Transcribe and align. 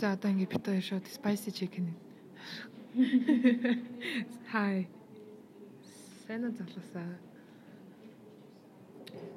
За 0.00 0.12
одоо 0.12 0.30
ингэ 0.30 0.46
бит 0.46 0.66
хоёр 0.66 0.82
шууд 0.82 1.06
spicy 1.06 1.50
chicken. 1.54 1.86
Хай. 4.52 4.88
Сэна 6.26 6.50
залуусаа. 6.50 7.14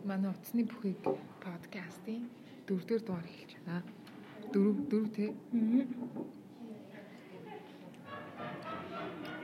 Манай 0.04 0.32
утасны 0.32 0.64
бүхийг 0.66 0.98
подкастын 1.44 2.26
дөрөвдүгээр 2.66 3.04
дугаар 3.06 3.28
эхэлж 3.30 3.54
байна. 3.66 3.84
Дөрөв 4.54 4.78
дөрөв 4.90 5.10
тий. 5.16 5.30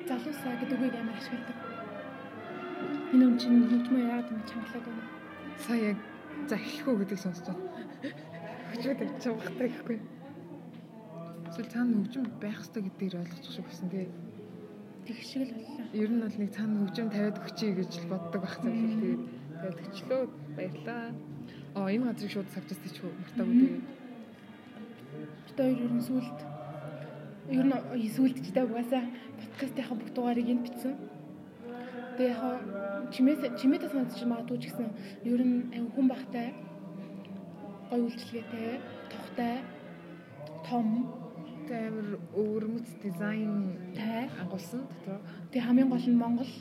Залуусаа 0.08 0.54
гэдэг 0.60 0.78
үгийг 0.82 0.96
амар 0.98 1.18
ашигладаг. 1.22 1.58
Энэ 3.14 3.24
юм 3.28 3.36
чинь 3.38 3.70
хөгжмөө 3.70 4.02
яагаад 4.02 4.32
юм 4.34 4.42
чангалаад 4.50 4.86
байна. 4.88 5.06
Сая 5.66 5.82
яг 5.94 6.00
за 6.50 6.56
эхлэхүү 6.58 6.96
гэдгийг 7.00 7.22
сонсож 7.22 7.48
байна. 7.54 7.70
Хөгжмөд 8.72 9.12
чамхтай 9.24 9.70
гэхгүй. 9.70 9.98
Эсвэл 11.54 11.70
цаана 11.70 12.02
хөгжим 12.02 12.26
байх 12.42 12.58
хэрэгтэй 12.58 12.82
гэдгийг 12.82 13.14
ойлгочих 13.14 13.54
шиг 13.54 13.66
байсан 13.70 13.90
тий. 13.94 14.10
Тэг 15.06 15.18
шиг 15.22 15.42
л 15.46 15.54
боллоо. 15.54 15.86
Ер 15.94 16.10
нь 16.10 16.22
бол 16.26 16.38
нэг 16.42 16.50
цаана 16.50 16.78
хөгжим 16.82 17.08
тавиад 17.14 17.38
өгчий 17.46 17.72
гэж 17.78 17.92
боддог 18.10 18.42
байх 18.42 18.58
цаа. 18.58 18.74
Тэгээд 18.74 19.22
тавиад 19.62 19.80
өчлөө 19.86 20.22
баярлаа. 20.58 21.04
Аа 21.78 21.94
энэ 21.94 22.06
газрыг 22.10 22.32
шууд 22.34 22.50
савчаас 22.50 22.82
тийч 22.82 22.98
мартаагүй 23.06 23.54
тэгээд. 23.54 23.86
Бид 25.46 25.58
хоёр 25.62 25.78
ер 25.78 25.94
нь 25.94 26.06
сүлд 26.10 26.40
ер 27.54 27.66
нь 27.70 28.10
сүлд 28.18 28.38
ч 28.42 28.48
даа 28.50 28.66
угаасаа 28.66 29.04
подкастынхаа 29.38 29.98
бүх 30.02 30.10
дугаарыг 30.10 30.50
энд 30.50 30.66
бичсэн. 30.66 30.98
Тэгээ 32.18 32.34
яг 32.34 32.66
чимээс 33.14 33.42
чимээдээ 33.62 33.94
сонсож 33.94 34.26
магадгүй 34.26 34.58
ч 34.58 34.74
гэсэн 34.74 34.90
ер 35.30 35.42
нь 35.46 35.70
хүн 35.70 36.10
багтай 36.10 36.58
гой 37.94 38.10
үйлчлэгээтэй, 38.10 38.82
тухтай, 39.14 39.62
том 40.66 41.22
Тэ 41.68 41.88
амар 41.88 42.20
өвөрмөц 42.36 42.88
дизайн 43.04 43.54
тай. 43.96 44.28
ангуулсан 44.42 44.84
дотор. 44.84 45.20
Тэгээ 45.52 45.68
хамгийн 45.68 45.90
гол 45.90 46.08
нь 46.12 46.20
Монгол. 46.20 46.54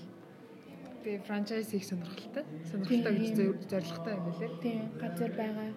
Тэгээ 1.02 1.26
франчайз 1.26 1.70
хийх 1.74 1.86
сонирхолтой. 1.90 2.44
Сонирхолтой 2.70 3.14
гэж 3.18 3.66
зорилготой 3.66 4.14
юм 4.14 4.24
билээ. 4.30 4.50
Тийм 4.62 4.80
газар 5.02 5.32
байгаа. 5.34 5.70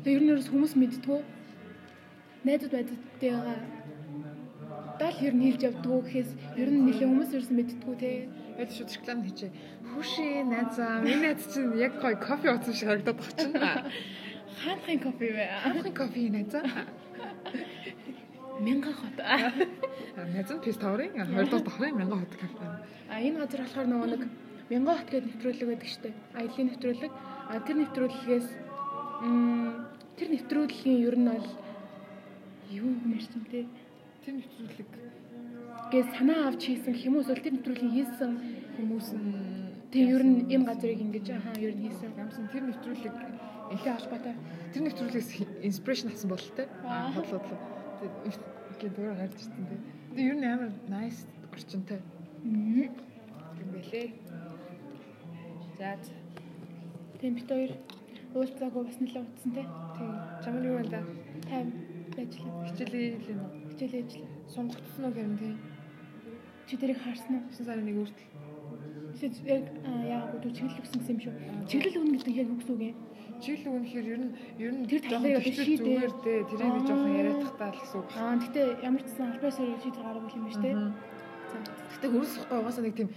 Тэгээ 0.00 0.16
ер 0.16 0.22
нь 0.24 0.32
ерөөс 0.32 0.48
хүмүүс 0.48 0.74
мэддгүү. 0.80 1.20
Найзууд 2.44 2.72
найзуудтайгаа 2.72 3.58
дал 5.00 5.18
ер 5.20 5.34
нь 5.34 5.44
хэлж 5.44 5.62
явдгүү 5.68 5.98
гэхээс 6.08 6.30
ер 6.56 6.68
нь 6.72 6.84
нэлээ 6.88 7.08
хүмүүс 7.08 7.30
ерөөс 7.36 7.52
мэддгүү 7.52 7.94
те. 8.00 8.28
Яг 8.56 8.70
шууд 8.70 8.90
реклам 8.94 9.20
хийчээ. 9.26 9.50
Хүшээ 9.92 10.34
найзаа. 10.48 11.02
Миний 11.02 11.20
найз 11.20 11.44
чинь 11.52 11.74
яг 11.76 12.00
гоё 12.00 12.16
кофе 12.16 12.48
уусан 12.48 12.74
шиг 12.74 12.88
харагдаад 12.88 13.18
баг 13.18 13.32
чинь. 13.36 13.52
Хаанхын 14.62 15.00
кофе 15.02 15.26
вэ? 15.34 15.44
Хамхын 15.66 15.94
кофе 15.98 16.30
найзаа. 16.30 16.64
Мянган 18.60 18.94
хот. 18.94 19.18
Пис 20.62 20.76
таврын 20.76 21.12
20 21.14 21.50
дахь 21.50 21.64
давхрын 21.64 21.96
1000 21.98 22.10
хот 22.20 22.34
кофе. 22.38 22.66
А 23.10 23.20
энэ 23.20 23.38
газар 23.42 23.60
болохоор 23.66 23.88
нөгөө 23.88 24.08
нэг 24.14 24.22
мянган 24.70 24.96
хот 24.98 25.10
гэдэг 25.10 25.28
нэвтрүүлэг 25.34 25.68
байдаг 25.68 25.88
штэ. 25.90 26.10
Аялын 26.38 26.66
нэвтрүүлэг. 26.70 27.12
А 27.50 27.60
тэр 27.66 27.76
нэвтрүүлгээс 27.82 28.48
м 29.26 29.86
тэр 30.16 30.28
нэвтрүүлгийн 30.30 30.98
ер 31.02 31.16
нь 31.18 31.28
бол 31.28 31.48
юу 32.70 32.90
юмэрсэн 33.02 33.42
те. 33.50 33.66
Тэр 34.22 34.34
нэвтрүүлэг 34.38 34.90
Гээ 35.90 36.04
санаа 36.16 36.48
авч 36.48 36.62
хийсэн 36.70 36.94
уу 36.94 37.22
эсвэл 37.22 37.44
тэр 37.44 37.54
нэвтрүүлгийн 37.58 37.92
хийсэн 37.92 38.32
хүмүүс 38.78 39.08
нь 39.14 39.90
тэг 39.92 40.02
ер 40.14 40.22
нь 40.24 40.46
энэ 40.48 40.64
газрыг 40.64 41.00
ингэж 41.02 41.26
хаа 41.42 41.54
ер 41.60 41.74
нь 41.74 41.86
хийсэн. 41.90 42.14
ямсан 42.16 42.48
тэр 42.48 42.64
нэвтрүүлэг 42.70 43.14
Ихэ 43.74 43.90
холбоотой. 43.92 44.34
тэр 44.72 44.82
нэвтрүүлгээс 44.86 45.30
инспирэшн 45.66 46.08
авсан 46.08 46.28
бололтой. 46.30 46.66
Аа. 46.84 47.12
Дөрөв 48.04 49.16
гарч 49.16 49.34
ирсэн 49.40 49.64
тий. 49.68 49.80
Тэгээ 50.14 50.28
ер 50.30 50.36
нь 50.36 50.44
амар 50.44 50.72
nice 50.92 51.24
орчинтой 51.52 52.00
Мм. 52.44 52.90
юм 53.60 53.68
байлээ. 53.72 54.12
За 55.78 55.96
Тийм 57.20 57.34
бит 57.34 57.48
хоёр 57.48 57.72
уулзаагүй 58.34 58.84
бас 58.84 58.98
нэлээд 59.00 59.24
утсан 59.24 59.52
те. 59.56 59.62
тийм 59.96 60.10
чамд 60.44 60.64
юу 60.68 60.76
вэ 60.78 60.88
да? 60.92 61.00
Тайм 61.48 61.68
ажиллаа. 62.18 62.66
Хичээлээ 62.68 63.06
хэлээ 63.16 63.36
нөө. 63.40 63.50
Хичээл 63.72 63.96
ажиллаа. 64.04 64.28
Сонгогдсон 64.54 65.04
уу 65.04 65.12
гэм 65.16 65.32
тийм. 65.38 65.56
Чи 66.66 66.76
тэрийг 66.76 66.98
харсан 67.00 67.32
уу? 67.36 67.42
9 67.48 67.64
сарын 67.64 67.88
1 67.88 67.96
хүртэл. 67.96 68.28
Эсвэл 69.14 69.48
яг 69.56 69.64
аа 69.88 70.02
яагаад 70.04 70.44
чиглэл 70.52 70.80
өгсөн 70.82 71.00
гэсэн 71.00 71.14
юм 71.16 71.20
шүү. 71.24 71.34
Чиглэл 71.70 71.98
өгнө 72.02 72.18
гэдэг 72.20 72.36
яг 72.36 72.48
юу 72.52 72.58
гэсэн 72.60 72.74
үг 72.76 72.82
юм? 72.92 72.96
Чиглэл 73.44 73.76
өгнөхээр 73.76 74.06
ер 74.08 74.20
нь 74.24 74.32
ер 74.56 74.72
нь 74.72 74.88
Тэр 74.88 75.02
төвчл 75.04 75.52
шийдээ. 75.52 75.84
зүгээр 75.84 76.12
дээ. 76.24 76.40
Тэрийг 76.48 76.72
нэг 76.72 76.84
жоохон 76.88 77.12
яриад 77.20 77.40
тахтаа 77.44 77.68
л 77.68 77.76
гэсэн 77.76 77.98
үг. 78.00 78.08
Аа 78.16 78.36
гэтээ 78.40 78.66
ямар 78.88 79.02
ч 79.04 79.04
гэсэн 79.04 79.26
албаа 79.28 79.52
сарын 79.52 79.80
шийдвэр 79.84 80.06
гаргав 80.08 80.32
юм 80.32 80.46
те. 80.48 80.72
Мгм. 80.72 80.92
За. 81.52 81.56
Гэтэ 81.92 82.06
хөрсөхгүй 82.08 82.56
угаасаа 82.58 82.84
нэг 82.88 82.94
тийм 82.96 83.08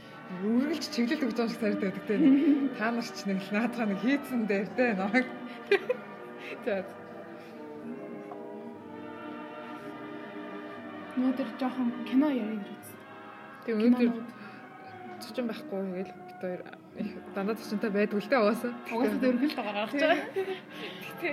үргэлж 0.43 0.85
чиглэл 0.91 1.23
өгч 1.25 1.37
байгаа 1.39 1.47
шиг 1.47 1.61
санагдаад 1.63 1.95
байдаг 1.95 2.03
тийм. 2.11 2.21
Та 2.77 2.91
нар 2.91 3.07
ч 3.07 3.19
нэг 3.23 3.39
л 3.39 3.53
наадхаа 3.55 3.85
нэг 3.87 3.99
хийцэн 4.03 4.41
дээр 4.51 4.67
дээ 4.75 4.91
намайг. 4.99 5.27
За. 6.67 6.75
Өнөөдөр 11.17 11.49
жоохон 11.57 11.89
кино 12.05 12.27
ярих 12.29 12.61
гэж 12.61 12.69
үзсэн. 12.75 12.99
Тэгээ 13.66 13.79
өнөөдөр 13.89 14.11
цочин 15.23 15.45
байхгүй 15.49 15.79
тэгэл 15.87 16.11
бит 16.37 16.41
хоёр 16.41 16.61
их 16.97 17.11
дандаа 17.35 17.55
цочинтай 17.55 17.89
байдгүй 17.89 18.21
л 18.21 18.29
дээ 18.29 18.39
угаасаа. 18.39 18.73
Угаасаа 18.93 19.19
дөрвөл 19.21 19.55
дугаар 19.55 19.75
гаргаж 19.75 20.01
байгаа. 20.01 20.25
Гэтэ 21.07 21.29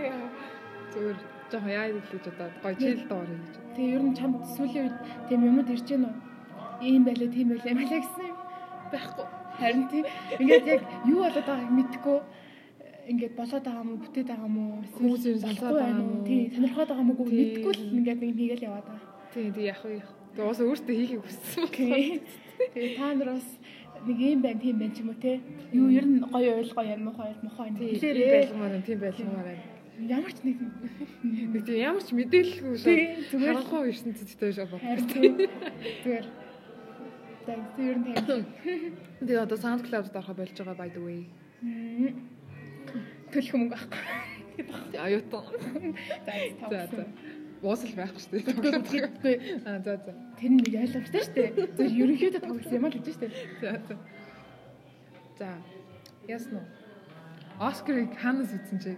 зүгээр 0.92 1.18
жоохон 1.50 1.70
яа 1.70 1.88
гэж 1.92 2.26
одоо 2.28 2.48
гоё 2.62 2.74
чийл 2.80 3.08
доор 3.08 3.28
юм 3.28 3.40
гэж. 3.44 3.54
Тэгээ 3.76 3.94
ер 3.96 4.02
нь 4.02 4.16
чамд 4.16 4.36
сүүлийн 4.56 4.84
үед 4.88 4.98
тийм 5.28 5.40
юмуд 5.44 5.68
ирж 5.68 5.86
гэнэ 5.88 6.08
үү? 6.08 6.16
Ийм 6.84 7.02
байлаа, 7.04 7.28
тийм 7.28 7.48
байлаа, 7.48 7.70
юм 7.72 7.78
байлаа 7.80 8.00
гэсэн 8.00 8.24
юм 8.28 8.38
байхгүй. 8.92 9.26
Харин 9.58 9.84
тийм 9.92 10.04
ингээд 10.40 10.66
яг 10.66 10.82
юу 11.06 11.20
болоод 11.24 11.46
байгааг 11.46 11.72
мэдэхгүй 11.78 12.18
ингээд 13.12 13.34
болоод 13.36 13.64
байгаа 13.64 13.84
юм 13.84 13.90
уу, 13.92 14.02
бүтээд 14.04 14.28
байгаа 14.28 14.48
юм 14.48 14.58
уу? 14.58 14.82
Хүмүүс 14.96 15.22
ер 15.28 15.36
нь 15.36 15.44
сонсоод 15.44 15.74
байгаа 15.76 15.94
юм 15.94 16.10
уу? 16.12 16.24
Тийм, 16.28 16.44
сонирхоод 16.54 16.88
байгаа 16.88 17.04
юм 17.04 17.10
уу 17.12 17.28
Тийм. 17.28 17.38
мэдэхгүй 17.38 17.72
л 17.76 17.84
ингээд 17.98 18.20
нэг 18.20 18.32
хийгээл 18.34 18.66
яваад 18.68 18.86
байгаа. 18.88 19.08
Тий, 19.32 19.46
тий 19.52 19.66
яг 19.68 19.80
уу. 19.84 20.00
Тэгээ 20.34 20.44
угаасаа 20.44 20.66
өөртөө 20.66 20.94
хийхийг 20.98 21.22
хүссэн. 21.22 21.66
Тэгээ 22.74 22.90
та 22.98 23.14
нар 23.14 23.30
бас 23.38 23.48
нэг 24.06 24.18
юм 24.20 24.40
байна, 24.42 24.60
тийм 24.60 24.76
байна 24.78 24.94
ч 24.94 24.98
юм 25.00 25.08
уу 25.10 25.18
те. 25.20 25.40
Юу 25.72 25.88
ер 25.90 26.06
нь 26.06 26.20
гоё 26.20 26.60
ойлгоо 26.60 26.84
юм 26.84 27.08
уу, 27.08 27.14
гоё 27.16 27.34
мохоо 27.42 27.66
юм. 27.68 27.76
Хэлээрээ 27.76 28.30
байлгамаар 28.32 28.82
тийм 28.84 28.98
байлгамаар 29.00 29.46
байна. 29.48 29.74
ямар 30.08 30.32
ч 30.34 30.38
нэг 30.42 30.58
Нэг 31.54 31.62
тийм 31.64 31.78
ямар 31.78 32.02
ч 32.02 32.10
мэдээлэлгүй 32.10 32.76
зүгээр 33.30 33.54
Харахгүй 33.54 33.82
ирсэн 33.94 34.12
цэцтэй 34.18 34.50
шүү 34.52 34.66
бод. 34.74 34.82
харин 34.82 35.06
тийм. 35.06 35.34
Зүгээр. 36.02 36.26
За 37.46 37.52
ер 37.78 37.96
нь 37.98 38.04
тийм. 38.04 38.44
Тэгээ 39.24 39.44
одоо 39.46 39.58
SoundCloud-д 39.58 40.16
орохо 40.18 40.34
болж 40.34 40.54
байгаа 40.58 40.76
by 40.76 40.88
the 40.90 41.00
way. 41.00 41.20
Төлөх 43.30 43.54
юм 43.54 43.70
байхгүй. 43.70 44.02
Аюутан. 44.98 45.44
За 46.70 46.86
За. 46.90 47.06
Уусал 47.62 47.94
байхгүй 47.94 48.20
шүү 48.20 48.32
дээ. 48.32 48.82
Тэгэхгүй 48.90 49.34
Аа 49.64 49.78
за 49.84 49.92
за. 50.02 50.12
тэр 50.40 50.50
нэг 50.50 50.66
ойлгомжтой 50.74 51.22
шүү 51.22 51.34
дээ. 51.34 51.50
Зөв 51.76 51.88
ерөнхийдөө 51.92 52.42
тоглосон 52.42 52.74
юм 52.74 52.84
аа 52.84 52.90
л 52.90 52.98
гэж 52.98 53.06
шүү 53.14 53.22
дээ. 53.22 53.32
За 53.60 53.70
за. 53.88 53.94
За. 55.38 55.48
Ясно. 56.28 56.60
Оскарыг 57.60 58.12
ханаас 58.18 58.50
үзсэн 58.50 58.78
чи? 58.82 58.92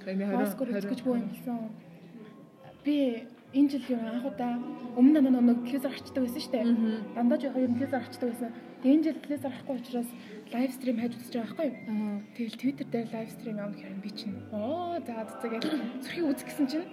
Оскар 0.00 0.68
үзэж 0.72 1.00
бүү 1.04 1.14
юм 1.20 1.28
хэлсэн. 1.28 1.68
Би 2.84 2.96
энэ 3.52 3.68
жил 3.68 3.84
юу 3.92 4.00
анх 4.00 4.24
удаа 4.24 4.56
өмнө 4.96 5.20
нь 5.20 5.30
нэг 5.30 5.58
телевизээр 5.68 5.92
арчдаг 5.92 6.22
байсан 6.24 6.40
шүү 6.40 6.54
дээ. 6.54 6.64
Дандаа 7.14 7.38
жоох 7.38 7.56
ер 7.60 7.68
нь 7.68 7.76
телевизээр 7.76 8.00
арчдаг 8.00 8.28
байсан. 8.32 8.50
Тэгээ 8.80 8.94
энэ 8.96 9.04
жил 9.04 9.18
телевизээр 9.20 9.52
арахгүй 9.52 9.76
учраас 9.76 10.10
лайв 10.54 10.70
стрим 10.72 10.96
хайж 10.98 11.12
үзэж 11.20 11.34
байгаа 11.36 11.52
байхгүй 11.52 11.68
юу? 11.68 12.22
Тэгэл 12.34 12.60
Twitter 12.60 12.86
дээр 12.88 13.08
лайв 13.12 13.28
стрим 13.30 13.56
явах 13.60 13.76
хэрэг 13.76 14.00
би 14.00 14.10
чинь. 14.16 14.38
Оо 14.56 14.96
за 15.04 15.14
за 15.28 15.46
гэж 15.52 15.62
зүрхийг 16.00 16.26
үзэх 16.32 16.48
гэсэн 16.48 16.66
чинь 16.70 16.88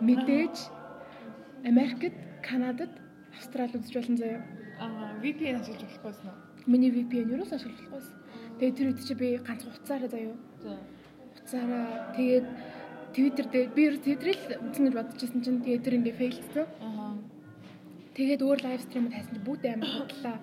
мэдээж 0.00 0.56
Америкт, 1.64 2.16
Канадад, 2.42 2.92
Австрали 3.36 3.76
үзэж 3.76 3.94
болно 3.94 4.16
заяа. 4.16 4.42
Аа, 4.80 5.16
VPN 5.22 5.60
ашиглаж 5.60 5.92
болохгүйсэн 6.00 6.28
үү? 6.30 6.36
Миний 6.66 6.90
VPN 6.90 7.32
юу 7.36 7.44
ч 7.44 7.52
ашиглах 7.56 7.90
байсан. 7.90 8.16
Тэгээ 8.58 8.76
тэр 8.76 8.88
үед 8.92 9.00
чи 9.04 9.14
би 9.14 9.28
ганц 9.40 9.62
хуцаараа 9.64 10.08
заяа. 10.08 10.36
За. 10.62 10.78
Хуцаараа 11.36 11.86
тэгээд 12.16 12.46
Twitter 13.16 13.46
дээр 13.48 13.68
би 13.76 13.82
ер 13.88 13.96
Twitter-ийг 14.00 14.40
л 14.44 14.68
үзэн 14.68 14.84
гэж 14.88 14.94
бодож 14.96 15.20
байсан 15.20 15.40
чинь 15.44 15.64
тэгээд 15.64 15.84
тэр 15.84 15.96
ингээ 16.00 16.18
фейлдсэн. 16.20 16.66
Аа. 16.80 17.16
Тэгээд 18.16 18.44
өөр 18.44 18.60
лайв 18.64 18.80
стримд 18.84 19.12
хайсан 19.12 19.32
чинь 19.36 19.46
бүгд 19.46 19.64
амар 19.68 19.92
хотлаа. 20.00 20.36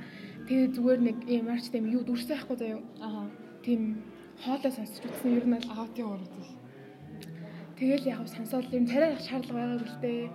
Тэгээд 0.47 0.75
зүгээр 0.77 1.01
нэг 1.01 1.17
юм 1.29 1.47
арч 1.49 1.65
тийм 1.69 1.85
юу 1.89 2.03
дүрсэн 2.05 2.29
байхгүй 2.33 2.57
заяа. 2.57 2.81
Аа. 3.01 3.25
Тийм 3.65 3.81
хоолой 4.41 4.71
сонсч 4.73 5.01
үзсэн 5.01 5.37
ер 5.37 5.45
нь 5.49 5.57
л 5.57 5.69
Аа, 5.69 5.87
тийм 5.93 6.07
урд. 6.13 6.29
Тэгэл 7.77 8.05
яг 8.05 8.19
ер 8.21 8.81
нь 8.81 8.87
царай 8.91 9.17
шаардлага 9.17 9.59
байгаа 9.59 9.79
гэлтэй. 9.81 10.29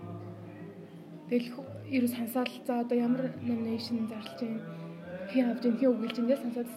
Тэгэл 1.28 1.48
хө- 1.54 1.74
ер 1.96 2.04
нь 2.04 2.14
сонсоод 2.16 2.50
за 2.66 2.80
одоо 2.82 2.96
ямар 2.98 3.30
номинашн 3.42 4.08
зарлж 4.10 4.40
байна. 4.40 4.60
Хин 5.30 5.50
авч 5.50 5.62
ийн 5.64 5.76
хин 5.78 5.90
үгэлж 5.92 6.16
ингээд 6.18 6.42
сонсоод 6.42 6.68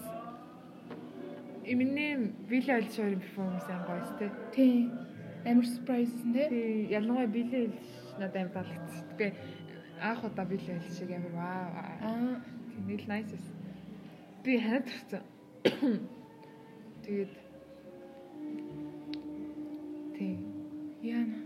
Eminem 1.64 2.34
Billie 2.48 2.74
Eilish-ийн 2.74 3.20
перформанс 3.20 3.68
ам 3.70 3.82
гоёс 3.86 4.10
тээ. 4.18 4.30
тий. 4.54 4.90
амар 5.46 5.64
surprise 5.64 6.10
тий. 6.34 6.48
тий 6.48 6.86
ялангуяа 6.90 7.26
билээ 7.26 7.70
хэлж 7.70 7.78
надад 8.18 8.36
амар 8.36 8.52
таалагдсан. 8.56 9.04
Тэгээ 9.18 9.34
анх 10.02 10.24
удаа 10.24 10.44
билээ 10.46 10.78
хэлж 10.78 10.94
шиг 10.98 11.10
амар 11.10 11.34
вау. 11.38 11.68
Аа 12.02 12.42
нийл 12.86 13.06
nice 13.06 13.30
байсан. 13.30 13.54
Би 14.44 14.58
ханад 14.58 14.86
төрсөн. 14.90 15.22
Тэгээд 17.04 17.32
тийм 20.18 20.51
яана. 21.02 21.38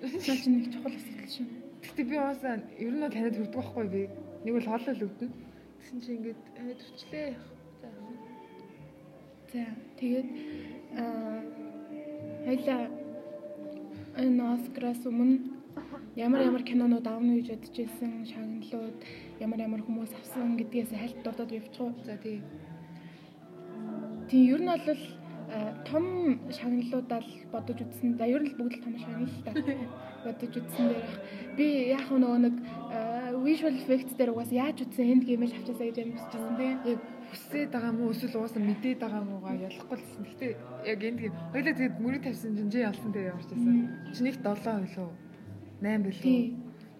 Цааш 0.00 0.46
нэг 0.46 0.68
чухал 0.72 0.94
асуудал 0.94 1.30
шүү. 1.32 1.46
Гэтэ 1.82 2.02
би 2.04 2.16
уусаа 2.20 2.60
ер 2.78 2.92
нь 2.92 3.08
танад 3.08 3.34
хүрдэг 3.36 3.54
байхгүй 3.56 3.86
би. 3.88 4.02
Нэг 4.44 4.52
бол 4.54 4.68
хоолол 4.68 5.04
өгдөн. 5.08 5.30
Тэгсэн 5.78 5.98
чинь 6.04 6.16
ингээд 6.20 6.40
танад 6.56 6.78
төрчлээ. 6.78 7.30
За. 7.80 7.88
За 9.52 9.62
тэгээд 9.98 10.28
аа 11.00 11.40
хоёлаа 12.46 12.82
энэ 14.18 14.42
Оскараас 14.54 15.02
өмнө 15.06 15.36
ямар 16.16 16.40
ямар 16.42 16.62
кинонууд 16.62 17.06
авна 17.06 17.38
гэж 17.38 17.48
бодож 17.54 17.76
ирсэн 17.78 18.26
шагналууд 18.26 18.98
ямар 19.40 19.58
ямар 19.66 19.82
хүмүүс 19.86 20.12
авсан 20.18 20.56
гэдгээс 20.58 20.90
хальт 20.92 21.18
дурдаад 21.24 21.52
явчих 21.52 21.80
уу. 21.80 21.94
За 22.04 22.16
тий. 22.18 22.42
Тийм 24.28 24.44
ер 24.54 24.60
нь 24.60 24.68
бол 24.68 25.02
том 25.88 26.04
шагналуудаа 26.52 27.20
л 27.24 27.32
бодож 27.52 27.80
үзсэн. 27.80 28.18
За 28.20 28.28
ер 28.28 28.42
нь 28.44 28.52
л 28.52 28.58
бүгд 28.58 28.78
л 28.78 28.84
том 28.84 28.96
шагнал 29.00 29.32
л 29.32 29.44
та. 29.44 29.52
бодож 30.24 30.52
үзсэн 30.60 30.86
дээр 30.92 31.08
би 31.56 31.66
яг 31.88 32.10
нөгөө 32.12 32.38
нэг 32.44 32.56
а, 32.92 33.32
visual 33.40 33.74
effects 33.80 34.12
дээр 34.18 34.34
угаас 34.34 34.52
яаж 34.52 34.84
үзсэн 34.84 35.08
энд 35.08 35.24
гэмэл 35.24 35.56
авчаасаа 35.56 35.86
гэж 35.88 35.96
юм 36.04 36.12
хүсчихсэн 36.18 36.54
тийм. 36.58 36.76
Яг 36.84 37.00
хүсээд 37.32 37.70
байгаа 37.72 37.92
мó 37.96 38.04
эсвэл 38.12 38.36
уусаа 38.36 38.62
мэдээд 38.62 38.98
байгаа 39.00 39.22
муугаа 39.24 39.54
ялахгүй 39.56 39.96
л 39.96 40.04
гэсэн. 40.04 40.24
Гэтэ 40.28 40.46
яг 40.84 41.00
энд 41.08 41.18
гээд 41.22 41.36
хоёлаа 41.54 41.74
тэгээд 41.76 41.96
мөрөд 42.02 42.22
тавьсан 42.24 42.52
жинжээ 42.58 42.88
ялсан 42.88 43.10
дээр 43.12 43.30
явж 43.32 43.46
байсан. 43.48 43.74
Чи 44.12 44.20
нэг 44.24 44.36
7 44.36 44.44
байлоо. 44.44 45.10
8 45.80 46.04
байлоо. 46.04 46.24
Тийм. 46.28 46.46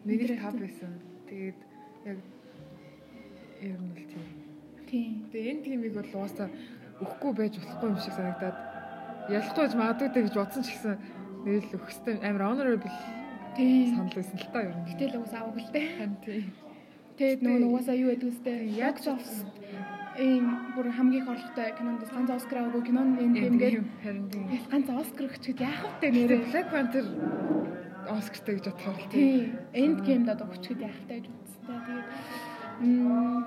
Нэг 0.08 0.20
л 0.24 0.32
Интерактив. 0.32 0.56
5 0.56 0.64
байсан. 0.64 0.92
Тэгээд 1.28 1.58
яг 2.08 2.18
ер 3.60 3.80
нь 3.82 3.92
л 3.92 4.04
тийм. 4.08 4.26
Тийм. 4.88 5.12
Тэгээ 5.32 5.50
энэ 5.52 5.64
тимийг 5.64 5.94
бол 5.96 6.12
уусаа 6.16 6.48
өгөхгүй 7.02 7.32
байж 7.38 7.54
болохгүй 7.58 7.88
юм 7.90 7.98
шиг 8.02 8.14
санагдаад 8.14 8.56
ялахгүй 9.30 9.62
гэж 9.64 9.74
магадгүй 9.78 10.08
дээ 10.12 10.24
гэж 10.26 10.34
бодсон 10.38 10.62
ч 10.64 10.68
гэсэн 10.74 10.94
нэрэл 11.44 11.76
өгөхстэй 11.78 12.14
амар 12.24 12.44
honorable 12.50 12.92
Тийм. 13.58 13.94
санал 13.94 14.14
байсан 14.14 14.38
л 14.38 14.48
та 14.52 14.60
ер 14.62 14.74
нь. 14.74 14.86
Гэтэл 14.86 15.16
дээ. 15.74 15.88
харин 15.98 16.16
тийм. 16.22 16.46
Тэгээд 17.18 17.40
нөгөө 17.42 17.60
нугасаа 17.66 17.96
юу 17.98 18.10
гэдэг 18.14 18.28
үстэй 18.30 18.58
Яг 18.78 18.96
office 19.02 19.42
ийм 20.18 20.46
бүр 20.74 20.86
хамгийн 20.90 21.22
их 21.22 21.30
орлоготой 21.30 21.70
кинонд 21.78 22.02
ганц 22.06 22.30
Оскар 22.30 22.58
аваагүй 22.58 22.82
кинон 22.90 23.08
энэ 23.18 23.38
ингээд 23.50 23.74
харин 24.02 24.26
тийм. 24.30 24.46
ганц 24.70 24.88
Оскар 24.90 25.26
өгчөд 25.30 25.58
яах 25.62 25.82
вэ 26.02 26.08
Нэрээ. 26.10 26.42
Black 26.50 26.68
Panther 26.74 27.06
Оскартай 28.08 28.54
гэж 28.58 28.64
бодохоор 28.70 28.98
л 28.98 29.10
тийм. 29.10 29.58
Энд 29.74 29.98
гейм 30.06 30.22
дад 30.26 30.40
өгчөд 30.42 30.78
яах 30.82 30.98
вэ 31.06 31.14
гэж 31.18 31.24
үзсэн. 31.26 31.62
За 31.66 31.74
тэгээд 31.86 32.06
м 32.82 33.44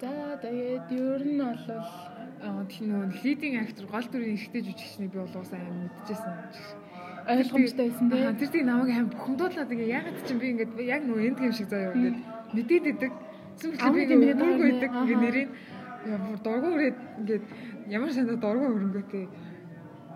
за 0.00 0.12
тэгээд 0.44 0.86
ер 0.92 1.22
нь 1.24 1.40
бол 1.40 1.64
Тийм 2.42 2.86
нөгөө 2.90 3.22
leading 3.24 3.54
actor 3.60 3.86
гол 3.88 4.06
дүрийн 4.08 4.36
эрэгтэй 4.36 4.62
жүжигчнийг 4.66 5.10
би 5.12 5.18
бол 5.18 5.36
уусаа 5.38 5.58
амар 5.60 5.88
мэдчихсэн. 5.88 6.34
ойлгомжтой 7.24 7.88
байсан 7.88 8.06
тийм. 8.10 8.36
тэр 8.36 8.48
тийг 8.52 8.64
намайг 8.68 8.90
аим 8.92 9.08
бухимдуулаад 9.08 9.72
ингээ 9.72 9.94
ягаад 9.96 10.18
ч 10.26 10.28
би 10.36 10.46
ингээд 10.52 10.72
яг 10.80 11.02
нөгөө 11.08 11.24
энд 11.28 11.38
гэм 11.40 11.52
шиг 11.56 11.68
заяа 11.72 11.94
ингээд 11.96 12.18
мэдээд 12.56 12.84
идэг. 12.92 13.12
Сүмхлээ 13.60 13.80
би 13.80 13.84
Амд 13.84 14.02
ингээ 14.04 14.20
мэдээд 14.20 14.40
дургу 14.40 14.60
байгаа 14.60 14.76
идэг 14.76 14.90
ингээ 14.92 15.48
бүр 16.04 16.38
дургу 16.44 16.68
өрөөд 16.76 16.98
ингээд 17.20 17.44
ямар 17.88 18.12
санаа 18.12 18.36
дургу 18.36 18.66
өрөнгөтэй. 18.76 19.24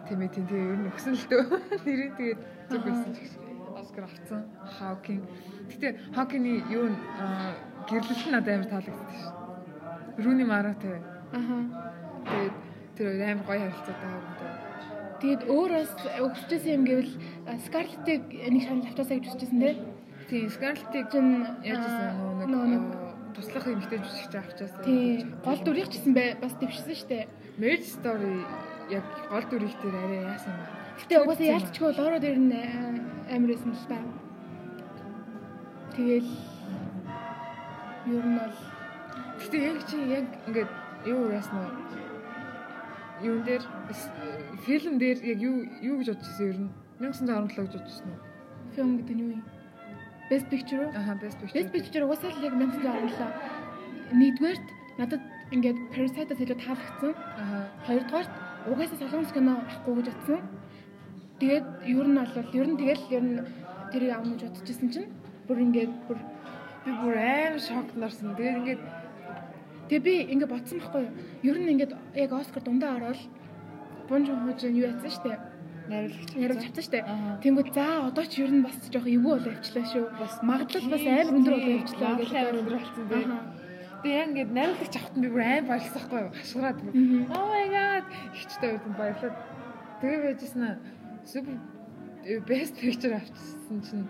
Тийм 0.09 0.21
ээ 0.21 0.33
тийм 0.35 0.45
тийм 0.49 0.63
ер 0.73 0.79
нь 0.85 0.91
өгсөн 0.93 1.15
л 1.17 1.27
дөө. 1.33 1.45
Нэрийн 1.85 2.13
тэгээд 2.17 2.41
зүг 2.69 2.83
байсан 2.85 3.11
ч 3.13 3.19
гэсэн. 3.25 3.43
Оскар 3.79 4.05
авцсан. 4.05 4.43
Хawking. 4.77 5.23
Гэтэ 5.73 5.89
Hawking-ы 6.17 6.55
юу 6.73 6.93
н 6.93 6.97
гэрлэлт 7.89 8.25
нь 8.29 8.33
надад 8.37 8.53
амар 8.53 8.69
таалагдсан 8.69 9.09
шүү. 9.17 9.33
Рүни 10.25 10.45
Маратай. 10.45 11.01
Аха. 11.33 11.57
Тэгээд 12.29 12.57
тэр 12.97 13.07
амар 13.25 13.47
гоё 13.49 13.61
харилцаатай 13.65 14.09
байгаа. 14.13 14.69
Тэгээд 15.19 15.43
өөрөөс 15.51 15.93
өгчээсэн 16.23 16.75
юм 16.79 16.85
гэвэл 16.87 17.13
Scarlett-ийг 17.67 18.23
нэг 18.29 18.63
шанал 18.63 18.87
авчаасаа 18.87 19.17
гэж 19.19 19.27
үзчихсэн 19.35 19.59
тийм. 19.59 19.79
Тийм, 20.31 20.47
Scarlett-ийг 20.47 21.07
Чин 21.11 21.27
яажсэн 21.67 22.15
нөгөө 22.23 22.47
нөгөө 22.53 22.69
нэг 22.71 22.85
туслах 23.35 23.67
эмэгтэй 23.67 23.99
жүжигч 23.99 24.35
авчаасан. 24.39 24.83
тийм 24.87 25.35
гол 25.43 25.61
дүрийг 25.63 25.89
ч 25.91 25.99
гэсэн 25.99 26.15
бай 26.15 26.39
бас 26.39 26.55
шүү 26.55 27.09
дээ. 27.11 27.27
Marriage 27.59 27.89
Story 27.91 28.47
яг 28.95 29.07
гол 29.27 29.47
дүрийг 29.51 29.75
дээр 29.83 29.97
арай 29.99 30.23
яасан 30.23 30.55
юм. 30.55 30.67
Гэтэ 31.03 31.15
угаасаа 31.19 31.51
яалтчгүй 31.59 31.91
Лоро 31.99 32.19
дээр 32.23 32.39
нь 32.39 32.55
амар 33.27 33.51
байсан 33.51 33.73
л 33.75 33.87
та. 33.91 33.99
Тэгэл 35.95 36.31
ер 38.07 38.27
нь 38.27 38.39
бол 38.39 38.57
Гэтэ 39.39 39.57
яг 39.71 39.79
чи 39.87 39.97
яг 40.19 40.27
ингээд 40.47 40.71
юу 41.07 41.31
яасан 41.31 41.59
нь 41.63 42.08
юун 43.23 43.43
дээр 43.45 43.63
фильм 44.67 44.99
дээр 44.99 45.19
яг 45.25 45.39
юу 45.43 45.67
юу 45.83 45.97
гэж 45.99 46.09
бодож 46.15 46.29
ирсэн 46.29 46.49
ер 46.49 46.59
нь 46.59 46.71
1917 46.99 47.57
гэж 47.57 47.73
бодож 47.75 47.89
ирсэн 47.91 48.09
үү? 48.11 48.19
фильм 48.75 48.91
гэдэг 48.99 49.15
нь 49.17 49.23
юу 49.23 49.31
юм? 49.39 49.43
Best 50.31 50.47
Picture 50.53 50.81
уу? 50.85 50.91
Аха, 50.95 51.19
Best 51.23 51.39
Picture. 51.41 51.57
Best 51.57 51.71
Picture 51.73 52.05
угаасаа 52.05 52.31
л 52.31 52.45
яг 52.45 52.55
1917. 52.55 54.19
Нэгдүгээрт 54.21 54.67
надад 55.01 55.23
ингээд 55.55 55.79
Parasite-аас 55.93 56.41
илүү 56.45 56.59
таалагдсан. 56.61 57.13
Аха. 57.43 57.59
Хоёрдугаарт 57.89 58.33
угаасаа 58.69 58.99
солонгос 59.01 59.33
кино 59.33 59.53
авахгүй 59.57 59.95
гэж 59.99 60.07
бодсон. 60.13 60.41
Тэгээд 61.41 61.67
ер 61.89 62.07
нь 62.07 62.19
бол 62.19 62.55
ер 62.61 62.67
нь 62.69 62.77
тэгэл 62.77 63.05
ер 63.17 63.25
нь 63.25 63.37
тэрийг 63.93 64.13
авах 64.13 64.31
гэж 64.37 64.43
бодчихсон 64.53 64.89
чинь 64.93 65.09
бүр 65.49 65.59
ингээд 65.65 65.93
бүр 66.07 66.19
би 66.85 66.91
бүр 67.01 67.15
аим 67.17 67.57
шокт 67.59 67.97
нарсан. 67.97 68.37
Тэгээд 68.37 68.59
ингээд 68.61 68.83
Тэгээ 69.89 70.05
би 70.05 70.15
ингээд 70.37 70.53
бодсон 70.53 70.79
байхгүй 70.85 71.03
юу? 71.09 71.13
Ер 71.49 71.57
нь 71.59 71.73
ингээд 71.73 71.93
яг 72.15 72.33
Оскар 72.37 72.63
дундаа 72.63 72.97
ороод 73.01 73.21
Жон 74.09 74.45
Хожин 74.45 74.77
юу 74.77 74.89
яатсан 74.89 75.13
штэ. 75.13 75.33
найруулагч 75.89 76.31
Яриад 76.37 76.61
чавцсан 76.65 76.85
штэ. 76.85 76.99
Тэнгүүд 77.41 77.69
за 77.73 78.09
одоо 78.09 78.25
ч 78.29 78.45
ер 78.45 78.53
нь 78.53 78.65
бас 78.65 78.77
жоох 78.93 79.09
эвгүй 79.09 79.33
болоо 79.41 79.53
явчлаа 79.57 79.85
шүү. 79.89 80.05
Бас 80.21 80.35
магадлал 80.45 80.89
бас 80.93 81.05
амар 81.09 81.37
өндөр 81.41 81.55
болоо 81.57 81.73
явчлаа 81.81 82.13
гэж 82.21 82.31
амар 82.37 82.57
өндөр 82.61 82.77
болсон 82.77 83.05
дээ. 83.09 83.25
Тэгээ 84.05 84.19
яг 84.21 84.29
ингээд 84.29 84.53
найруулагч 84.53 84.95
нь 85.17 85.23
би 85.25 85.29
бүр 85.33 85.45
аим 85.49 85.65
баярлсан 85.69 86.03
хгүй 86.05 86.21
юу? 86.21 86.33
Мгм. 86.93 87.21
Oh 87.33 87.47
my 87.49 87.67
god. 87.73 88.05
Хичтэй 88.37 88.71
үрдэн 88.77 88.95
баярлаад. 89.01 89.37
Тэгээ 90.01 90.21
байжсэн 90.25 90.63
супер 91.25 91.57
э, 92.25 92.41
best 92.45 92.75
picture 92.81 93.17
авчихсан 93.17 93.81
чинь 93.83 94.07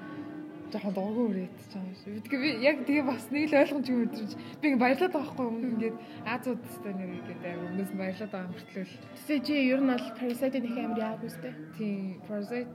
жоохон 0.73 0.95
дургу 0.95 1.23
өрөөд 1.29 1.55
чам 1.73 1.87
шүү. 2.01 2.21
Тэгээ 2.29 2.41
би 2.43 2.51
яг 2.65 2.77
тэгээ 2.85 3.05
бас 3.09 3.25
нэг 3.33 3.45
л 3.49 3.59
ойлгомж 3.61 3.87
юм 3.89 4.01
өдрөж 4.07 4.33
би 4.61 4.65
ингээ 4.69 4.83
баярлаад 4.85 5.13
байгаа 5.15 5.31
хгүй 5.33 5.47
юм 5.49 5.57
ингээд 5.73 5.97
Азууд 6.29 6.61
тест 6.65 6.85
нэр 6.85 7.11
ингээд 7.19 7.43
аа 7.49 7.57
өмнөөс 7.69 7.93
баярлаад 7.99 8.33
байгаа 8.33 8.53
мөртлөө 8.53 8.87
Тэсээ 9.17 9.39
чи 9.47 9.55
ер 9.73 9.81
нь 9.81 9.91
бол 9.93 10.07
Parasite 10.19 10.59
нэг 10.61 10.77
амар 10.79 11.01
яаг 11.03 11.23
үстэй. 11.25 11.53
тийм 11.79 12.21
Parasite 12.29 12.71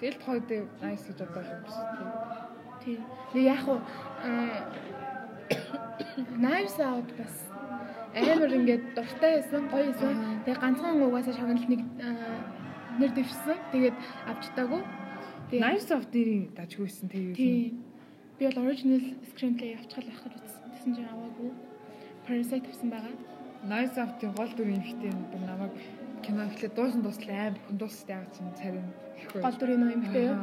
тэгэл 0.00 0.20
тохойд 0.20 0.50
nice 0.82 1.04
гэж 1.06 1.18
бодож 1.22 1.48
юм 1.54 1.60
биш. 1.64 1.76
Тийм. 2.82 3.00
Нэг 3.34 3.44
яг 3.46 3.62
уу 3.66 3.80
Knives 6.42 6.78
Out 6.82 7.10
бас 7.18 7.34
амар 8.16 8.50
ингээд 8.56 8.84
дуртай 8.96 9.32
байсан, 9.40 9.68
гоё 9.68 9.92
байсан. 9.92 10.40
Тэгээ 10.44 10.60
ганцхан 10.60 11.02
угаасаа 11.04 11.34
шагналт 11.36 11.68
нэг 11.68 11.82
нэр 12.98 13.10
дэвшсэн. 13.12 13.58
Тэгээд 13.72 13.96
авч 14.30 14.44
таагүй. 14.56 14.82
Knives 15.50 15.90
of 15.94 16.10
дэрийн 16.10 16.50
дажгүйсэн 16.58 17.06
тэгээ 17.06 17.34
юм. 17.38 17.86
Би 18.38 18.44
бол 18.50 18.66
original 18.66 19.02
screenplay 19.30 19.78
авчихал 19.78 20.10
байх 20.10 20.22
гэж 20.26 20.34
үзсэн. 20.42 20.70
Тэсэн 20.74 20.92
чинь 20.98 21.06
аваагүй. 21.06 21.50
Parasite 22.26 22.66
авсан 22.66 22.90
байгаа. 22.90 23.14
Knives 23.62 23.94
of-ийн 23.94 24.32
гол 24.34 24.52
дүрийн 24.58 24.82
ихтэй 24.82 25.12
бүр 25.30 25.42
намайг 25.46 25.74
кино 26.26 26.50
ихлэ 26.50 26.68
дуусан 26.74 27.02
туслаа 27.06 27.38
аим 27.46 27.54
дуустай 27.78 28.16
байгаа 28.18 28.34
чинь 28.34 28.58
царин. 28.58 28.86
Гол 29.38 29.56
дүрийн 29.60 29.80
нөө 29.86 29.94
юмтэй 29.94 30.24
юу? 30.26 30.38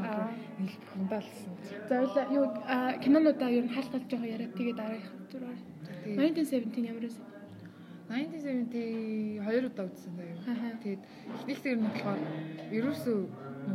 Хундаалсан. 0.95 1.51
За 1.89 1.93
уйлаа 1.99 2.25
юу 2.31 2.45
аа, 2.63 2.95
кинонуудаа 3.03 3.49
ер 3.51 3.65
нь 3.67 3.75
хаалтал 3.75 4.07
жоохон 4.07 4.31
яриад 4.31 4.55
тэгээд 4.55 4.79
дараах. 4.79 5.07
Тэгээд 5.27 6.47
1917 6.47 6.79
ямар 6.87 7.03
байсан? 7.03 7.32
1972 8.09 9.67
удаа 9.69 9.85
үзсэн 9.87 10.13
заяа. 10.19 10.75
Тэгээд 10.83 11.03
ихнийхтэй 11.39 11.73
нь 11.79 11.85
болохоор 11.87 12.21
ерөөсөө 12.75 13.19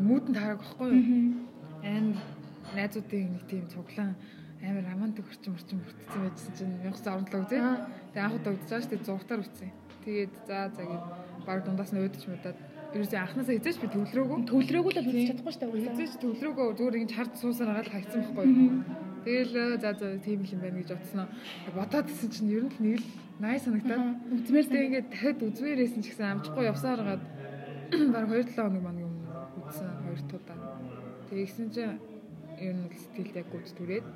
мүүдэн 0.04 0.34
таарах 0.36 0.60
байхгүй 0.60 0.88
юу? 0.92 1.32
Амар 1.80 2.20
найзуудын 2.76 3.32
нэг 3.32 3.44
тийм 3.48 3.64
цуглаан 3.72 4.12
амар 4.62 4.84
романтик 4.90 5.26
орчин 5.30 5.54
орчин 5.54 5.80
бүрдсэн 5.80 6.20
байжсэн 6.22 6.52
чинь 6.58 6.74
1917 6.84 7.40
үзээ. 7.46 7.60
Аа. 7.62 7.86
Тэгээд 8.12 8.24
анх 8.26 8.36
удаа 8.36 8.52
үзэж 8.52 8.68
байгаа 8.68 8.82
шүү 8.82 8.92
дээ 8.92 9.06
зургатаар 9.06 9.42
үзсэн. 9.46 9.70
Тэгээд 10.04 10.34
за 10.48 10.56
за 10.74 10.82
гээд 10.82 11.04
баг 11.46 11.58
дундаас 11.64 11.92
нь 11.94 12.00
өөдөж 12.02 12.24
мудаад 12.28 12.58
ерөөсөө 12.94 13.18
анхнаасаа 13.22 13.54
хизээч 13.56 13.78
би 13.80 13.88
төвлөрөөгүй. 13.94 14.38
Төвлөрөөгүй 14.50 14.92
л 14.92 15.00
үзэж 15.08 15.28
чадахгүй 15.30 15.52
шүү 15.54 15.62
дээ. 15.62 15.84
Хизээч 15.88 16.14
төвлөрөөгүй 16.20 16.66
зүгээр 16.78 16.98
ингэж 16.98 17.12
хард 17.14 17.34
суусаар 17.38 17.70
агаад 17.70 17.92
хайцсан 17.92 18.20
байхгүй 18.24 18.46
юу? 18.48 18.72
Тэгэл 19.24 19.54
за 19.78 19.90
за 19.94 20.06
тийм 20.24 20.40
л 20.42 20.52
юм 20.52 20.60
байна 20.64 20.78
гэж 20.82 20.90
бодсноо. 20.96 21.26
Бодоод 21.76 22.08
исэн 22.10 22.30
чинь 22.32 22.52
ер 22.52 22.64
нь 22.66 22.72
л 22.72 22.80
нэг 22.82 22.98
л 22.98 23.06
най 23.40 23.58
санагтаад 23.58 23.98
Аа. 23.98 24.14
Үзмээр 24.34 24.66
сайн. 24.66 24.84
ингээд 24.86 25.08
дахиад 25.10 25.40
үзмээрсэн 25.42 26.02
ч 26.02 26.06
гэсэн 26.10 26.26
амжихгүй 26.32 26.64
явсаар 26.66 27.00
гаад 27.06 27.22
баг 28.14 28.24
2-7 28.28 28.54
хоног 28.58 28.82
маань 28.82 29.02
юм 29.06 29.14
үзсэн 29.62 29.88
хоёр 30.02 30.20
удаа. 30.36 30.58
Тэгсэн 31.30 31.68
чинь 31.70 31.98
ер 32.58 32.74
нь 32.74 32.90
сэтгэлд 32.90 33.38
яг 33.38 33.46
гүйц 33.52 33.70
түрээд 33.78 34.06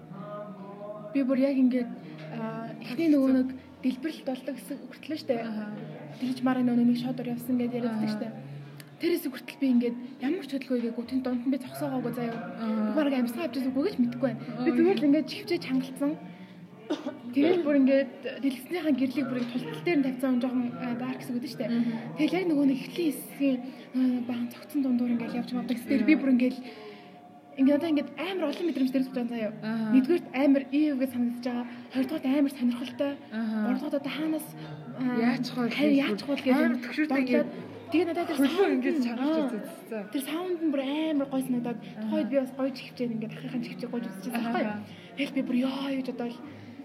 Би 1.13 1.21
бүр 1.29 1.39
яг 1.45 1.57
ингээд 1.61 1.91
эхний 2.81 3.09
нөгөө 3.13 3.33
нэг 3.37 3.49
дэлбэрэлт 3.85 4.25
болдог 4.25 4.55
гэсэн 4.57 4.77
хүртлээ 4.89 5.19
штэ. 5.21 5.45
Тэгж 6.25 6.39
мараа 6.41 6.65
нөгөө 6.65 6.89
нэг 6.89 6.99
шодор 7.05 7.29
явсан 7.29 7.61
гэдээ 7.61 7.85
яриаддаг 7.85 8.11
штэ. 8.17 8.33
Тэрээс 8.97 9.29
хүртэл 9.29 9.61
би 9.61 9.67
ингээд 9.77 9.97
ямар 10.25 10.47
ч 10.49 10.57
хөдөлгөөгөө 10.57 11.05
тэн 11.05 11.21
донд 11.21 11.45
нь 11.45 11.53
би 11.53 11.61
зогсоогоогүй 11.61 12.13
заяа. 12.17 12.97
Бараг 12.97 13.13
амьсгаа 13.13 13.45
авчихсан 13.45 13.77
үгүй 13.77 13.85
гэж 13.93 13.97
мэдэхгүй 14.01 14.29
байна. 14.33 14.41
Би 14.65 14.71
зүгээр 14.73 14.99
л 15.05 15.09
ингээд 15.13 15.29
чивчээж 15.29 15.63
хангалцсан. 15.69 16.13
Тэгээд 17.33 17.65
бүр 17.65 17.77
ингээд 17.81 18.11
дэлгэцнийхаа 18.45 18.93
гэрлийг 18.93 19.27
бүр 19.29 19.41
тултал 19.49 19.83
дээр 19.85 19.99
нь 19.99 20.07
тавьсан 20.07 20.41
жоохон 20.41 20.69
дарк 21.01 21.19
гэсэн 21.21 21.35
үг 21.37 21.45
дээ. 21.49 21.71
Тэгэл 22.19 22.37
яг 22.39 22.47
нөгөө 22.49 22.67
нэг 22.69 22.79
эхлийн 22.85 23.13
хэсгийн 23.13 23.59
баан 24.29 24.47
цогцсон 24.53 24.81
дундуур 24.85 25.13
ингээд 25.17 25.37
явж 25.41 25.51
байгаа 25.53 25.73
гэсээр 25.73 26.05
би 26.05 26.15
бүр 26.21 26.33
ингээд 26.37 26.57
ингээд 27.57 27.79
одоо 27.79 27.89
ингээд 27.93 28.11
амар 28.17 28.49
олон 28.49 28.67
мэдрэмжтэй 28.69 29.03
сууж 29.05 29.17
байгаа 29.17 29.33
заяа. 29.33 29.53
Нэгдүгээрт 29.93 30.29
амар 30.33 30.63
ив 30.73 30.95
гэж 31.01 31.11
санагдаж 31.13 31.45
байгаа. 31.45 31.67
Хоёрдугаарт 31.93 32.27
амар 32.29 32.53
сонирхолтой. 32.53 33.13
Гуравдугаарт 33.33 34.01
одоо 34.01 34.13
хаанаас 34.13 34.47
Яаж 35.03 35.47
хол 35.53 35.69
яаж 35.73 36.21
хол 36.23 36.41
гэж 36.41 36.57
амар 36.57 36.79
төгшөртэй 36.85 37.21
ингээд 37.25 37.51
Тэгээ 37.93 38.09
надад 38.09 38.25
тэр 38.25 38.41
хөлөө 38.41 39.05
чангалж 39.05 39.53
Аа. 39.53 39.53
үзсэн. 39.53 40.05
Тэр 40.17 40.23
саунд 40.25 40.61
нь 40.65 40.73
бүр 40.73 40.81
амар 40.81 41.29
гой 41.29 41.43
санагдаад 41.45 41.79
тухайд 42.01 42.29
би 42.33 42.37
бас 42.41 42.53
гоё 42.57 42.73
чихвчээд 42.73 43.13
ингээд 43.21 43.37
ахыхын 43.37 43.65
чихвчээ 43.69 43.89
гойж 43.93 44.05
үзчихсэн 44.09 44.33
байхгүй 44.33 44.65
юу. 44.65 44.81
Тэгэл 45.13 45.37
би 45.37 45.43
бүр 45.45 45.57
ёо 45.69 45.93
гэж 45.93 46.09
бодоод 46.09 46.37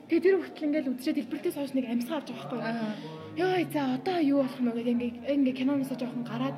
тэгээ 0.08 0.24
тэр 0.24 0.36
хүртэл 0.40 0.68
ингээд 0.68 0.90
үдчихэд 0.92 1.18
дэлбэртээс 1.20 1.58
хойш 1.58 1.74
нэг 1.76 1.86
амьсгаа 1.88 2.18
авч 2.20 2.30
байгаа 2.32 2.48
байхгүй 2.48 2.60
юу. 2.64 3.44
Ёо 3.44 3.56
за 3.72 3.82
одоо 3.98 4.18
юу 4.24 4.40
болох 4.42 4.60
юм 4.60 4.68
бэ 4.72 4.82
гэдэг 4.82 4.94
ингээд 4.96 5.16
ингээд 5.36 5.58
киноноосоо 5.60 5.98
жоохон 6.00 6.26
гараад 6.26 6.58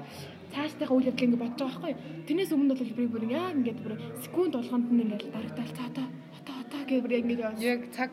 цаашдынхаа 0.53 0.95
үйл 0.95 1.09
явдлыг 1.09 1.25
ингээд 1.27 1.43
бодож 1.43 1.59
байгаа 1.59 1.73
байхгүй 1.75 1.91
юу. 1.91 2.01
Тэрнээс 2.27 2.51
өмнө 2.53 2.75
бол 2.77 2.93
би 2.97 3.05
бүр 3.09 3.23
яг 3.29 3.53
ингээд 3.57 3.79
бүр 3.83 3.93
секунд 4.23 4.53
болгонд 4.55 4.87
нь 4.93 5.03
ингээд 5.05 5.33
дарагдал 5.33 5.71
цаа 5.77 5.87
одоо 5.91 6.05
одоо 6.39 6.55
одоо 6.63 6.81
гэж 6.87 6.99
бүр 7.03 7.13
ингээд 7.19 7.41
яваа. 7.43 7.59
Яг 7.59 7.81
цаг 7.91 8.09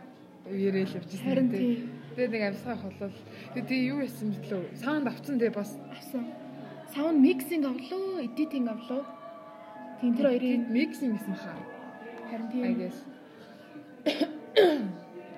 үерээ 0.48 0.84
л 0.88 0.96
явчихсан. 0.98 1.26
Харин 1.28 1.48
тий. 1.52 1.60
тийм 1.60 1.96
Тэгээ 2.16 2.32
нэг 2.32 2.44
амьсгаа 2.48 2.80
холол. 2.80 3.12
Тэгээ 3.52 3.92
юу 3.92 4.00
яасан 4.00 4.32
мэтлээ. 4.32 4.72
Саунд 4.80 5.04
авцсан 5.04 5.36
тэгээ 5.36 5.52
бас 5.52 5.76
авсан. 5.92 6.24
Саунд 6.88 7.20
миксинг 7.20 7.68
авлаа, 7.68 8.24
эдитинг 8.24 8.72
авлаа. 8.72 9.04
Тийм 10.00 10.16
тэр 10.16 10.32
хоёрын 10.32 10.64
миксинг 10.72 11.20
гэсэн 11.20 11.36
хаа. 11.36 11.60
харин 12.32 12.48
I 12.48 12.52
тийм 12.56 12.74
guess. 12.80 12.98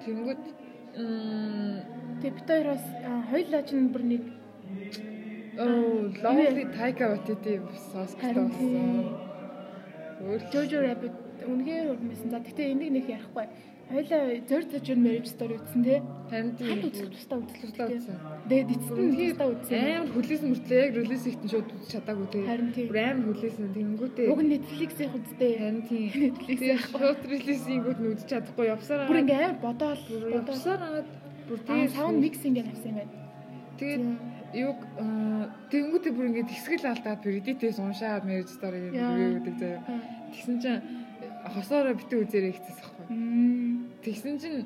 Тэнгүүд 0.05 0.43
м 0.99 1.99
Тэгээ 2.19 2.35
бит 2.35 2.49
хоёроос 2.51 2.85
аа, 3.07 3.23
хоёулаа 3.31 3.63
ч 3.63 3.71
бүр 3.95 4.03
нэг 4.03 4.23
оо 5.59 6.11
lovely 6.23 6.65
Waititi 6.67 7.55
сосктой 7.93 8.35
харин 8.35 8.49
болсон. 8.51 9.29
Өөр 10.23 10.43
Jojo 10.51 10.79
Rabbit 10.83 11.15
үнэхээр 11.47 11.87
урмсан. 11.95 12.31
За 12.31 12.39
гэтээ 12.43 12.75
энийг 12.75 12.91
нэг 12.91 13.07
ярихгүй. 13.07 13.47
Хоёулаа 13.89 14.37
зөр 14.45 14.65
зөжөр 14.69 14.99
marriage 15.01 15.31
story 15.33 15.57
үзсэн 15.57 15.81
тий. 15.81 16.01
танд 16.29 16.61
Ханд 16.61 16.85
үзэх 16.93 17.09
тустай 17.09 17.39
үзлээ. 17.41 18.21
Тэгээд 18.45 18.73
эцэст 18.77 19.01
нь 19.01 19.13
тустай 19.17 19.49
үзсэн. 19.49 19.81
Амар 19.97 20.13
хүлээсэн 20.13 20.49
мөртлөө 20.53 20.81
яг 20.85 20.93
релиз 20.93 21.25
ихтэн 21.25 21.49
шууд 21.49 21.69
үзэж 21.73 21.91
чадаагүй 21.97 22.27
тэгээ. 22.29 22.49
Харин 22.53 22.71
тийм. 22.77 22.87
Бүр 22.93 23.01
амар 23.01 23.27
хүлээсэн 23.33 23.67
тэнгүүтээ. 23.73 24.27
Уг 24.29 24.41
нь 24.45 24.53
Netflix-ийн 24.53 25.11
үзтэй. 25.17 25.53
Харин 25.57 25.83
тийм. 25.89 26.05
Netflix 26.29 26.59
Тэгээ 26.61 26.81
шууд 26.85 27.21
релизингүүд 27.33 27.99
нь 28.05 28.09
үзэж 28.13 28.29
чадахгүй 28.29 28.67
явсараа. 28.69 29.09
Бүр 29.09 29.21
ингээ 29.25 29.41
амар 29.41 29.61
бодоол 29.65 30.03
агаад 30.69 31.09
бүр 31.49 31.59
тэгээ 31.65 31.89
саунд 31.97 32.21
миксинг 32.21 32.55
гэж 32.61 32.67
авсан 32.69 32.93
юм 32.93 32.97
байна. 33.01 33.15
Тэгээд 33.81 34.05
юг 34.69 34.79
тэнгүүтээ 35.73 36.13
бүр 36.13 36.29
ингээд 36.29 36.53
хэсгэл 36.53 36.93
алдаад 36.93 37.21
би 37.25 37.29
Reddit-ээс 37.41 37.81
уншаад 37.81 38.29
marriage 38.29 38.53
story 38.53 38.93
Яа. 38.93 39.17
гэдэг 39.17 39.55
заяа. 39.57 39.81
Тэгсэн 40.33 40.57
чинь 40.61 40.83
хосоороо 41.55 41.95
битүү 41.97 42.25
үзээрэй 42.25 42.53
гэсэн 42.53 42.75
байхгүй. 42.77 43.07
Тэгсэн 44.03 44.39
чинь 44.39 44.59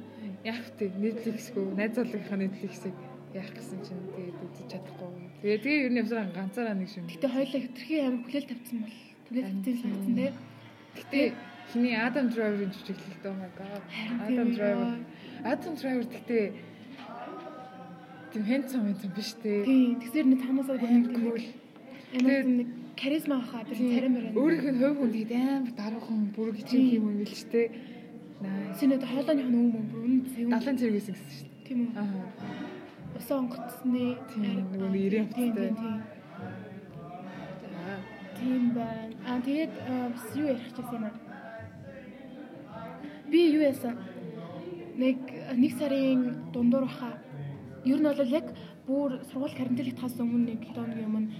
яах 0.44 0.68
вэ? 0.76 0.92
Netflix-гөө 0.92 1.72
найз 1.72 1.96
залгийнхаа 1.96 2.36
Netflix-ийг 2.36 2.96
яах 3.32 3.50
гэсэн 3.56 3.80
чинь 3.80 4.02
тэгээд 4.12 4.38
үзэж 4.44 4.66
чадахгүй. 4.68 5.08
Тэгээ 5.40 5.60
тэгээ 5.64 5.84
ер 5.88 5.92
нь 5.92 6.00
явсараа 6.04 6.28
ганцаараа 6.36 6.76
нэг 6.76 6.88
шиг. 6.92 7.08
Гэтэ 7.08 7.32
хоёулаа 7.32 7.60
хитрхи 7.64 7.94
амар 8.04 8.22
хүлээл 8.28 8.50
тавьсан 8.52 8.78
бол 8.84 8.98
хүлээл 9.28 9.48
тавьсан 9.64 9.76
санагдсан 9.80 10.14
тий. 10.20 10.30
Гэтэ 11.00 11.20
хиний 11.72 11.96
Adam 11.96 12.26
Driver-ын 12.28 12.72
жүжиглэлтэй 12.76 13.30
oh 13.32 13.36
my 13.40 13.50
god. 13.56 13.82
Adam 14.20 14.48
Driver. 14.52 14.92
Adam 15.48 15.74
Driver 15.80 16.06
гэтээ 16.12 16.44
тийм 18.36 18.44
handsome 18.44 18.84
handsome 18.92 19.14
биш 19.16 19.32
дээ. 19.40 19.64
Тийм. 19.64 19.96
Тэгсэр 19.96 20.26
нэг 20.28 20.40
танаасаа 20.44 20.76
гүн 20.76 21.04
cool. 21.16 21.40
Амар 22.20 22.44
нэг 22.44 22.68
каризма 23.00 23.40
хаа 23.40 23.64
тэр 23.64 23.80
царим 23.80 24.12
мөрөн. 24.12 24.36
Өөрийнх 24.36 24.68
нь 24.68 24.80
хувь 24.84 24.96
хүн 25.00 25.12
тэгээд 25.16 25.32
амар 25.40 25.72
даруухан 25.72 26.20
бүрэг 26.36 26.58
чинь 26.68 27.00
юм 27.00 27.08
юм 27.08 27.24
билж 27.24 27.42
тээ. 27.48 27.72
Наа. 27.72 27.91
Синэд 28.78 29.02
нь 29.02 29.42
өмнө 29.42 29.82
бүр 29.90 30.00
үнэ 30.06 30.24
зөв. 30.32 30.48
Далайн 30.50 30.78
зэрэг 30.78 30.96
гэсэн 30.98 31.14
шүү 31.14 31.46
дээ. 31.46 31.64
Тийм 31.66 31.78
үү. 31.86 31.90
Аа. 31.94 32.06
Усаа 33.16 33.38
онгоцсны 33.38 34.04
Тийм, 34.32 34.42
нэг 34.42 34.94
ирээ 35.06 35.24
тийм 35.30 35.52
хувцастай. 35.54 36.22
тийм 38.42 38.74
байна. 38.74 39.14
Аа 39.28 39.40
тэгээд 39.46 39.74
бас 40.14 40.26
юу 40.34 40.46
ярих 40.50 40.66
гэсэн 40.74 40.96
юм 40.96 41.04
аа. 41.06 41.14
Би 43.30 43.40
юу 43.54 43.62
яасан? 43.62 43.96
Нэг 44.96 45.18
нэг 45.56 45.72
сарын 45.78 46.50
дундуур 46.52 46.84
баха. 46.90 47.12
Ер 47.84 48.00
нь 48.00 48.08
бол 48.08 48.34
яг 48.40 48.46
бүр 48.86 49.22
сургууль 49.30 49.54
карантинлахаас 49.54 50.18
өмнө 50.18 50.50
нэг 50.50 50.60
7 50.66 50.74
хоногийн 50.74 51.08
өмнө 51.08 51.30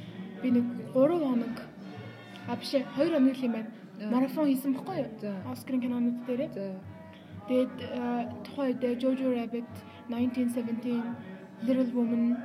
би 0.43 0.49
нэг 0.55 0.67
3 0.95 1.19
хоног 1.19 1.57
а 2.49 2.57
биш 2.57 2.75
ээ 2.75 2.87
2 2.97 3.11
хоног 3.11 3.35
л 3.35 3.47
юм 3.47 3.53
байна. 3.53 3.71
Марафон 4.11 4.47
хийсэн 4.47 4.75
баггүй 4.75 4.97
юу? 5.03 5.11
За. 5.21 5.35
Оскарын 5.51 5.81
кинонууд 5.83 6.27
дээр. 6.27 6.51
Тэгээд 7.49 7.75
аа, 7.99 8.31
тухайн 8.47 8.79
үед 8.79 9.03
Jojo 9.03 9.29
Rabbit 9.35 9.71
1917 10.09 11.67
Little 11.67 11.91
Woman 11.95 12.39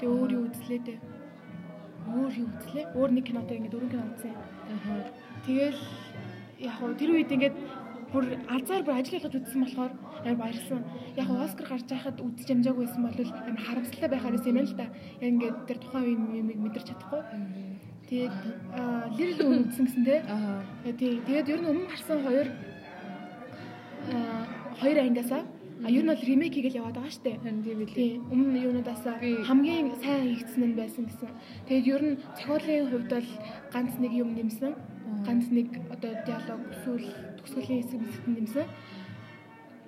тэг 0.00 0.08
өөр 0.08 0.30
юу 0.36 0.44
үзлээ 0.48 0.80
дээ. 0.84 0.98
Өөр 2.12 2.32
юу 2.42 2.48
үзлээ? 2.52 2.84
Өөр 2.92 3.10
нэг 3.16 3.24
кинотой 3.28 3.56
ингээд 3.56 3.72
дөрвөн 3.72 3.92
кино 3.92 4.04
үзсэн. 4.12 4.34
Тэгэл 5.44 5.80
яг 6.60 6.74
хоо 6.76 6.92
тэр 6.92 7.10
үед 7.16 7.32
ингээд 7.32 7.56
бүр 8.12 8.24
алзаар 8.48 8.82
бүр 8.84 8.96
ажил 9.00 9.16
болгож 9.16 9.34
үзсэн 9.40 9.60
болохоор 9.64 9.92
амар 10.24 10.38
баярлсан. 10.40 10.80
Яг 11.16 11.28
Оскар 11.28 11.66
гарч 11.68 11.88
байхад 11.88 12.20
үзэж 12.20 12.48
амжаагүй 12.52 12.84
байсан 12.84 13.02
бол 13.04 13.20
амар 13.48 13.64
харамсалтай 13.64 14.10
байхаар 14.12 14.36
юм 14.38 14.58
л 14.60 14.74
да. 14.76 14.86
Яг 15.20 15.28
ингээд 15.32 15.56
тэр 15.68 15.78
тухайн 15.80 16.04
үеийн 16.04 16.52
юм 16.52 16.60
мэдэрч 16.64 16.86
чадахгүй. 16.88 17.22
Тэгээд 18.08 18.36
Little 19.16 19.44
Woman 19.44 19.64
үзсэн 19.68 19.84
гэсэн 19.88 20.04
тий. 20.04 20.20
Аа. 20.28 20.60
Тий. 21.00 21.12
Тэгээд 21.26 21.48
ер 21.52 21.60
нь 21.60 21.70
өмнө 21.72 21.88
гарсан 21.88 22.20
хоёр 22.24 22.48
хоёр 24.80 24.98
ангиасаа 25.00 25.42
а 25.84 25.90
ер 25.90 26.02
нь 26.02 26.08
бол 26.08 26.22
ремейк 26.28 26.54
хийгээл 26.54 26.80
яваад 26.80 26.96
байгаа 26.96 27.12
штэ. 27.12 27.36
Тийм 27.44 27.60
билээ. 27.60 28.12
Өмнө 28.32 28.58
юунуудаас 28.68 29.04
Би- 29.20 29.44
хамгийн 29.44 29.92
сайн 30.00 30.22
хийгдсэн 30.32 30.64
нь 30.72 30.76
байсан 30.80 31.04
гэсэн. 31.04 31.28
Тэгээд 31.68 31.86
ер 31.92 32.02
нь 32.08 32.16
зохиолын 32.38 32.88
хувьд 32.88 33.10
бол 33.12 33.28
ганц 33.74 33.92
нэг 34.00 34.12
юм 34.16 34.30
нэмсэн. 34.32 34.72
Ганц 35.26 35.46
нэг 35.52 35.68
одоо 35.92 36.12
диалог 36.24 36.60
эсвэл 36.72 37.08
төгсгөлийн 37.36 37.80
хэсэг 37.84 38.00
хэсэг 38.00 38.24
нэмсэн. 38.32 38.66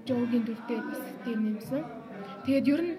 Жогийн 0.06 0.44
дүртэй 0.44 0.80
тийм 1.24 1.40
нэмсэн. 1.56 1.82
Тэгээд 2.44 2.66
ер 2.68 2.80
нь 2.84 2.94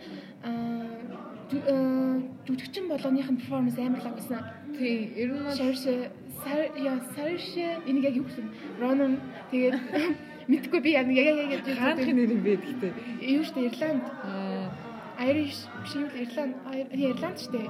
жүжигчин 2.47 2.87
болгоных 2.89 3.29
нь 3.31 3.37
перформанс 3.37 3.77
амар 3.77 4.01
лаг 4.03 4.15
байсан. 4.17 4.41
Тийм. 4.73 5.13
Ер 5.15 5.29
нь 5.37 5.43
бол 5.45 5.55
сар 6.43 6.61
я 6.77 6.93
сарш 7.15 7.45
энийг 7.87 8.03
яг 8.09 8.15
юу 8.15 8.25
гэсэн 8.27 8.47
Ронон 8.81 9.13
тэгээд 9.51 9.75
мэдгүй 10.51 10.79
би 10.83 10.91
яг 10.95 11.07
яг 11.11 11.27
яг 11.37 11.51
яг 11.51 11.63
хаанхын 11.77 12.15
нэр 12.15 12.31
юм 12.35 12.41
бэ 12.43 12.53
гэхдээ. 12.55 12.91
юу 13.35 13.43
штэ 13.43 13.59
Ирланд 13.67 14.03
Аа. 14.23 14.69
Irish 15.27 15.65
биш 15.83 15.93
юу 15.95 16.07
Ирланд 16.13 16.55
Ир- 16.71 16.91
Ирланд 17.11 17.37
штэ 17.39 17.61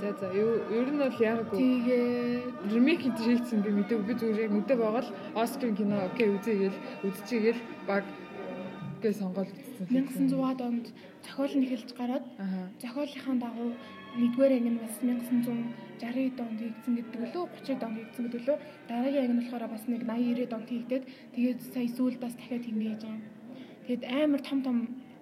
За 0.00 0.12
за. 0.20 0.28
Юу 0.34 0.60
ер 0.76 0.88
нь 0.92 0.98
бол 1.00 1.16
яг 1.24 1.48
гоо 1.48 1.56
тэгээд 1.56 2.68
ремейк 2.72 3.00
хийж 3.00 3.16
хийгдсэн 3.16 3.60
би 3.64 3.70
мэдээгүй 3.80 4.04
би 4.04 4.14
зүгээр 4.20 4.44
яг 4.44 4.52
мэдээ 4.52 4.76
байгаа 4.76 5.02
л 5.08 5.12
Оскарын 5.40 5.76
кино 5.76 5.96
окей 6.12 6.28
үзээгээл 6.36 6.76
үзчихэгээл 7.06 7.60
баг 7.88 8.04
гээ 9.00 9.12
сонгоол 9.16 9.48
үзсэн. 9.48 9.88
1900-аад 9.88 10.60
онд 10.68 10.86
зохиол 11.24 11.54
нь 11.56 11.64
эхэлж 11.64 11.90
гараад 11.96 12.24
Аа. 12.36 12.68
зохиолынхаа 12.76 13.36
дагуу 13.40 13.72
нэгдүгээр 14.20 14.52
анги 14.56 14.70
нь 14.72 14.80
бас 14.80 14.94
1960 15.04 16.40
онд 16.44 16.60
хийгдсэн 16.60 16.92
гэдэг 16.96 17.20
лөө 17.34 17.44
30 17.64 17.86
онд 17.86 17.96
хийгдсэн 17.98 18.24
гэдэг 18.24 18.42
лөө 18.46 18.58
дараагийн 18.88 19.22
анги 19.24 19.34
нь 19.34 19.40
болохоор 19.40 19.64
бас 19.74 19.84
нэг 19.92 20.02
80 20.04 20.48
90 20.48 20.56
онд 20.56 20.68
хийгдээд 20.72 21.04
тэгээд 21.34 21.58
сая 21.72 21.88
сүүлд 21.96 22.18
бас 22.24 22.34
дахиад 22.36 22.64
хийгээж 22.66 23.02
байгаа. 23.04 23.20
Тэгээд 23.86 24.04
амар 24.22 24.40
том 24.48 24.60
том 24.66 24.78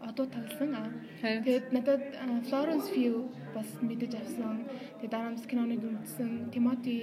одуу 0.08 0.26
тоглосон. 0.26 0.70
аа. 0.74 0.90
Тэгээд 1.22 1.66
надад 1.76 2.02
Florence 2.48 2.88
Pugh 2.94 3.28
бас 3.54 3.68
мэдэж 3.88 4.12
авсан. 4.20 4.64
Тэгээд 5.00 5.12
дараа 5.14 5.30
нь 5.32 5.40
киноныг 5.50 5.82
үзсэн. 5.84 6.30
Timothy 6.54 7.00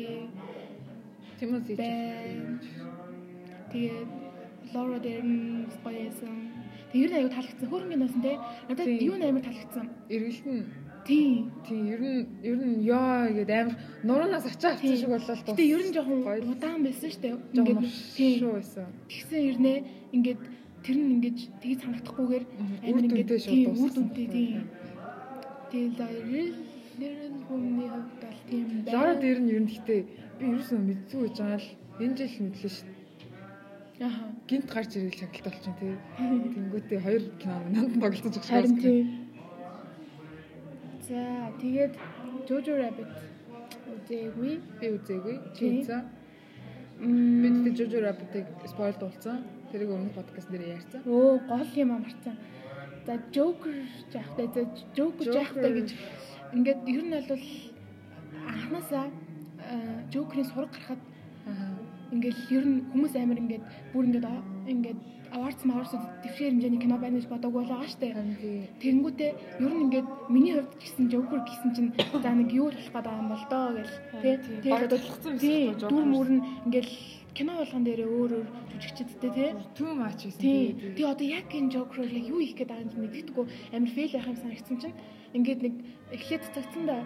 байна. 1.76 2.60
Тэгээд 3.72 4.10
Laura 4.74 5.00
Dern 5.06 5.66
гоёсэн. 5.84 6.38
Тэгээд 6.92 7.06
ер 7.06 7.12
нь 7.12 7.20
аюу 7.20 7.32
таалагдсан. 7.34 7.68
Хөөрхөн 7.70 7.94
киносон 7.94 8.22
те. 8.22 8.34
Надад 8.70 8.88
юу 8.88 9.16
нээр 9.18 9.42
таалагдсан. 9.42 9.86
эргэлт 10.10 10.46
нь 10.46 10.64
Тийм. 11.06 11.52
Тийм 11.66 11.84
ер 11.94 12.02
нь 12.02 12.28
ер 12.44 12.58
нь 12.62 12.86
ёо 12.86 13.34
гэдэг 13.34 13.58
амар 13.62 13.76
нуранаас 14.04 14.46
очиж 14.46 14.64
авсан 14.66 14.96
шиг 14.98 15.10
болол 15.10 15.26
дууссан. 15.26 15.56
Гэтэ 15.56 15.66
ер 15.76 15.82
нь 15.86 15.94
жоохон 15.96 16.20
удаан 16.54 16.82
байсан 16.86 17.10
шүү 17.10 17.22
дээ. 17.22 17.36
жоохон 17.56 17.86
тийм. 18.18 18.36
шүү 18.40 18.52
байсан. 18.58 18.88
Тэгсэн 19.10 19.42
ирнэ 19.50 19.74
ингээд 20.16 20.42
тэр 20.86 20.98
нь 21.02 21.12
ингэж 21.16 21.38
тгий 21.62 21.78
санагдахгүйгээр 21.82 22.44
дүнтэй 22.86 23.40
шууд 23.42 23.58
тийм, 23.58 23.74
үр 23.82 23.92
дүнтэй 23.98 24.28
тийм. 24.30 24.64
Тэгээд 25.72 25.98
нэрэн 27.02 27.36
хүмүүний 27.48 27.90
хувьд 27.90 28.14
бол 28.22 28.40
тийм 28.50 28.66
байна. 28.86 28.94
Лара 28.94 29.14
дээр 29.18 29.40
нь 29.42 29.52
ер 29.56 29.62
нь 29.64 29.70
гэхдээ 29.72 30.02
би 30.38 30.44
ерөөсөө 30.52 30.80
мэдгүй 30.86 31.22
гэж 31.26 31.36
байгаа 31.42 31.62
л 31.62 31.70
энэ 32.04 32.18
жил 32.18 32.36
мэдлээ 32.46 32.74
шүү. 32.76 32.88
дээ. 32.90 34.06
Аха. 34.08 34.24
Гинт 34.50 34.68
гарч 34.74 34.92
ирэл 34.98 35.18
шагналт 35.18 35.46
болчихно 35.46 35.80
тий. 35.80 35.94
Тэнгүүтээ 36.56 37.00
хоёр 37.06 37.24
кино 37.42 37.58
нанд 37.74 37.94
тоглож 38.02 38.22
байгаа 38.26 38.50
Харин 38.50 38.76
шүү. 38.82 39.21
За 41.12 41.52
тэгээд 41.60 41.94
Jojo 42.48 42.74
Rabbit 42.80 43.12
үзээгүй. 43.92 44.52
Би 44.80 44.88
үзээгүй. 44.96 45.36
Чи 45.60 45.64
үзсэн. 45.84 46.02
Би 47.04 47.08
Мм. 47.08 47.68
тэгтээ 47.68 47.76
Jojo 47.84 48.00
Rabbit-ыг 48.08 48.48
спойл 48.72 48.96
дуулсан. 48.96 49.44
Тэрийг 49.76 49.92
өмнөх 49.92 50.16
подкаст 50.16 50.48
дээр 50.48 50.80
ярьсан. 50.80 51.04
Өө 51.04 51.44
гол 51.52 51.72
юм 51.76 51.92
амарцсан. 52.00 52.36
За 53.04 53.20
Joker 53.36 53.76
жаахтай 54.14 54.48
за 54.56 54.62
Joker 54.96 55.28
жаахтай 55.36 55.72
гэж 55.84 55.90
ингээд 56.56 56.80
ер 56.88 57.04
нь 57.04 57.12
бол 57.28 57.44
анханасаа 58.48 59.06
э, 59.68 60.08
Joker-ийн 60.16 60.48
сураг 60.48 60.72
гарахад 60.72 61.02
Аа. 61.44 61.76
ингээд 62.16 62.38
ер 62.56 62.64
нь 62.72 62.88
хүмүүс 62.88 63.14
амар 63.20 63.40
ингээд 63.44 63.64
бүр 63.92 64.06
ингээд 64.08 64.28
ингээд 64.68 65.00
awards 65.32 65.64
awards 65.64 65.94
дэвшээр 66.24 66.52
хэмжээний 66.52 66.82
кино 66.84 66.98
байна 67.00 67.18
гэж 67.20 67.28
бодоагүй 67.32 67.64
байгаа 67.64 67.88
штэ. 67.88 68.12
Тэнгүүтээ 68.84 69.32
ер 69.64 69.72
нь 69.72 69.84
ингээд 69.88 70.08
миний 70.28 70.54
хувьд 70.60 70.76
гэсэн 70.76 71.08
Joker 71.08 71.40
гэсэн 71.48 71.72
чинь 71.76 71.92
за 71.96 72.30
нэг 72.36 72.52
юу 72.52 72.68
болох 72.68 72.92
гэдэг 72.92 73.16
юм 73.16 73.30
бол 73.32 73.46
доо 73.48 73.68
гэл 73.80 73.96
тий. 74.22 74.36
Тэгээд 74.36 74.44
тий 74.60 74.72
байхгүй, 74.72 75.80
Joker. 75.80 75.90
дүр 75.92 76.06
мөр 76.06 76.30
нь 76.36 76.46
ингээд 76.68 76.90
кино 77.32 77.52
болгон 77.64 77.84
дээрээ 77.88 78.10
өөр 78.12 78.32
өөр 78.38 78.48
жүжигчдтэй 78.76 79.32
тий. 79.32 79.50
Too 79.80 79.92
much 79.96 80.22
гэсэн. 80.28 80.42
Тий. 80.44 80.76
Тэгээ 81.00 81.12
одоо 81.16 81.28
яг 81.28 81.48
энэ 81.48 81.72
Joker 81.72 82.04
яг 82.04 82.26
юу 82.28 82.40
хийх 82.44 82.60
гээд 82.60 82.72
байгааг 82.76 83.00
мэддэггүй 83.00 83.46
амар 83.72 83.92
фейл 83.96 84.12
байх 84.12 84.28
юм 84.28 84.40
санагдсан 84.44 84.78
чинь 84.84 84.98
ингээд 85.32 85.62
нэг 85.64 85.76
эхлээд 86.12 86.44
цогцсон 86.52 86.84
да 86.92 87.00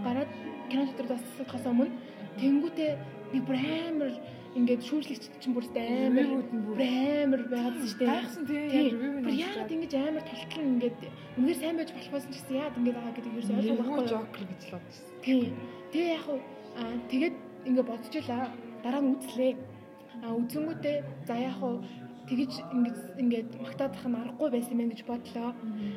гараад 0.00 0.30
кино 0.72 0.88
дотор 0.88 1.06
тасцахаас 1.12 1.66
өмнө 1.68 1.92
тэнгүүтээ 2.40 2.90
нэг 3.36 3.42
бүр 3.44 3.56
амар 3.60 4.12
ингээд 4.56 4.82
шүүжлэгч 4.88 5.24
чинь 5.40 5.54
бүр 5.56 5.66
амар 5.76 6.28
амар 6.40 7.42
байгаадсан 7.52 7.86
шүү 7.86 7.98
дээ. 8.00 8.08
Гайхсан 8.08 8.44
тий. 8.48 8.64
Тийм. 8.72 9.22
Бүр 9.24 9.34
яагаад 9.36 9.74
ингэж 9.76 9.92
амар 10.00 10.24
талтал 10.24 10.62
нь 10.64 10.70
ингээд 10.76 10.98
үнээр 11.36 11.58
сайн 11.60 11.76
байж 11.76 11.90
болохоос 11.92 12.24
ч 12.26 12.32
гэсэн 12.32 12.56
яагаад 12.56 12.78
ингэж 12.80 12.94
байгаа 12.96 13.14
гэдэг 13.16 13.32
ерөөсөй 13.36 13.56
ойлгохгүй 13.56 13.84
байхгүй. 13.84 14.08
Joker 14.12 14.44
гэж 14.50 14.62
л 14.66 14.74
бодсон. 14.76 15.04
Тийм. 15.24 15.52
Тэгээ 15.92 16.14
яг 16.16 16.22
хуу 16.24 16.38
тэгээд 17.12 17.36
ингээд 17.68 17.90
бодчихлаа. 17.90 18.44
Дараа 18.82 19.02
нь 19.04 19.12
үзлээ. 19.14 19.52
Аа 20.24 20.32
үзэнгүүтээ 20.40 20.96
за 21.28 21.34
яг 21.36 21.54
хуу 21.60 21.74
тэгэж 22.26 22.52
ингээд 22.74 22.98
ингээд 23.22 23.48
магтаадах 23.62 24.04
нь 24.08 24.18
аргагүй 24.18 24.48
байсан 24.50 24.80
юм 24.82 24.90
гэж 24.90 25.02
бодлоо. 25.06 25.50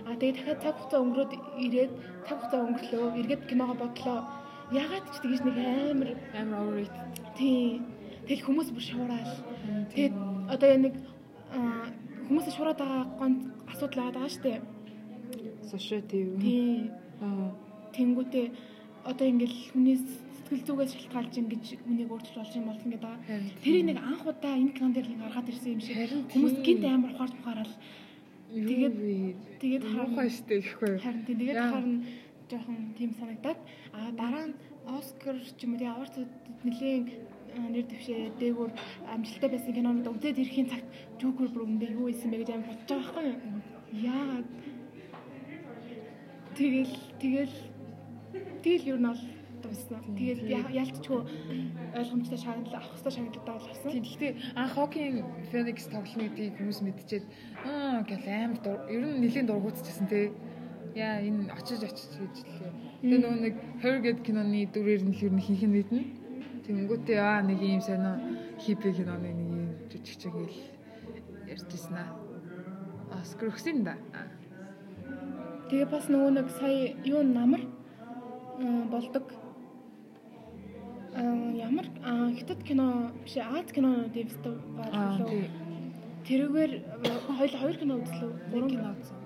Аа 0.08 0.16
тэгээ 0.20 0.36
дахиад 0.36 0.62
цаг 0.64 0.76
хугацаа 0.78 1.02
өнгөрөөд 1.04 1.32
ирээд 1.66 1.92
цаг 2.28 2.38
хугацаа 2.38 2.62
өнгөрлөө. 2.68 3.08
Эргээд 3.24 3.44
киногоо 3.50 3.78
бодлоо. 3.80 4.20
Ягаад 4.70 5.06
ч 5.10 5.16
тэгэж 5.24 5.42
нэг 5.48 5.58
амар 5.58 6.10
Амар 6.38 6.60
overrated. 6.62 7.08
тийм. 7.34 7.82
Тэгэл 8.30 8.46
хүмүүс 8.46 8.70
бүр 8.70 8.86
шуурал. 8.86 9.34
Тэгээд 9.90 10.14
одоо 10.54 10.68
яг 10.70 10.80
нэг 10.86 10.96
аа 11.50 11.90
хүмүүсээ 12.30 12.54
шуураад 12.54 12.78
байгаа 12.78 13.04
гонц 13.18 13.42
асуудал 13.74 14.06
байгаа 14.06 14.16
даа 14.22 14.30
штэ. 14.30 14.62
Society 15.66 16.30
юу? 16.30 16.38
Тийм. 16.38 16.94
Аа. 17.26 17.50
Тэнгүүтээ 17.90 18.46
одоо 19.10 19.26
ингээл 19.26 19.58
хүнээс 19.74 20.04
сэтгэл 20.46 20.66
зүгээс 20.66 20.94
шалтгаалж 20.94 21.34
ингэж 21.42 21.66
хүнийг 21.90 22.10
өөрчилж 22.14 22.38
болж 22.38 22.54
юм 22.54 22.70
бол 22.70 22.86
ингээд 22.86 23.02
байгаа. 23.02 23.22
Тэрийг 23.66 23.86
нэг 23.90 23.98
анх 23.98 24.22
удаа 24.30 24.54
энэ 24.62 24.74
кинон 24.78 24.94
дээр 24.94 25.10
нэг 25.10 25.20
гаргаад 25.26 25.50
ирсэн 25.50 25.74
юм 25.74 25.82
шиг. 25.82 25.98
Хүмүүс 26.30 26.56
гинт 26.62 26.86
амар 26.86 27.14
ухаарч 27.18 27.34
ухаарал. 27.34 27.74
Тэгээд 28.54 28.96
Тэгээд- 29.62 29.86
муухай 29.90 30.30
штэ 30.30 30.54
гэхгүй. 30.62 30.94
Харин 31.02 31.26
тэгээд 31.26 31.58
харин 31.58 31.98
жоохон 32.50 32.78
тийм 32.98 33.12
санагдаад 33.18 33.60
а 33.94 34.14
дараа 34.14 34.46
нь 34.50 34.56
Оскар 34.90 35.38
ч 35.38 35.66
юм 35.66 35.74
уу 35.74 35.82
тийм 35.82 35.94
аварцууд 35.94 36.32
нэлийн 36.66 37.04
нэр 37.68 37.86
дэвшээ 37.92 38.40
дээгүүр 38.40 38.72
амжилттай 39.14 39.50
байсан 39.52 39.74
кинонууд 39.76 40.08
үзээд 40.08 40.40
ирэхийн 40.40 40.70
цагт 40.72 40.88
Joker 41.20 41.48
бүр 41.52 41.68
өндөө 41.68 41.90
юу 42.00 42.08
исэн 42.08 42.32
бэ 42.32 42.40
гэж 42.42 42.50
амар 42.56 42.68
бодож 42.72 42.88
байгаа 42.88 43.04
байхгүй 43.04 43.26
юу? 43.28 43.62
Яагаад 44.00 44.48
Тэгэл 46.60 46.92
тэгэл 47.24 47.56
тэгэл 48.64 48.90
юу 48.92 49.00
нь 49.00 49.08
бол 49.08 49.22
дуусна. 49.64 50.00
Тэгэл 50.12 50.44
я- 50.44 50.72
ялцчгүй 50.84 51.20
ойлгомжтой 51.96 52.40
шагнал 52.40 52.76
авах 52.76 52.92
хэрэгтэй 52.92 53.14
шагналуудаа 53.16 53.56
бол 53.56 53.70
авсан. 53.72 53.92
Тийм 53.92 54.04
гэхдээ 54.04 54.32
анх 54.60 54.76
Hawking 54.76 55.16
Phoenix 55.52 55.78
тоглоно 55.88 56.24
гэдгийг 56.28 56.60
хүмүүс 56.60 56.80
мэдчихээд 56.84 57.26
аа 57.64 58.04
гэл 58.04 58.28
амар 58.28 58.60
ер 58.92 59.04
нь 59.08 59.20
нэлийн 59.24 59.48
дургуутчихсан 59.48 60.08
тий. 60.12 60.32
Яа 60.96 61.24
энэ 61.24 61.48
очиж 61.56 61.80
очиж 61.80 62.12
гэж 62.20 62.36
лээ. 62.44 62.74
Тэгээ 63.08 63.20
нөгөө 63.24 63.40
нэг 63.40 63.56
Her 63.80 63.96
гэдэг 64.04 64.24
киноны 64.28 64.68
дүрээр 64.68 65.04
нь 65.08 65.16
л 65.16 65.24
ер 65.32 65.34
нь 65.40 65.44
хийх 65.48 65.64
нь 65.64 65.76
мэднэ. 65.80 66.02
Тэнгүүтээ 66.70 67.18
аа 67.18 67.42
нэг 67.42 67.66
юм 67.66 67.82
сонио 67.82 68.14
хипи 68.62 68.94
киноны 68.94 69.34
нэг 69.34 69.50
юм 69.58 69.70
жижигчэг 69.90 70.34
хэл 70.38 70.58
ярьжсэн 71.50 71.98
аа. 71.98 72.14
Оскар 73.18 73.50
өгсөн 73.50 73.82
да. 73.82 73.98
Тэгээ 75.74 75.90
бас 75.90 76.06
нөгөө 76.14 76.30
нэг 76.38 76.48
сая 76.62 76.94
юу 77.10 77.26
намар 77.26 77.66
болдог. 78.94 79.34
Ямар 81.58 81.90
хятад 82.38 82.62
кино 82.62 83.10
биш 83.26 83.42
Аз 83.42 83.74
кино 83.74 84.06
дэвстэй 84.14 84.54
Аа 84.94 85.18
болов. 85.18 85.34
Тэрүүгээр 86.30 86.72
хоёул 87.34 87.56
хоёр 87.66 87.78
кино 87.82 87.98
үзлээ. 87.98 88.30
Гурван 88.54 88.70
кино 88.70 88.94
үзсэн. 88.94 89.18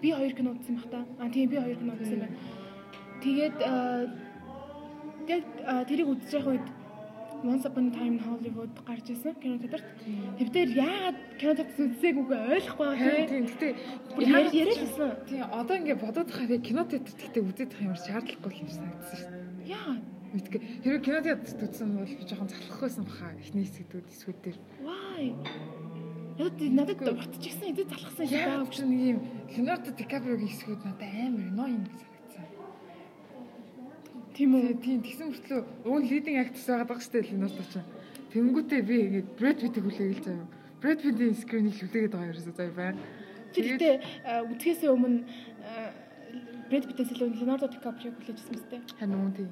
Би 0.00 0.16
хоёр 0.16 0.32
кино 0.32 0.56
үзсэн 0.56 0.80
баг 0.80 0.88
та. 0.96 1.04
Аа 1.20 1.28
тийм 1.28 1.50
би 1.52 1.60
хоёр 1.60 1.76
кино 1.76 1.92
үзсэн 1.92 2.24
байна. 2.24 2.36
Тэгээд 3.20 3.56
аа, 5.36 5.84
тэрийг 5.84 6.08
үзэж 6.08 6.32
явах 6.38 6.52
үед 6.56 6.66
Once 7.44 7.64
Upon 7.64 7.86
a 7.86 7.90
Time 7.94 8.18
in 8.18 8.18
Hollywood 8.18 8.74
гарч 8.82 9.10
ирсэн 9.14 9.34
кино 9.38 9.58
театрт. 9.62 9.86
Тэвдэр 10.42 10.68
яагаад 10.74 11.18
кино 11.38 11.52
театрт 11.54 11.78
үзсээгүйгээ 11.78 12.40
ойлгохгүй 12.50 12.86
Харин 12.98 12.98
байгаа 12.98 13.30
тийм 13.30 13.44
гэхдээ 13.46 13.72
тийм. 13.78 14.26
Яа 14.26 14.50
яриадсан. 14.50 15.10
Тийм 15.30 15.44
одоо 15.54 15.76
ингээ 15.78 16.02
бодоод 16.02 16.30
хахаар 16.34 16.50
яг 16.58 16.62
кино 16.66 16.82
театрт 16.82 17.14
гэхдээ 17.14 17.46
үзээд 17.46 17.70
байх 17.70 17.84
ямар 17.86 18.00
шаардлагагүй 18.02 18.58
юм 18.58 18.70
санагдсан 18.74 19.16
шүү 19.22 19.30
дээ. 19.30 19.70
Яа. 19.70 19.94
Мэдгүй. 20.34 20.60
Хэрвээ 20.82 21.04
кино 21.06 21.20
театрт 21.22 21.62
үзсэн 21.62 21.88
бол 21.94 22.10
жоохон 22.26 22.48
залхах 22.50 22.80
байсан 22.82 23.04
баха. 23.06 23.30
Эхний 23.38 23.64
хэсгүүд 23.70 24.06
эсвүүд 24.10 24.38
дээр. 24.42 24.58
Why? 24.82 25.22
Яг 26.42 26.52
тийм 26.58 26.74
надад 26.74 26.98
ботчихсан 27.06 27.70
эдээ 27.70 27.86
залхсан 27.86 28.26
шиг 28.26 28.34
Яг 28.34 28.50
байгаа. 28.50 28.74
ч 28.74 28.78
нэг 28.82 29.02
юм 29.14 29.18
Леонардо 29.54 29.90
Ди 29.94 30.04
Каприогийн 30.10 30.50
хэсгүүд 30.50 30.82
надад 30.82 31.06
амар 31.06 31.50
но 31.54 31.64
юм 31.70 31.82
гэж. 31.86 32.00
Тийм 34.38 34.54
үү? 34.54 34.78
Тийм 34.78 35.02
тэгсэн 35.02 35.34
мөртлөө 35.34 35.60
уг 35.82 36.02
лидинг 36.06 36.38
актс 36.46 36.70
байгаад 36.70 36.86
байгаа 36.94 37.10
дээ 37.10 37.26
Леонардо 37.26 37.64
ч. 37.66 37.74
Тэнгүүтээ 38.30 38.82
би 38.86 38.96
ингээд 39.02 39.28
Брэд 39.34 39.58
Питтийг 39.66 39.82
хүлээгээл 39.82 40.22
заяа. 40.22 40.46
Брэд 40.78 41.02
Питтийн 41.02 41.34
скринийг 41.34 41.74
хүлээгээд 41.74 42.14
байгаа 42.14 42.30
ерөөсөө 42.30 42.54
заяа 42.54 42.78
байна. 42.78 43.02
Чи 43.50 43.58
гэхдээ 43.66 43.94
үзэхээсээ 44.46 44.90
өмнө 44.94 45.26
Брэд 46.70 46.86
Питтээс 46.86 47.10
илүү 47.18 47.34
Леонардо 47.34 47.66
Ди 47.66 47.82
Каприо 47.82 48.14
хүлээжсэн 48.14 48.54
мэт. 48.54 48.70
Харин 48.94 49.18
үн 49.18 49.34
тийм. 49.34 49.50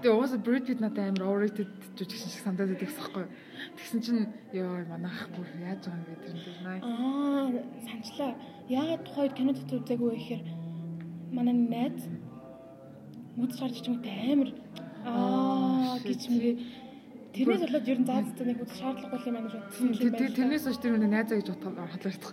Тэгээ 0.00 0.16
угаасаа 0.16 0.40
Брэд 0.40 0.64
Питт 0.72 0.80
надад 0.80 1.12
амар 1.12 1.28
overrated 1.36 1.68
жүжигчин 2.00 2.32
шиг 2.32 2.48
санагдаад 2.48 2.72
байдаг 2.72 2.88
байхгүй. 2.96 3.24
Тэгсэн 3.76 4.00
чинь 4.00 4.24
ёо 4.56 4.88
манайх 4.88 5.28
бүр 5.36 5.52
яаж 5.60 5.84
байгаа 5.84 6.00
юм 6.00 6.08
бэ 6.08 6.14
тэр 6.24 6.32
нь 6.32 6.64
наа. 6.64 6.80
Аа, 6.80 7.46
санчлаа. 7.84 8.32
Яагаад 8.72 9.04
тухайд 9.04 9.36
кино 9.36 9.52
дотор 9.52 9.84
үзээгүй 9.84 10.08
вэ 10.08 10.16
гэхээр 10.16 10.42
манай 11.36 11.52
найз 11.52 12.00
үдс 13.36 13.56
гарч 13.60 13.76
чимээ 13.84 14.32
амар 14.32 14.50
аа 15.04 15.96
гэж 16.02 16.20
мгээ 16.32 16.54
тэрнээс 17.36 17.62
болоод 17.64 17.88
ер 17.92 17.98
нь 18.00 18.08
заа 18.08 18.20
заа 18.24 18.46
нэг 18.48 18.58
үдс 18.64 18.76
шаардлагагүй 18.80 19.28
юм 19.28 19.34
байна 19.36 19.48
гэж 19.48 19.54
бодсон 19.60 19.86
юм 19.92 20.12
байна. 20.12 20.36
Тэрнээс 20.36 20.64
хойш 20.64 20.78
тэр 20.80 20.94
үнэ 20.96 21.08
найзаа 21.12 21.36
гэж 21.36 21.48
бодоход 21.52 21.76
хадлагдах. 21.92 22.32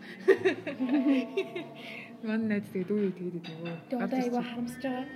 Манай 2.23 2.47
найз 2.47 2.67
тэгээд 2.71 2.91
үгүй 2.91 3.11
тэгээд 3.19 3.45
нөгөө. 3.51 3.75
Тэгээ 3.91 4.03
одоо 4.05 4.19
айгаа 4.23 4.43
харамсаж 4.47 4.83
байгаа. 4.83 5.07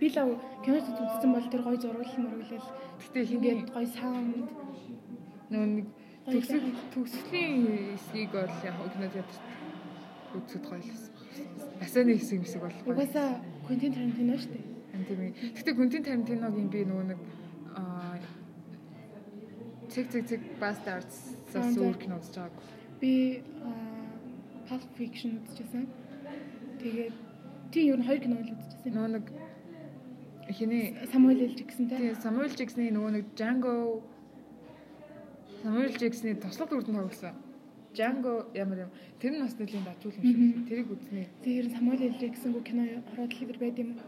Би 0.00 0.06
л 0.08 0.18
кино 0.62 0.78
дотор 0.78 1.06
үзсэн 1.10 1.30
бол 1.34 1.50
тэр 1.50 1.62
гоё 1.66 1.78
зургуул 1.82 2.14
мөрөглөл 2.22 2.68
Гэтэ 3.00 3.20
ингээд 3.34 3.72
гоё 3.74 3.88
саунд 3.96 4.48
нөгөө 5.50 5.68
нэг 5.74 5.86
төгсөл 6.30 6.66
төгслийн 6.94 7.56
хэсгийг 7.96 8.30
бол 8.30 8.54
яг 8.62 8.76
кино 8.94 9.08
театрт 9.10 9.42
үзэхэд 10.36 10.64
гоё 10.68 10.80
л 10.80 10.86
байсан. 10.86 11.12
Басаны 11.80 12.12
хэсэг 12.14 12.38
хэсэг 12.44 12.60
бол 12.62 12.76
гоё. 12.84 12.92
угаасаа 12.94 13.28
Квентин 13.66 13.92
Тарантино 13.96 14.36
шүү 14.36 14.52
дээ. 14.52 14.69
Тийм 14.92 15.20
ээ. 15.20 15.32
Гэтэ 15.56 15.70
Квентин 15.74 16.02
Тарантиногийн 16.04 16.68
би 16.70 16.84
нөгөө 16.84 17.06
нэг 17.14 17.18
аа 17.76 18.18
Цэг 19.90 20.06
цэг 20.10 20.22
цэг 20.30 20.40
Bastards 20.60 21.34
зас 21.50 21.74
за. 21.74 21.80
өөр 21.82 21.96
кино 21.98 22.18
үзэж 22.22 22.36
байгааг. 22.38 22.54
Би 23.00 23.42
аа, 23.62 24.06
Pulp 24.70 24.86
Fiction 24.98 25.42
үзчихсэн. 25.42 25.86
Тэгээд 26.78 27.14
тий 27.74 27.90
ер 27.90 27.98
нь 27.98 28.06
хоёр 28.06 28.20
кино 28.22 28.38
л 28.38 28.54
үзчихсэн. 28.54 28.94
Нөгөө 28.94 29.10
нэг 29.18 29.26
хиний 30.54 30.94
Самуэль 31.10 31.42
Л 31.46 31.54
Жиксэн 31.58 31.88
те. 31.90 31.96
тий 31.98 32.14
Самуэль 32.22 32.54
Джексны 32.54 32.90
нөгөө 32.90 33.10
нэг 33.18 33.24
Django 33.34 34.02
Самуэль 35.62 35.94
Джексны 35.98 36.34
тослог 36.38 36.70
дүрдэн 36.70 36.94
тоглосон. 36.94 37.34
Django 37.94 38.46
ямар 38.54 38.86
юм. 38.86 38.90
Тэр 39.18 39.34
нь 39.34 39.42
бас 39.42 39.58
нэлийн 39.58 39.82
датуул 39.82 40.14
юм 40.14 40.22
шиг. 40.22 40.68
Тэрийг 40.70 40.88
үзнэ. 40.94 41.26
Тэр 41.42 41.66
Самуэль 41.74 42.14
Л 42.14 42.18
Жиксэнгүй 42.22 42.62
кино 42.62 42.82
ороод 43.10 43.32
хэлэр 43.34 43.58
байд 43.58 43.78
юм. 43.78 43.98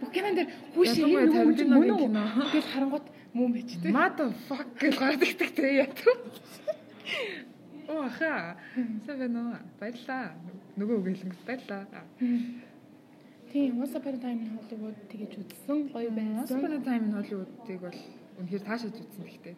Бүх 0.00 0.10
кинон 0.14 0.34
дээр 0.38 0.48
хүүш 0.74 0.94
юм 1.02 1.10
уу 1.14 1.26
Тарантиногийн 1.32 2.12
мөн 2.14 2.26
үү? 2.30 2.50
Тэгэл 2.54 2.72
харангууд 2.74 3.06
мөн 3.34 3.50
байж 3.54 3.70
тээ. 3.78 3.92
Mother 3.92 4.28
fuck 4.46 4.68
гэж 4.78 4.94
гараад 4.98 5.22
ирдэг 5.26 5.50
те 5.54 5.64
ятуу. 5.82 6.14
Оо 7.88 8.08
ха. 8.08 8.56
Сэвэнэ. 9.06 9.42
Баярлаа. 9.80 10.36
Нөгөө 10.78 10.96
үгэлэнгс 11.02 11.42
баярлаа. 11.46 11.86
Тийм, 13.52 13.80
Once 13.80 13.96
Upon 13.96 14.14
a 14.14 14.18
Time 14.20 14.40
in 14.44 14.50
Hollywood 14.60 14.96
тэгэж 15.08 15.32
үзсэн. 15.40 15.88
Гоё 15.88 16.12
Once 16.12 16.52
байсан. 16.52 16.58
Upon 16.60 16.72
a 16.76 16.80
Time 16.84 17.04
in 17.08 17.12
Hollywood-ыг 17.16 17.80
бол 17.80 17.98
үнэхээр 18.38 18.62
таашааж 18.68 18.96
үзсэн 19.00 19.24
гэхдээ 19.24 19.54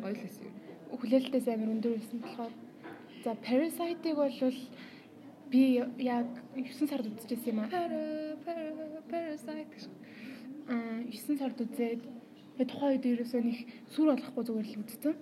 гоё 0.00 0.14
л 0.16 0.22
байсан 0.24 0.42
юм. 0.48 0.54
Хүлээлтээс 0.96 1.46
амар 1.52 1.70
өндөр 1.76 1.92
байсан 2.00 2.18
болохоор 2.24 2.52
за 3.20 3.30
Parasite-ыг 3.44 4.16
бол 4.16 4.32
би 5.50 5.80
яг 6.04 6.28
9 6.54 6.88
сард 6.88 7.06
үзчихсэн 7.08 7.52
юм 7.52 7.60
аа. 7.64 7.68
Parasite 9.08 9.68
гэж. 9.72 9.84
Аа 10.68 11.02
9 11.08 11.38
сард 11.40 11.58
үзээд 11.60 12.02
тэгээ 12.04 12.68
тухайн 12.68 12.92
үед 12.96 13.04
ерөөсөө 13.08 13.40
нэг 13.42 13.58
сүр 13.92 14.12
болохгүй 14.12 14.44
зүгээр 14.44 14.68
л 14.68 14.80
үзсэн. 14.84 15.14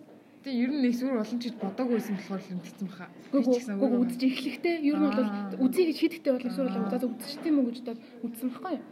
Тэгээ 0.42 0.62
ер 0.62 0.70
нь 0.74 0.82
нэг 0.82 0.94
сүр 0.94 1.18
олон 1.18 1.38
ч 1.38 1.42
гэж 1.50 1.54
бодоагүйсэн 1.62 2.14
болохоор 2.16 2.42
л 2.42 2.58
мэдсэн 2.58 2.86
баха. 2.86 3.06
Гүг 3.30 3.94
үзэж 4.06 4.22
эхлэхдээ 4.26 4.76
ер 4.86 4.96
нь 4.98 5.06
бол 5.06 5.66
үзье 5.66 5.84
гэж 5.90 5.98
хийдэгтэй 6.02 6.32
бол 6.34 6.46
сүр 6.54 6.70
болоо 6.70 6.98
за 6.98 7.06
үзчихтэй 7.06 7.50
юм 7.50 7.58
уу 7.62 7.70
гэж 7.70 7.78
бодоод 7.82 8.00
үзсэн 8.26 8.48
байхгүй 8.50 8.74
юу. 8.78 8.84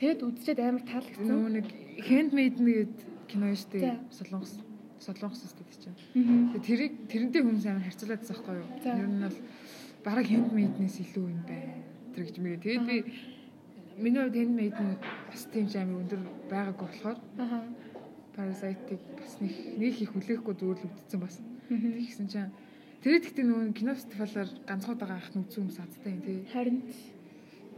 Тэгээд 0.00 0.20
үзчихэд 0.24 0.60
амар 0.60 0.84
таалагдсан. 0.88 1.28
Нөгөө 1.28 1.52
нэг 1.52 1.66
Handmaid 2.08 2.56
нэгэд 2.58 2.96
кино 3.28 3.52
шүү 3.52 3.70
дээ. 3.76 3.96
Солонгос 4.08 4.52
солонгос 5.02 5.42
үстэй 5.46 5.66
чинь. 5.78 5.94
Аа. 5.94 6.58
Тэгээ 6.58 6.66
тэрийг 6.66 6.92
тэрнтэй 7.10 7.42
хүмүүс 7.42 7.66
амар 7.66 7.86
харьцуулаад 7.86 8.22
байсан 8.22 8.36
байхгүй 8.38 8.56
юу? 8.56 8.68
Ер 8.82 9.08
нь 9.10 9.22
бол 9.22 9.38
бараг 10.04 10.26
Handmaid-нээс 10.26 10.96
илүү 11.02 11.24
юм 11.30 11.42
байна. 11.46 11.78
Тэр 12.14 12.24
гэж 12.26 12.36
мэгээ. 12.42 12.60
Тэгээд 12.62 12.86
би 12.86 12.96
миний 14.02 14.22
хувьд 14.22 14.36
Handmaid 14.36 14.76
нь 14.76 14.96
бас 15.30 15.42
тийм 15.52 15.66
ч 15.70 15.76
амар 15.78 16.02
өндөр 16.02 16.20
байгаагүй 16.50 16.86
болохоор. 16.86 17.18
Parasite-ыг 18.36 19.00
бас 19.18 19.32
нэг 19.40 19.54
нэг 19.78 19.94
их 20.00 20.10
хүлээхгүй 20.12 20.54
зүгээр 20.56 20.78
л 20.80 20.86
үтцсэн 20.88 21.20
бас. 21.20 21.36
Тэгсэн 21.68 22.26
чинь 22.32 22.50
тэр 23.04 23.20
ихтэй 23.20 23.44
нөгөө 23.44 23.76
кино 23.76 23.92
фестивалаар 23.94 24.50
ганцхан 24.66 24.94
удаага 24.96 25.20
анх 25.20 25.30
нь 25.36 25.44
үзсэн 25.44 25.60
хүмүүс 25.68 25.78
азтай 25.84 26.10
юм 26.12 26.22
тий. 26.24 26.38
Харин 26.48 26.78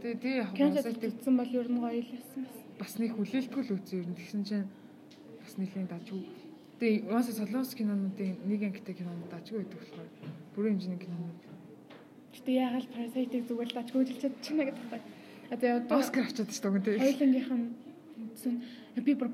Тэгээ 0.01 0.21
тий 0.21 0.35
яг 0.39 0.51
Parasite-ыг 0.55 1.11
үзсэн 1.17 1.35
бол 1.35 1.51
ер 1.51 1.67
нь 1.69 1.81
гоё 1.81 1.99
л 1.99 2.11
байсан 2.13 2.41
бас. 2.45 2.57
бас 2.79 2.93
нэг 2.99 3.11
хүлээлтгүй 3.15 3.63
л 3.63 3.75
үзсэн 3.75 3.97
юм. 4.05 4.15
Тэгсэн 4.15 4.41
чинь 4.47 4.67
бас 5.43 5.53
нэлийн 5.59 5.87
дажгүй. 5.91 6.23
Тэгээ 6.79 7.07
уусаа 7.11 7.35
солонгос 7.35 7.75
кинонуудын 7.75 8.35
нэг 8.47 8.61
ангитай 8.63 8.95
кинонууд 8.95 9.31
дажгүй 9.31 9.63
байдаг 9.63 9.79
болохоор 9.79 10.09
бүрэн 10.55 10.75
хэмжээний 10.75 11.01
кинонууд. 11.03 11.39
Гэтэ 12.35 12.51
яагаад 12.51 12.87
Parasite-ыг 12.91 13.43
зүгээр 13.47 13.69
л 13.71 13.77
дажгүй 13.79 14.01
хэлж 14.05 14.21
чадчихна 14.21 14.63
гэдэг 14.67 15.01
одоо 15.51 15.99
Оскар 15.99 16.23
авчаад 16.25 16.49
шүү 16.51 16.71
дээ 16.81 16.83
тий. 16.83 16.97
хоёулангийнх 16.99 17.51
нь 17.53 17.67
үзсэн. 18.35 18.53
Би 19.05 19.11
бүр 19.15 19.29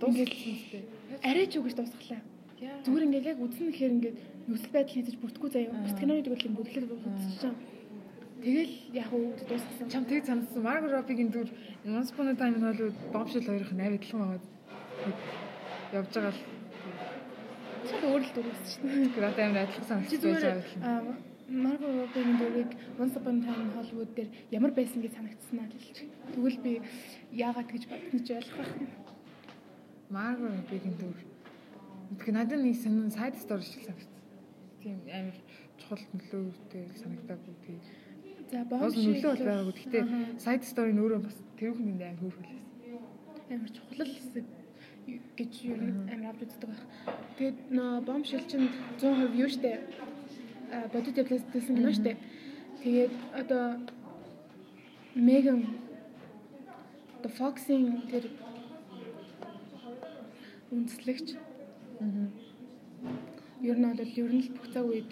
дууссан 0.00 0.52
үстэй. 0.56 0.82
арай 1.22 1.46
ч 1.46 1.58
үгэж 1.58 1.74
дуусглаа. 1.76 2.22
Зүгээр 2.56 3.04
ингээд 3.06 3.30
яг 3.30 3.38
үзэн 3.42 3.68
гэхээр 3.68 3.94
ингээд 3.96 4.18
нөхцөл 4.48 4.72
байдал 4.72 4.94
хийж 4.94 5.18
бүрдэхгүй 5.20 5.50
заяа. 5.52 5.74
Бус 5.74 5.94
киноны 5.98 6.22
тэгвэл 6.22 6.46
ингээд 6.46 6.58
бүтлэр 6.58 6.84
үзчихсэн. 6.86 7.54
Тэгэл 8.40 8.74
яг 8.94 9.10
уу 9.12 9.34
дуусгасан. 9.36 9.86
Чам 9.90 10.04
тэг 10.06 10.24
санагдсан. 10.24 10.62
Margot 10.62 10.92
Robbie-гийн 10.94 11.30
дүр 11.34 11.48
Once 11.84 12.10
Upon 12.14 12.28
a 12.30 12.34
Time 12.34 12.54
in 12.56 12.62
Hollywood 12.62 12.96
Bombshell 13.12 13.44
хоёрын 13.44 13.76
найр 13.76 13.98
адилхан 13.98 14.20
байгаа. 14.22 14.40
Явж 15.92 16.10
байгаа 16.14 16.32
л 16.32 16.40
Чад 17.86 18.02
өөр 18.02 18.22
л 18.22 18.32
дүрсэн 18.34 18.66
шүү 18.70 18.82
дээ. 19.14 19.30
одоо 19.30 19.44
амар 19.44 19.62
адилхан 19.66 20.00
Чи 20.10 20.16
санагдаж 20.16 20.42
байгаа 20.82 21.35
Margot 21.48 21.86
Robbie-ийн 21.86 22.38
дүрийг 22.42 22.70
Once 22.98 23.16
Upon 23.16 23.38
a 23.38 23.44
Time 23.46 23.62
in 23.62 23.70
Hollywood 23.78 24.10
дээр 24.18 24.30
ямар 24.50 24.72
байсан 24.74 24.98
гэж 25.02 25.14
санагдсан 25.14 25.58
аа 25.62 25.70
гэж. 25.70 26.02
Тэгвэл 26.34 26.58
би 26.58 26.72
яагаад 27.30 27.70
гэж 27.70 27.82
бодсон 27.86 28.20
ч 28.26 28.28
ойлгох 28.34 28.58
байх. 28.58 28.94
Margot 30.10 30.50
Robbie-гийн 30.50 30.96
дүр. 30.98 31.18
Тэгэхээр 32.18 32.34
надад 32.34 32.60
нэг 32.66 32.74
сонин 32.74 33.14
side 33.14 33.38
story 33.38 33.62
шиг 33.62 33.86
санагдсан. 33.86 34.22
Тийм 34.82 34.98
амар 35.06 35.38
чухал 35.78 36.02
нөлөөтэй 36.18 36.84
санагдаагүй 36.98 37.54
тийм. 37.62 37.78
За 38.50 38.64
Бас 38.66 38.80
бомбшэл 38.82 39.06
нөлөө 39.06 39.30
бол 39.30 39.46
байгаагүй. 39.46 39.74
Гэхдээ 39.78 40.04
side 40.42 40.66
story 40.66 40.92
нь 40.94 41.02
өөрөө 41.02 41.20
бас 41.22 41.36
тэр 41.58 41.72
хүнд 41.78 42.02
амар 42.02 42.18
хөөрхөлсэн. 42.26 42.62
амар 43.54 43.70
чухал 43.70 44.02
хэсэг 44.02 44.46
гэж 45.38 45.52
юу 45.70 45.78
амар 46.10 46.34
авч 46.34 46.42
үздэг 46.42 46.68
байх. 46.70 46.82
Тэгээд 47.38 47.58
нөө 47.70 48.02
бомбшил 48.02 48.42
чинь 48.50 48.66
100% 48.98 49.38
юу 49.38 49.46
штэ. 49.46 49.78
Бодит 50.92 51.16
явлаас 51.18 51.44
төлсөн 51.52 51.76
кино 51.78 51.92
штэ. 51.94 52.16
Тэгээд 52.82 53.12
одоо 53.34 53.78
Меган 55.14 55.62
The 57.22 57.30
Fox-ийн 57.38 58.02
тэр 58.10 58.24
үндэслэгч 60.70 61.28
Аа. 62.00 62.28
ер 63.62 63.76
нь 63.78 63.86
бол 63.96 64.12
ер 64.22 64.32
нь 64.34 64.42
л 64.44 64.50
бүх 64.56 64.66
цаг 64.74 64.84
үед 64.86 65.08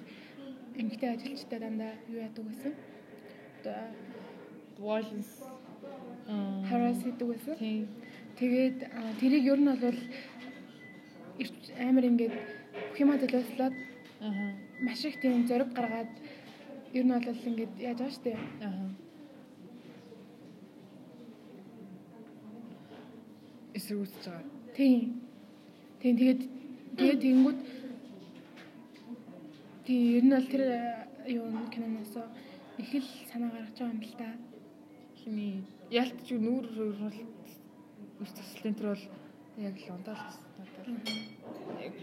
эмгтэй 0.77 1.11
ажилчтай 1.15 1.59
дандаа 1.61 1.93
юу 2.11 2.19
яадаг 2.21 2.45
байсан. 2.45 2.73
Одоо 3.63 3.81
Violence. 4.79 5.33
Аа. 6.29 6.63
harass 6.69 7.01
хийдэг. 7.05 7.59
Тийм. 7.59 7.89
Тэгээд 8.39 8.79
тэрийг 9.21 9.45
ер 9.47 9.61
нь 9.63 9.71
бол 9.71 9.99
амар 11.79 12.05
ингээд 12.05 12.35
бүх 12.91 12.99
юма 13.01 13.17
төлөөслөөд 13.23 13.75
Аа. 14.21 14.53
Маш 14.85 15.05
их 15.05 15.21
тийм 15.21 15.47
зориг 15.49 15.71
гаргаад 15.73 16.13
ер 16.93 17.05
нь 17.05 17.13
бол 17.27 17.47
ингээд 17.51 17.75
яаж 17.81 17.99
байгаа 17.99 18.17
штэ. 18.17 18.33
Аа. 18.67 18.89
Эсрэгүүцэж 23.77 24.25
байгаа. 24.27 24.45
Тийм. 24.77 25.01
Тийм 26.01 26.15
тэгээд 26.21 26.43
тэгээд 26.99 27.21
тэгэнгүүт 27.25 27.61
тийм 29.87 30.03
ер 30.19 30.25
нь 30.25 30.35
бол 30.37 30.49
тэр 30.53 30.63
а, 30.69 30.83
юу 31.27 31.47
киноноос 31.73 32.15
их 32.79 32.91
л 32.95 33.09
санаа 33.31 33.51
гаргаж 33.51 33.79
байгаа 33.79 33.95
юм 33.95 34.03
л 34.05 34.15
та. 34.21 34.29
Хиний 35.19 35.55
ялтч 35.91 36.29
нүүр 36.31 36.67
бол 37.01 37.19
үс 38.23 38.33
таслын 38.37 38.75
тэр 38.77 38.89
бол 38.93 39.05
яг 39.59 39.77
л 39.81 39.93
ундаалсан 39.97 40.51
надад. 40.59 40.87
Яг 41.81 41.95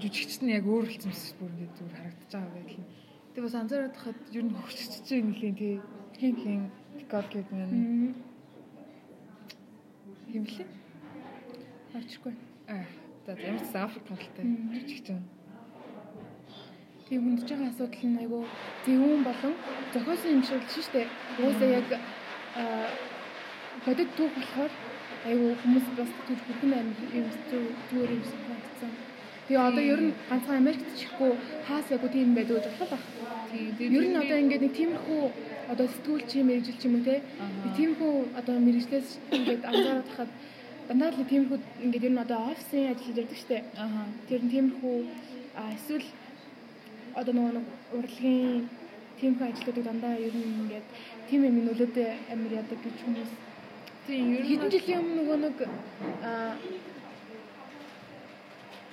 жүжигчт 0.00 0.40
нь 0.42 0.52
яг 0.56 0.64
өөр 0.66 0.86
хэлцэмс 0.90 1.22
бүр 1.38 1.50
ингэ 1.54 1.68
зүгээр 1.78 1.94
харагдаж 1.98 2.30
байгаа 2.32 2.52
байдал 2.54 2.78
нь. 2.82 2.88
Тэгээ 3.34 3.44
бас 3.46 3.54
анзаараад 3.60 3.94
хахад 3.96 4.18
ер 4.34 4.44
нь 4.44 4.54
хөвчөж 4.54 4.92
чинь 5.06 5.26
нэлийн 5.30 5.54
тий 5.58 5.74
хин 6.20 6.34
хин 6.42 6.60
Nicole 6.98 7.28
Kidman 7.32 7.70
Мм. 7.74 8.14
химлээ. 10.32 10.66
Орчихгүй. 11.94 12.34
Аа 12.68 12.84
за 13.26 13.32
ямар 13.38 13.62
ч 13.62 13.74
Африк 13.74 14.04
талтай 14.08 14.44
жүжигч 14.74 15.06
юм. 15.14 15.22
Тийм 17.08 17.20
хүндэж 17.24 17.48
байгаа 17.50 17.68
асуудал 17.70 18.04
нь 18.10 18.18
айгүй 18.22 18.42
зөвүүн 18.86 19.22
болон 19.28 19.54
зохиосон 19.92 20.30
юм 20.34 20.42
шиг 20.42 20.62
л 20.62 20.70
шүү 20.74 20.92
дээ. 20.94 21.06
Уусаа 21.42 21.70
яг 21.78 21.88
аа 22.58 22.88
бодит 23.84 24.10
түүх 24.16 24.32
болохоор 24.38 24.72
айгүй 25.28 25.50
хүмүүс 25.60 25.86
бас 25.98 26.10
түүх 26.26 26.40
бүрхэн 26.46 26.72
амир 26.78 26.98
юм 27.20 27.26
зү- 27.50 27.74
зүгээр 27.90 28.10
юм 28.16 28.24
шиг 28.24 28.42
бодсон. 28.48 28.92
Тэгээ 29.48 29.66
одоо 29.68 29.84
ер 29.92 30.00
нь 30.00 30.12
ганцхан 30.28 30.56
Америкт 30.62 30.88
чихгүй 30.98 31.30
хаас 31.68 31.86
айгүй 31.92 32.10
тийм 32.12 32.34
байдаг 32.34 32.56
гэж 32.56 32.66
бодлоо 32.80 32.88
баг. 32.92 33.02
Тий 33.52 33.88
Ер 33.92 34.04
нь 34.08 34.16
одоо 34.22 34.38
ингээд 34.42 34.64
нэг 34.64 34.74
тиймэрхүү 34.78 35.22
одоо 35.72 35.86
сэтгүүлч 35.92 36.30
юм 36.40 36.46
мэрэгжил 36.48 36.78
ч 36.80 36.82
юм 36.88 36.94
уу 36.96 37.04
те. 37.04 37.22
Би 37.62 37.68
тиймэрхүү 37.78 38.12
одоо 38.40 38.56
мэрэгжлээс 38.66 39.08
ингээд 39.36 39.62
анзаараад 39.70 40.08
хахад 40.08 40.30
дандаа 40.88 41.08
л 41.12 41.28
тиймэрхүү 41.30 41.58
ингээд 41.84 42.06
ер 42.08 42.14
нь 42.14 42.24
одоо 42.24 42.40
офисын 42.52 42.88
ажил 42.92 43.12
шүү 43.12 43.48
дээ. 43.52 43.62
Аа. 43.82 44.06
Тэр 44.28 44.40
нь 44.44 44.52
тиймэрхүү 44.54 44.96
эсвэл 45.76 46.08
одоо 47.20 47.32
нөгөө 47.34 47.52
нэг 47.56 47.66
урлагийн 47.96 48.68
тиймэрхүү 49.18 49.46
ажлуудыг 49.48 49.84
дандаа 49.86 50.14
ер 50.26 50.34
нь 50.34 50.56
ингээд 50.62 50.86
тийм 51.28 51.40
юм 51.48 51.56
нөлөөтэй 51.68 52.08
амир 52.32 52.52
ядаг 52.60 52.78
гэж 52.84 52.96
хүмүүс 53.04 53.30
Тий 54.06 54.20
ер 54.20 54.42
нь 54.44 54.48
хэдэн 54.50 54.70
жилийн 54.74 55.00
өмнө 55.00 55.16
нөгөө 55.20 55.38
нэг 55.44 55.56
а 56.28 56.30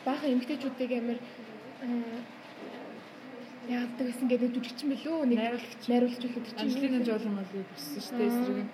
баахан 0.06 0.30
эмгтээчүүдийг 0.36 0.92
амир 1.00 1.20
яадаг 3.70 4.06
гэсэн 4.08 4.28
гэдэг 4.28 4.50
жүжигчин 4.56 4.88
билүү 4.92 5.18
нэг 5.30 5.40
Найруулагч. 5.40 5.84
үлдэр 5.86 6.44
чинь 6.50 6.60
Анжелина 6.62 7.00
Жоли 7.06 7.30
мал 7.30 7.46
боссон 7.46 8.02
шүү 8.02 8.18
дээ 8.18 8.30
эсрэг 8.32 8.58
нь. 8.66 8.72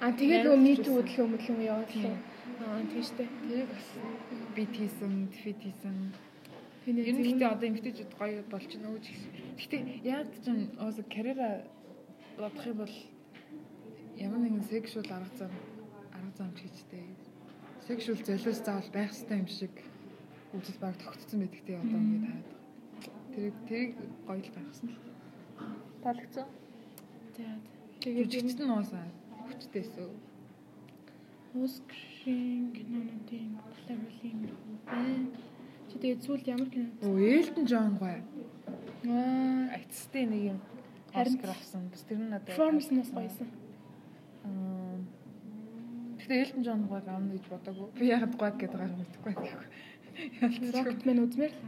а 0.00 0.06
тэгээд 0.14 0.44
нөгөө 0.44 0.58
байсан. 0.62 0.68
хөдөлгөөн 0.94 1.32
Тийм. 1.90 2.02
лээ 2.04 2.16
аа 2.64 2.82
тийм 2.90 3.02
штэ 3.02 3.24
Тэрийг 3.26 3.68
бас 3.74 3.88
бит 4.54 4.72
хийсэн, 4.78 5.12
дефит 5.34 5.58
хийсэн. 5.64 5.96
Ер 6.86 6.94
нь 6.94 7.22
гэхдээ 7.24 7.48
одоо 7.54 7.66
эмгтээчүүд 7.68 8.12
гоё 8.14 8.40
болж 8.52 8.70
байна 8.70 8.88
уу 8.92 9.00
ч 9.02 9.06
гэсэн. 9.10 9.30
Гэхдээ 9.58 9.82
яг 10.06 10.26
ч 10.30 10.44
юм 10.46 10.58
ууз 10.78 10.96
карьера 11.10 11.50
бодох 12.38 12.64
юм 12.70 12.76
бол 12.78 12.94
ямар 14.16 14.40
нэгэн 14.46 14.64
sexual 14.70 15.08
арга 15.10 15.34
зам 15.38 15.52
арга 16.14 16.32
замч 16.38 16.58
гэжтэй. 16.62 17.02
Sexual 17.88 18.18
золиос 18.22 18.60
заавал 18.62 18.90
байх 18.94 19.10
хэрэгтэй 19.10 19.38
юм 19.42 19.48
шиг 19.48 19.74
үзэл 20.56 20.78
баг 20.80 20.94
тогтцсон 21.02 21.40
байдаг 21.42 21.62
тий 21.66 21.76
одоо 21.76 21.98
ингээд 22.00 22.24
хаад. 22.30 22.48
Тэрийг 23.34 23.56
тэрийг 23.68 23.92
гоё 24.26 24.38
л 24.40 24.52
гаргасан 24.54 24.88
л. 24.90 24.98
Таалагдсан. 26.02 26.46
Тэгээд 28.00 28.30
жигчт 28.32 28.60
нь 28.62 28.70
уусаа 28.70 29.04
хүчтэйсөө. 29.48 30.08
Оскрын 31.54 32.72
кинонуудын 32.74 33.50
клавлын 33.86 34.38
байна. 34.86 35.26
Чи 35.88 35.94
тэгээд 36.02 36.22
сүүлд 36.26 36.46
ямар 36.50 36.68
кино? 36.70 36.90
Оо 37.06 37.18
Элтон 37.18 37.64
Джон 37.64 37.94
гоё. 37.98 38.18
Аа, 39.06 39.74
Артистийн 39.76 40.30
нэг 40.30 40.42
юм 40.52 40.58
Харин- 41.14 41.38
Оскар 41.38 41.50
авсан. 41.50 41.88
Бас 41.92 42.02
тэр 42.02 42.18
нь 42.18 42.28
надад 42.30 42.48
Performance 42.50 42.90
нь 42.90 42.98
бас 42.98 43.10
гоёсэн. 43.14 43.48
Аа. 44.44 44.98
Гэтэ 46.18 46.34
Элтон 46.42 46.62
Джон 46.64 46.80
гоё 46.90 47.00
гавна 47.06 47.30
гэж 47.38 47.44
бодоагүй. 47.52 47.88
Би 48.00 48.06
яхад 48.10 48.34
гоё 48.34 48.50
гэдэг 48.58 48.72
гарах 48.74 48.98
мэдэхгүй 48.98 49.32
байхгүй. 49.34 49.68
Rocketman 50.74 51.22
үзмээр 51.26 51.52
л. 51.52 51.60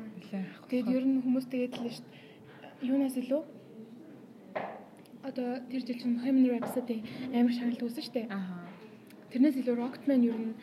Тэгээд 0.71 0.89
ер 0.91 1.05
нь 1.07 1.23
хүмүүс 1.23 1.47
тэгээд 1.51 1.75
л 1.83 1.91
шүү 1.91 2.07
дээ. 2.07 2.25
Юунаас 2.87 3.17
илүү? 3.19 3.43
Одоо 5.27 5.49
тэр 5.67 5.83
жил 5.83 5.99
чинь 5.99 6.17
Bohemian 6.19 6.63
Rhapsody 6.63 7.03
амар 7.35 7.53
шагналт 7.55 7.83
үүсэн 7.83 8.05
шүү 8.07 8.15
дээ. 8.15 8.27
Аха. 8.31 8.67
Тэрнээс 9.35 9.59
илүү 9.59 9.75
Rocketman 9.75 10.23
ер 10.23 10.39
нь 10.39 10.55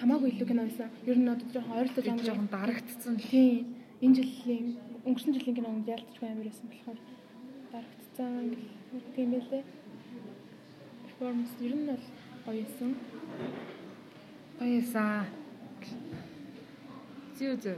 хамаагүй 0.00 0.32
илүү 0.32 0.48
кино 0.48 0.64
байсан. 0.64 0.88
Ер 1.04 1.18
нь 1.20 1.28
одоо 1.28 1.48
жоохон 1.52 1.76
ойролцоо 1.76 2.02
жанр. 2.04 2.24
жоохон 2.24 2.48
дарагдцсан 2.48 3.14
л. 3.20 3.28
Тийм. 3.28 3.76
Энэ 4.00 4.16
жилийн 4.16 4.66
өнгөрсөн 5.04 5.36
жилийн 5.36 5.56
кинонд 5.56 5.88
ялцчихгүй 5.88 6.28
амар 6.28 6.48
байсан 6.48 6.66
болохоор 6.72 6.98
дарагдцсан 7.72 8.32
гэх 8.52 9.16
юм 9.20 9.30
байлээ. 9.36 9.64
Performance 11.04 11.52
ер 11.60 11.74
нь 11.76 11.86
бол 11.88 12.04
гоё 12.44 12.64
байсан. 12.64 12.90
Баясаа. 14.58 15.45
Зүү 17.36 17.56
зүү. 17.60 17.76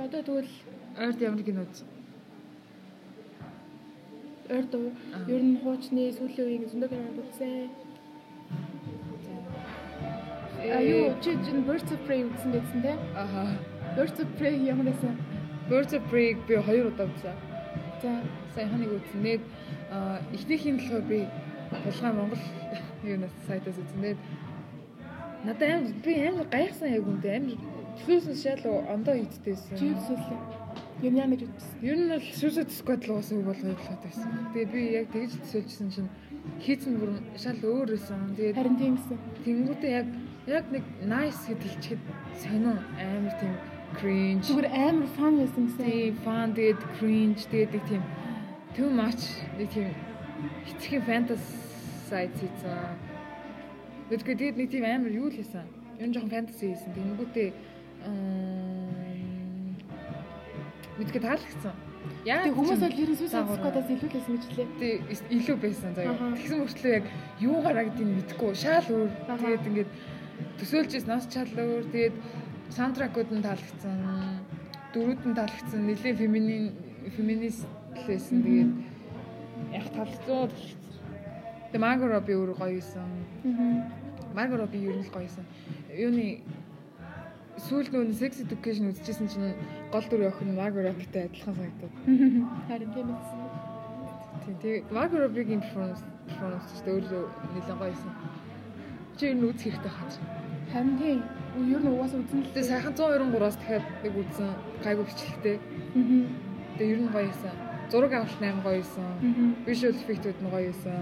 Одоо 0.00 0.20
тэгвэл 0.24 0.48
Ойрд 0.96 1.20
ямар 1.20 1.42
кино 1.44 1.62
үз? 1.68 1.82
ойр 4.50 4.64
дуу 4.72 4.90
Аа. 5.14 5.28
ер 5.28 5.42
нь 5.44 5.60
хуучны 5.62 6.08
сүүлийн 6.16 6.46
үеийн 6.48 6.70
зөндөө 6.72 6.88
кинод 6.90 7.18
үзсэн. 7.22 7.68
А 10.76 10.80
юу 10.82 11.14
чи 11.22 11.30
чин 11.44 11.62
Birds 11.68 11.90
of 11.92 12.00
Prey 12.06 12.24
үзсэн 12.24 12.50
гэсэн 12.56 12.82
те? 12.82 12.92
Аха. 13.14 13.44
Birds 13.96 14.18
of 14.24 14.28
Prey 14.38 14.56
ямар 14.66 14.86
байсан? 14.90 15.14
Birds 15.68 15.92
of 15.92 16.02
Prey 16.10 16.34
би 16.48 16.56
хоёр 16.56 16.86
удаа 16.90 17.06
үзсэн. 17.06 17.36
За 18.02 18.10
Саяханыг 18.54 18.90
үзсэн. 18.98 19.20
Нэг 19.22 19.40
нь 20.72 20.78
болохоор 20.80 21.04
би 21.12 21.26
Булгай 21.84 22.12
Монгол 22.12 22.42
юунаас 23.04 23.34
сайтаас 23.46 23.78
үзсэн. 23.78 24.16
Надад 25.44 25.68
амар 25.70 25.92
би 26.04 26.12
амар 26.28 26.46
гайхсан 26.52 26.92
яг 26.92 27.04
үнтэй 27.08 27.36
амар 27.38 27.58
төсөөсөн 28.04 28.36
шал 28.60 28.84
ондоо 28.92 29.14
хийдтэйсэн. 29.16 29.76
Юм 31.00 31.14
яа 31.16 31.28
гэж 31.32 31.48
үзсэн. 31.48 31.80
Ер 31.80 31.96
нь 31.96 32.12
бол 32.12 32.26
Suicide 32.36 32.68
Squad 32.76 33.02
л 33.08 33.16
уусаа 33.16 33.40
болгоё 33.40 33.72
болоод 33.72 34.02
байсан. 34.04 34.28
Тэгээд 34.52 34.70
би 34.74 34.80
яг 35.00 35.06
тэгж 35.16 35.32
төсөөлжсэн 35.40 35.88
чинь 35.96 36.10
хийцэн 36.60 36.92
бүр 37.00 37.12
шал 37.40 37.56
өөр 37.56 37.88
байсан. 37.96 38.20
Тэгээд 38.36 38.56
Харин 38.60 38.76
тийм 38.76 38.94
гэсэн. 39.00 39.18
тэнгуүтээ 39.44 39.92
яг 39.96 40.08
яг 40.44 40.64
нэг 40.68 40.84
nice 41.08 41.40
гэдэл 41.48 41.76
чихэд 41.80 42.02
сонио 42.36 42.76
амар 43.00 43.34
тийм 43.40 43.54
cringe 43.96 44.44
Зүгээр 44.44 44.68
амар 44.76 45.08
фан 45.16 45.32
байсан 45.40 45.64
гэсэн. 45.72 45.84
тийм 45.88 46.14
fun 46.20 46.48
тэгээд 46.52 46.80
cringe 47.00 47.40
тэгээд 47.48 47.72
нэг 47.72 47.84
тийм 47.88 48.02
too 48.76 48.88
much 48.92 49.24
нэг 49.56 49.68
тийм 49.72 49.88
хитрхийн 50.68 51.02
fantasize 51.08 52.28
хийсэн. 52.36 53.08
Тэгэхдээ 54.10 54.36
тэгээд 54.42 54.58
нэг 54.58 54.68
тийм 54.74 54.84
амар 54.90 55.14
юу 55.14 55.30
л 55.30 55.38
хийсэн. 55.38 55.62
Ер 56.02 56.08
нь 56.10 56.14
жоохон 56.14 56.34
fantasy 56.34 56.74
хийсэн. 56.74 56.90
Тэнгүүтээ 56.98 57.48
мэдгээ 60.98 61.22
таалагдсан. 61.22 61.74
Яа 62.26 62.42
Тэг 62.42 62.56
хүмүүс 62.58 62.80
бол 62.82 62.90
ер 62.90 63.10
нь 63.12 63.14
Suicide 63.14 63.32
Заагаараа. 63.38 63.60
Squad-аас 63.60 63.88
илүү 63.94 64.08
л 64.10 64.14
байсан 64.18 64.34
гэж 64.34 64.44
лээ. 64.56 64.68
Тэг 64.80 64.94
илүү 65.30 65.56
байсан 65.62 65.90
заяа. 65.94 66.16
Тэгсэн 66.34 66.58
мөртлөө 66.58 66.92
яг 66.98 67.06
юу 67.38 67.56
гарагдгийг 67.62 68.10
мэдэхгүй 68.18 68.52
шаал 68.58 68.88
өөр. 68.90 69.10
Тэгээд 69.30 69.68
ингээд 69.70 69.90
төсөөлжсэн 70.58 71.06
нас 71.06 71.24
чал 71.30 71.52
өөр. 71.54 71.84
Тэгээд 71.94 72.16
саундтракууд 72.74 73.30
нь 73.30 73.44
таалагдсан. 73.46 73.96
Дөрүүд 74.90 75.22
нь 75.22 75.36
таалагдсан. 75.38 75.80
Нилийн 75.86 76.16
феминин 76.18 76.64
феминист 77.14 77.62
лсэн. 78.10 78.42
Тэгээд 78.42 78.72
яг 79.70 79.86
таалагдсан. 79.94 80.50
Тэгээд 81.70 81.84
Марго 81.84 82.10
Роби 82.10 82.34
өөр 82.34 82.58
гоё 82.58 82.74
байсан. 82.80 83.06
Аа. 83.46 83.99
Марго 84.34 84.56
Роби 84.56 84.78
ер 84.78 84.96
нь 84.96 85.04
л 85.04 85.10
гоё 85.10 85.26
байсан. 85.26 85.44
Юуны 85.90 86.40
сүүлд 87.66 87.92
нүүн 87.92 88.14
sex 88.14 88.40
education 88.40 88.88
үзчихсэн 88.90 89.28
чинь 89.28 89.54
гол 89.92 90.06
дүр 90.08 90.30
охин 90.30 90.54
Марго 90.56 90.80
Робитэй 90.80 91.28
адилхан 91.28 91.54
санагдав. 91.54 91.92
Харин 92.70 92.90
тийм 92.94 93.06
байсан. 93.12 93.38
Тийм 94.44 94.56
тэгээ 94.62 94.84
Марго 94.90 95.16
Робигийн 95.18 95.60
performance 95.60 96.02
performance 96.28 96.70
ч 96.78 96.86
өөрөө 96.88 97.24
нэлээд 97.54 97.68
гоё 97.68 97.90
байсан. 97.90 98.12
Чи 99.18 99.22
ер 99.28 99.36
нь 99.36 99.44
үзэх 99.44 99.76
хэрэгтэй 99.76 99.92
хаач. 99.92 100.14
Харин 100.72 100.96
тийм. 100.96 101.20
Ер 101.74 101.82
нь 101.82 101.90
угаасаа 101.90 102.22
үзэн 102.22 102.40
л. 102.40 102.52
Тэгээ 102.54 102.70
сайхан 102.70 102.94
193-аас 102.94 103.56
дахиад 103.58 103.86
нэг 104.06 104.14
үзсэн 104.14 104.48
гайгүй 104.86 105.04
бичлэгтэй. 105.04 105.56
Тэгээ 106.78 106.92
ер 106.94 107.00
нь 107.04 107.12
гоё 107.12 107.26
байсан. 107.28 107.54
Зураг 107.90 108.12
авалт 108.14 108.38
8 108.40 108.62
гоё 108.62 108.78
байсан. 108.78 109.04
Аа. 109.04 109.50
Visual 109.66 109.94
effect-үүд 109.98 110.38
нь 110.40 110.50
гоё 110.54 110.70
байсан. 110.70 110.96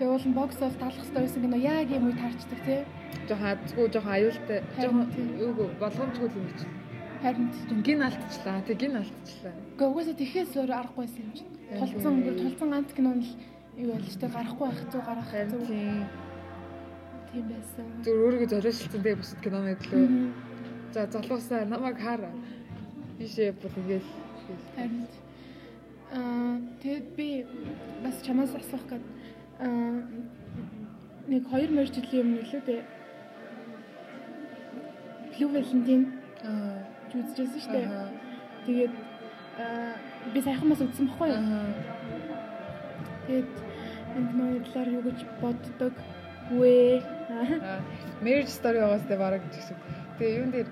Тэгээ 0.00 0.16
уул 0.16 0.28
нь 0.32 0.32
бокс 0.32 0.56
оф 0.64 0.72
талах 0.80 0.96
хэрэгтэй 0.96 1.20
байсан 1.20 1.42
кино 1.44 1.58
яг 1.60 1.90
юм 1.92 2.08
уу 2.08 2.16
таарчдаг 2.16 2.60
тий. 2.64 2.80
Жохон 3.28 3.52
азгүй 3.52 3.86
жохон 3.92 4.12
аюултай. 4.16 4.58
Жохон 4.80 5.12
юуг 5.36 5.58
болгоомжгүй 5.76 6.28
юм 6.40 6.46
гэж. 6.48 6.60
Харин. 7.20 7.48
Гин 7.84 8.00
алдчихлаа. 8.08 8.64
Тэг 8.64 8.76
гин 8.80 8.96
алдчихлаа. 8.96 9.52
Гэхдээ 9.76 9.88
угаасаа 9.92 10.16
тэхээс 10.16 10.56
өөр 10.56 10.72
аргагүйсэн 10.72 11.20
юм 11.20 11.32
чинь. 11.36 11.52
Тулцсан 11.76 12.14
бүр 12.24 12.34
тулцсан 12.40 12.68
ганц 12.72 12.90
кино 12.96 13.12
нь 13.12 13.24
л 13.28 13.32
юу 13.76 13.92
байл 13.92 14.08
тий 14.08 14.30
гарахгүй 14.32 14.66
байх 14.72 14.80
зүг 14.88 15.04
гарах 15.04 15.30
зүг 15.52 15.62
тийм. 15.68 16.08
тийм 17.28 17.44
байсан. 17.52 17.84
Зүр 18.00 18.16
өөрийгөө 18.24 18.48
зориулсан 18.56 18.88
тэгээ 18.88 19.20
бусад 19.20 19.40
кинонод 19.44 19.84
лөө. 19.84 20.00
Мгм. 20.00 20.32
За 20.96 21.00
залуусаа 21.12 21.68
намайг 21.68 22.00
хаар. 22.00 22.24
Бишээ 23.20 23.52
бол 23.52 23.76
ингээл 23.76 24.08
Харин 24.80 25.04
аа 26.10 26.58
тэгэд 26.82 27.06
би 27.16 27.46
бас 28.02 28.16
чамаас 28.26 28.50
асуух 28.50 28.82
гээд 28.90 29.04
аа 29.04 29.19
нэг 29.60 31.42
2 31.52 31.68
мөр 31.76 31.88
жилийн 31.92 32.24
өмнө 32.24 32.44
лөө 32.48 32.62
дээ. 32.66 32.82
Blue 35.36 35.50
Valentine 35.52 36.06
үзчихсэн 37.10 37.60
шүү 37.60 37.72
дээ. 37.74 37.88
Тэгээд 38.66 38.94
би 40.32 40.38
сайханаас 40.44 40.80
үзсэн 40.84 41.10
баггүй 41.12 41.28
юу? 41.32 41.42
Тэгээд 43.26 43.50
энэ 44.16 44.32
нөө 44.38 44.64
талаар 44.70 44.88
юу 44.96 45.02
гэж 45.04 45.18
боддог 45.42 45.94
вэ? 46.56 47.02
Marriage 48.24 48.52
story 48.52 48.80
байгаас 48.80 49.04
тэ 49.08 49.20
бараг 49.20 49.44
гэсэн. 49.52 49.76
Тэгээ 50.18 50.38
юун 50.40 50.50
дээр 50.56 50.68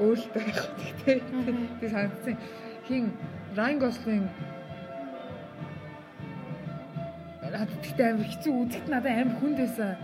өөрлөлтөө 0.00 0.42
байх 0.42 0.60
Аха. 0.62 1.52
тий 1.80 1.88
санагдсан. 1.90 2.36
Хин 2.86 3.04
Ryan 3.56 3.78
Gosling 3.82 4.26
надад 7.52 7.80
тэгтээ 7.84 8.06
амар 8.12 8.28
хэцүү 8.32 8.52
үзэхэд 8.52 8.88
надад 8.88 9.12
амар 9.12 9.36
хүнд 9.38 9.58
байсан. 9.60 9.96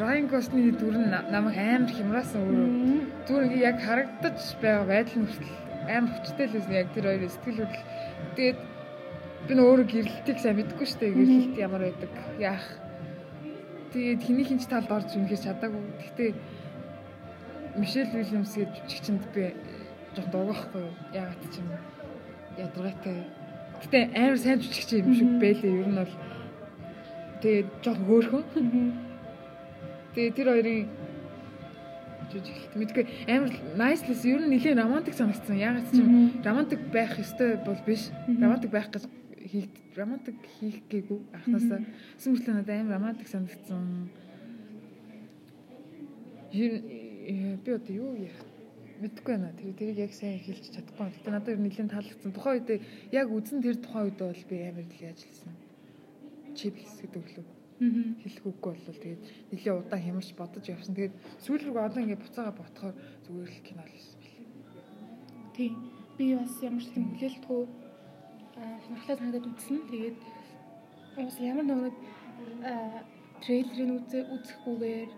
Ryan 0.00 0.26
Gosling-ийн 0.32 0.76
дүр 0.80 0.96
нь 0.98 1.10
на- 1.12 1.26
намайг 1.30 1.56
амар 1.60 1.92
хямраасан 1.92 2.40
өөрөө. 2.42 2.68
Зүгээр 3.26 3.44
ингээ 3.46 3.68
яг 3.70 3.78
харагдаж 3.84 4.38
байгаа 4.62 4.86
байдал 4.90 5.18
нь 5.20 5.28
хүртэл 5.28 5.54
амар 5.96 6.10
хүчтэй 6.16 6.46
л 6.48 6.54
байсан 6.56 6.72
яг 6.74 6.88
тэр 6.94 7.04
хоёрын 7.06 7.32
сэтгэл 7.32 7.60
хөдлөл. 7.62 7.86
Тэгээд 8.36 8.58
би 9.46 9.52
нөө 9.54 9.66
өөрөө 9.70 9.86
гэрлэлтийг 9.92 10.38
сайн 10.40 10.56
мэдэхгүй 10.58 10.86
шүү 10.88 11.00
дээ. 11.00 11.16
Гэрлэлт 11.16 11.56
ямар 11.66 11.82
байдаг 11.86 12.12
яах. 12.40 12.66
Тэгээд 13.92 14.20
хэний 14.26 14.46
хинч 14.48 14.64
талд 14.66 14.90
орж 14.90 15.10
үнэхээр 15.14 15.44
чадаагүй. 15.46 15.82
Гэхдээ 16.02 16.30
Мишель 17.76 18.10
Вильямс 18.10 18.56
гэж 18.56 18.72
жүжигчэнд 18.88 19.24
би 19.36 19.52
жоох 20.16 20.28
дуугахгүй 20.32 20.80
юу. 20.80 20.94
Ягаад 21.12 21.42
ч 21.52 21.60
юм 21.60 21.68
ядаргаатай. 22.56 23.16
Гэтэ 23.84 23.98
амар 24.16 24.38
сайн 24.40 24.58
жүжигч 24.64 24.90
юм 25.04 25.14
шиг 25.14 25.30
байлээ. 25.38 25.80
Ер 25.84 25.88
нь 25.92 25.98
бол 26.00 26.12
тэгээд 27.42 27.68
жоох 27.84 28.00
хөөрхөн. 28.06 28.44
Мгм. 28.56 28.86
Тэгээ 30.14 30.32
тэр 30.36 30.48
хоёрын 30.48 30.88
жүжиглэлт 32.32 32.74
мэдгүй 32.80 33.04
амар 33.30 33.52
niceless 33.78 34.22
ер 34.26 34.40
нь 34.42 34.50
нэлээд 34.50 34.80
романтик 34.80 35.14
санагдсан. 35.14 35.56
Ягаад 35.56 35.86
ч 35.92 36.00
юм 36.00 36.42
романтик 36.42 36.80
байх 36.90 37.12
ёстой 37.18 37.60
бол 37.62 37.78
биш. 37.86 38.10
Романтик 38.26 38.70
байх 38.70 38.90
гэж 38.90 39.04
хийх 39.46 39.70
романтик 39.94 40.36
хийх 40.58 40.82
гээгүй 40.90 41.20
анхнаасаа. 41.36 41.80
Сүмэрлээ 42.18 42.54
надад 42.54 42.80
амар 42.80 42.94
романтик 42.98 43.28
санагдсан. 43.28 44.10
Ер 46.52 46.72
э, 46.82 47.56
би 47.62 47.70
одоо 47.70 47.94
юу 47.94 48.12
яах 48.16 48.40
мэдгүй 49.00 49.32
байна. 49.36 49.52
Тэр 49.54 49.76
тэрийг 49.78 49.98
яг 50.10 50.12
сайн 50.12 50.40
хэлж 50.40 50.64
чадахгүй. 50.74 51.12
Гэтэ 51.14 51.30
надад 51.30 51.52
ер 51.54 51.60
нь 51.60 51.66
нэлээд 51.68 51.92
таалагдсан. 51.92 52.32
Тухайн 52.32 52.56
үед 52.58 52.82
яг 53.12 53.28
үзэн 53.30 53.62
тэр 53.62 53.76
тухайн 53.78 54.10
үед 54.10 54.18
бол 54.18 54.42
би 54.50 54.56
амар 54.66 54.86
их 54.88 55.02
ажилласан. 55.04 55.65
Chips 56.58 56.96
гэдэг 57.00 57.24
лөө 57.36 57.56
Аа. 57.76 58.16
хэлэх 58.24 58.44
үггүй 58.48 58.72
болвол 58.72 59.00
тэгээд 59.04 59.22
нэлээ 59.52 59.74
удаан 59.76 60.00
хямарч 60.00 60.32
бодож 60.32 60.64
явсан. 60.64 60.96
Тэгээд 60.96 61.14
сүүл 61.44 61.60
рүү 61.68 61.76
одоо 61.76 62.00
ингээд 62.00 62.24
буцаага 62.24 62.56
ботхоор 62.56 62.96
зүгээр 63.28 63.52
л 63.52 63.66
кино 63.68 63.82
л 63.84 63.92
байсан 63.92 64.16
билээ. 64.16 64.48
Тийм. 65.52 65.72
Би 66.16 66.24
бас 66.40 66.56
ямар 66.64 66.80
ч 66.80 66.88
юм 66.96 67.12
хүлээлтгүй 67.12 67.60
сонирхолтой 68.56 69.16
санагдаад 69.20 69.48
үзсэн. 69.52 69.78
Тэгээд 69.92 70.18
бас 71.20 71.36
ямар 71.36 71.66
нэг 71.68 71.94
аа 72.64 73.04
трейлерыг 73.44 74.08
үзэхгүйгээр 74.08 75.10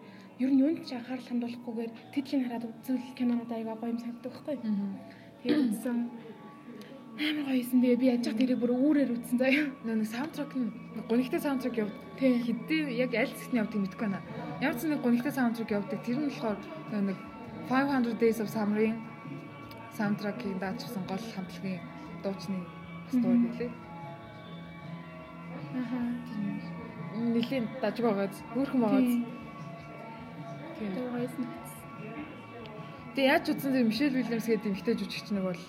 ер 0.42 0.50
нь 0.50 0.58
юунд 0.58 0.82
ч 0.82 0.90
анхаарал 0.98 1.30
хандуулахгүйгээр 1.30 1.92
тэдлийн 2.10 2.42
хараад 2.42 2.66
үзвэл 2.66 3.14
кинонод 3.14 3.50
аяга 3.54 3.78
гоё 3.78 3.94
юм 3.94 4.02
санагддаг 4.02 4.34
байхгүй. 4.34 4.56
Тэгээд 5.46 5.62
үзсэн 5.78 5.98
амар 7.18 7.44
гоё 7.50 7.58
юмсэн. 7.58 7.80
Тэгээ 7.82 7.98
би 7.98 8.06
яаж 8.06 8.22
ч 8.22 8.28
тэрийг 8.30 8.58
бүр 8.62 8.72
үүрээр 8.78 9.10
үзсэн 9.18 9.38
заяа. 9.38 9.66
Нэг 9.84 10.06
саундтрак 10.06 10.52
нь 10.54 10.70
гонигтай 11.10 11.40
саундтрак 11.42 11.76
яв. 11.76 11.90
Хэдий 12.18 12.80
яг 12.94 13.10
аль 13.14 13.32
хэсэгт 13.34 13.58
явдаг 13.58 13.78
мэдэхгүй 13.82 14.06
байна. 14.06 14.22
Ямар 14.62 14.78
ч 14.78 14.86
нэг 14.86 15.02
гонигтай 15.02 15.32
саундтрак 15.34 15.70
явдаг. 15.70 15.98
Тэр 16.06 16.18
нь 16.22 16.30
болохоор 16.30 16.58
нэг 16.94 17.18
500 17.66 18.16
Days 18.22 18.38
of 18.40 18.48
Summer-ийн 18.48 18.96
саундтракийг 19.98 20.58
даачсан 20.62 21.02
гол 21.10 21.24
хамтлагийн 21.34 21.82
дуучны 22.22 22.58
дуу 23.12 23.34
билээ. 23.34 23.70
Аха. 25.74 25.98
Нилийн 27.18 27.66
дажг 27.82 28.02
байгааз 28.06 28.36
хөөрхөн 28.54 28.80
байгааз. 28.80 29.10
Тийм. 30.78 30.92
Тэгээ 33.14 33.32
яаж 33.34 33.44
утсан 33.50 33.72
зэрэг 33.74 33.90
Мишель 33.90 34.14
Вильямс 34.14 34.46
гэдэг 34.46 34.70
эмэгтэй 34.70 34.94
жүжигч 34.94 35.28
нэг 35.34 35.44
бол 35.50 35.62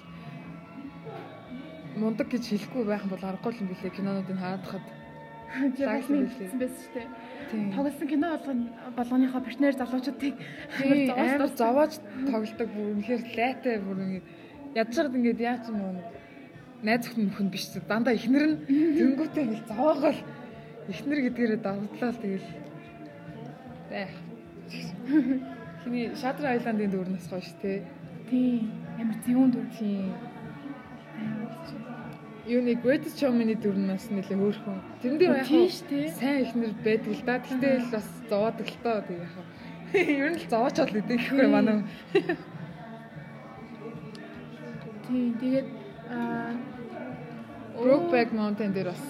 мундаг 1.99 2.27
гэж 2.31 2.43
хэлэхгүй 2.47 2.83
байх 2.87 3.03
бол 3.11 3.23
аргагүй 3.23 3.59
юм 3.59 3.67
билээ 3.69 3.91
кинонуудыг 3.91 4.37
хараад 4.39 4.65
хад. 4.65 4.85
Хэлсэн 5.49 6.29
байсан 6.29 6.55
шүү 6.55 6.93
дээ. 6.93 7.07
Тийм. 7.51 7.71
Тоглосон 7.73 8.07
кино 8.07 8.27
болгоно 8.37 8.67
болгоныхоо 8.95 9.41
партнер 9.41 9.73
залуучуудыг 9.73 10.35
Тийм, 10.77 11.11
амар 11.11 11.49
зовоож 11.49 11.93
тоглодог 12.29 12.69
бүр 12.69 12.87
үнэхээр 12.93 13.21
лайтай 13.35 13.75
бүр 13.81 14.21
ядчаад 14.77 15.17
ингээд 15.17 15.39
яа 15.41 15.57
ч 15.57 15.73
юм 15.73 15.81
уу 15.81 15.97
найз 16.85 17.09
өхн 17.09 17.25
нөхөн 17.25 17.49
биш 17.49 17.65
дандаа 17.89 18.13
ихнэр 18.13 18.45
нь 18.45 18.57
тэнгүүтээ 18.69 19.43
ингээл 19.43 19.69
зовоогоол 19.73 20.19
ихнэр 20.93 21.19
гэдгээрээ 21.25 21.59
давтлаа 21.65 22.11
тэгэл 22.13 22.47
байх. 23.89 24.13
Хиний 25.83 26.13
Шадр 26.13 26.45
Айландын 26.45 26.91
дүүрнээс 26.93 27.27
хойш 27.29 27.49
те. 27.61 27.81
Тийм. 28.29 28.69
Ямар 29.01 29.17
зөвүүн 29.25 29.49
дүр. 29.51 29.67
Тийм. 29.73 30.13
Юуны 32.49 32.73
Greatest 32.81 33.21
Showman-ы 33.21 33.53
дүүрнээс 33.61 34.09
нэлээ 34.09 34.37
хөөрхөн. 34.41 34.81
Тэрэндээ 35.05 35.29
яг 35.37 35.45
Тийм 35.45 35.69
сайн 36.17 36.49
ихнэр 36.49 36.73
байдаг 36.81 37.13
л 37.13 37.21
да. 37.21 37.37
Гэхдээ 37.45 37.77
л 37.77 37.93
бас 37.93 38.07
зовоодаг 38.25 38.65
л 38.65 38.77
тоо 38.81 38.97
тэг 39.05 39.17
яг. 39.21 39.33
Ер 39.93 40.29
нь 40.33 40.41
л 40.41 40.49
зовоочод 40.49 40.89
л 40.89 40.97
идэг 40.97 41.29
гэхгүй 41.29 41.45
манай. 41.45 41.85
Тийм. 45.05 45.37
Тэгээд 45.37 45.67
аа 46.09 46.57
Brokeback 47.77 48.33
Mountain 48.33 48.73
дээр 48.73 48.97
бас 48.97 49.03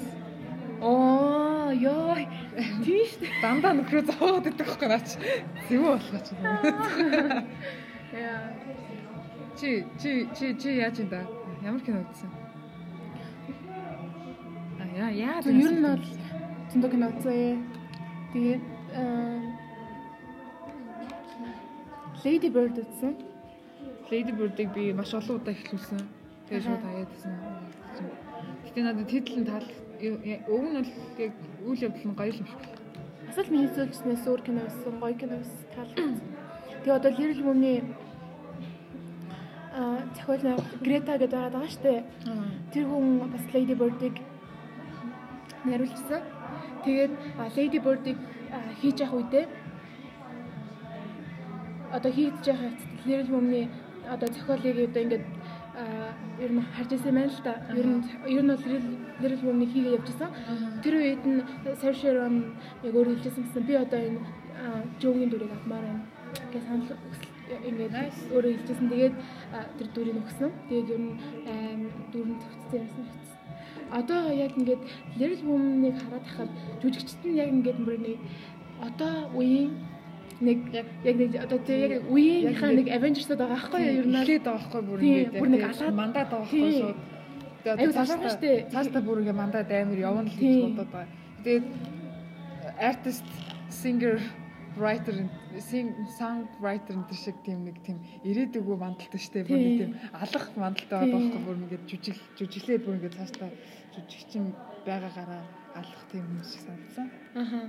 оо 0.83 1.71
ёо. 1.71 2.19
Тийм 2.83 3.03
шүү 3.07 3.23
дээ. 3.23 3.39
дандаа 3.39 3.71
нөхрөө 3.71 4.03
зовоод 4.03 4.51
идэх 4.51 4.67
байхгүй 4.67 4.87
наач. 4.91 5.15
Зэвүү 5.71 5.87
болгооч. 5.95 6.27
Яа. 8.19 8.51
Чи 9.55 9.87
чи 9.95 10.27
чи 10.35 10.45
чи 10.59 10.69
яаж 10.83 10.99
юм 10.99 11.07
да? 11.07 11.23
Ямар 11.63 11.79
кино 11.79 12.03
үзсэн? 12.03 12.48
А 14.99 15.11
яа 15.15 15.39
яа. 15.39 15.39
Ер 15.47 15.71
нь 15.71 15.79
бол 15.79 16.03
зөндөө 16.75 16.91
кино 16.91 17.07
үзээ. 17.15 17.55
Тэгээд 18.35 18.63
аа 18.99 19.39
Lady 22.25 22.49
Bird 22.51 22.75
үзсэн. 22.83 23.15
Lady 24.11 24.35
Bird-ыг 24.35 24.73
би 24.75 24.91
маш 24.91 25.13
олон 25.15 25.39
удаа 25.39 25.55
эхлүүлсэн. 25.55 26.03
Тэгээ 26.51 26.63
шууд 26.67 26.83
хаяадсэн. 26.83 27.31
Гэтэ 28.67 28.79
надад 28.83 29.07
тэтл 29.07 29.39
нь 29.39 29.47
тал 29.47 29.67
өг 30.03 30.63
нь 30.67 30.75
бол 30.83 30.91
яг 31.15 31.33
үйл 31.63 31.83
явдал 31.87 32.07
нь 32.11 32.19
гоё 32.19 32.35
юм 32.35 32.47
шиг. 32.51 32.59
Асал 33.31 33.47
миний 33.55 33.71
зүйлснээс 33.71 34.27
өөр 34.27 34.41
кино 34.43 34.67
үзсэн, 34.67 34.99
гоё 34.99 35.15
кино 35.15 35.39
үзсэн, 35.39 35.67
таалагдсан. 35.79 36.27
Тэгээ 36.83 36.97
одоо 36.99 37.11
Little 37.15 37.45
Women-ы 37.47 37.87
аа 39.79 40.03
зохиол 40.11 40.43
нь 40.43 40.59
Грета 40.83 41.15
гэдэг 41.15 41.31
байгаа 41.39 41.55
даа 41.55 41.67
штэ. 41.71 42.03
Тэр 42.75 42.83
хүн 42.91 43.31
бас 43.31 43.47
Lady 43.55 43.79
Bird-ыг 43.79 44.19
нариулсан. 45.65 46.21
Тэгээд 46.85 47.11
Lady 47.55 47.79
Bird-ыг 47.79 48.17
а, 48.51 48.57
хийж 48.81 48.99
явах 49.01 49.19
үедээ 49.19 49.45
одоо 51.91 52.11
хийж 52.11 52.33
явах 52.45 52.63
явцад 52.69 52.89
Little 53.05 53.31
Women-ы 53.35 53.69
одоо 54.13 54.27
зохиолыг 54.29 54.89
одоо 54.89 55.01
ингээд 55.03 55.25
ер 56.39 56.51
нь 56.51 56.61
харж 56.75 56.91
ирсэн 56.93 57.15
байна 57.15 57.31
л 57.31 57.41
да. 57.43 57.53
Ер 57.75 57.87
нь 57.87 58.03
ер 58.27 58.43
нь 58.43 58.51
бол 58.51 58.65
Little 59.21 59.45
Women-ыг 59.47 59.71
хийгээ 59.73 59.97
явжсан. 59.97 60.29
Тэр 60.83 60.95
үед 60.99 61.23
нь 61.25 61.41
Saoirse 61.81 62.09
Ronan 62.13 62.55
яг 62.83 62.93
өөр 62.95 63.07
хэлжсэн 63.09 63.43
гэсэн 63.43 63.63
би 63.67 63.73
одоо 63.75 63.99
энэ 63.99 64.19
Joe-ийн 65.01 65.29
дүрийг 65.29 65.51
авмаар 65.51 65.83
байна. 65.83 66.01
Гэж 66.51 66.63
санал 66.67 66.93
ингээд 67.69 67.93
өөрөө 68.33 68.51
хэлжсэн. 68.55 68.89
Тэгээд 68.91 69.15
тэр 69.77 69.87
дүрийг 69.95 70.17
өгсөн. 70.21 70.51
Тэгээд 70.69 70.89
ер 70.93 71.01
нь 71.03 71.11
дүрэн 72.11 72.37
төвцсөн 72.41 72.79
юмсан 72.83 73.03
хэвчээ. 73.07 73.28
Одоо 73.91 74.29
яг 74.31 74.53
ингээд 74.57 74.81
Little 75.17 75.45
Women-ыг 75.49 75.95
хараад 75.97 76.25
хахад 76.29 76.49
жүжигчд 76.81 77.21
нь 77.25 77.37
яг 77.41 77.49
ингээд 77.49 77.79
бүр 77.85 77.97
нэг 77.97 78.17
одоо 78.81 79.33
үеийн 79.33 79.71
нэг 80.39 80.59
Яг 81.03 81.15
нэг 81.19 81.31
одоо 81.35 81.59
тэг 81.59 81.79
яг 81.99 82.03
үеийнхаа 82.07 82.71
нэг 82.71 82.87
Avengers-д 82.87 83.33
байгаа 83.35 83.57
байхгүй 83.59 83.81
юу? 83.81 83.97
Ер 83.99 84.07
нь 84.07 84.15
эхлээд 84.21 84.43
байгаа 84.45 84.59
байхгүй 84.61 84.81
бүр 84.87 84.99
Тийм, 84.99 85.13
ингээд 85.17 85.39
бүр 85.41 85.49
нэг 85.49 85.63
алаад- 85.67 85.97
мандаад 85.99 86.29
байгаа 86.29 86.45
байхгүй 86.45 86.61
Тийм. 86.61 86.79
шууд. 86.79 86.99
Тэгээ 87.59 87.75
Аюу 87.75 87.89
одоо 87.91 88.05
залуухан 88.05 88.31
штэ. 88.37 88.51
Цаашдаа 88.71 89.01
бүр 89.03 89.17
ингээд 89.19 89.39
мандаад 89.41 89.69
амар 89.73 89.99
явна 89.99 90.21
л 90.23 90.29
гэж 90.31 90.39
Тийм. 90.39 90.61
бодоод 90.69 90.91
байгаа. 90.93 91.09
Тэгээд 91.43 91.65
artist, 92.79 93.27
singer, 93.69 94.15
writer, 94.77 95.15
song 96.17 96.47
writer 96.61 96.93
энэ 96.95 97.13
шиг 97.13 97.37
тийм 97.45 97.65
нэг 97.65 97.77
тийм 97.81 97.97
ирээдүгөө 98.23 98.77
мандалтай 98.77 99.21
штэ 99.21 99.43
бүр 99.47 99.57
нэг 99.57 99.77
Тийм. 99.79 99.91
алах 100.13 100.45
мандалтай 100.55 100.97
байгаа 100.99 101.19
байхгүй 101.19 101.41
бүр 101.45 101.57
ингээд 101.63 101.83
жүжиг 101.89 102.17
жүжиглээд 102.37 102.83
бүр 102.85 102.95
ингээд 102.97 103.17
цаашдаа 103.17 103.49
жүжигчин 103.95 104.45
байгаагаараа 104.85 105.43
алах 105.79 106.03
тийм 106.11 106.23
юм 106.29 106.43
шиг 106.43 106.61
санагдсан. 106.67 107.07
Аха. 107.35 107.59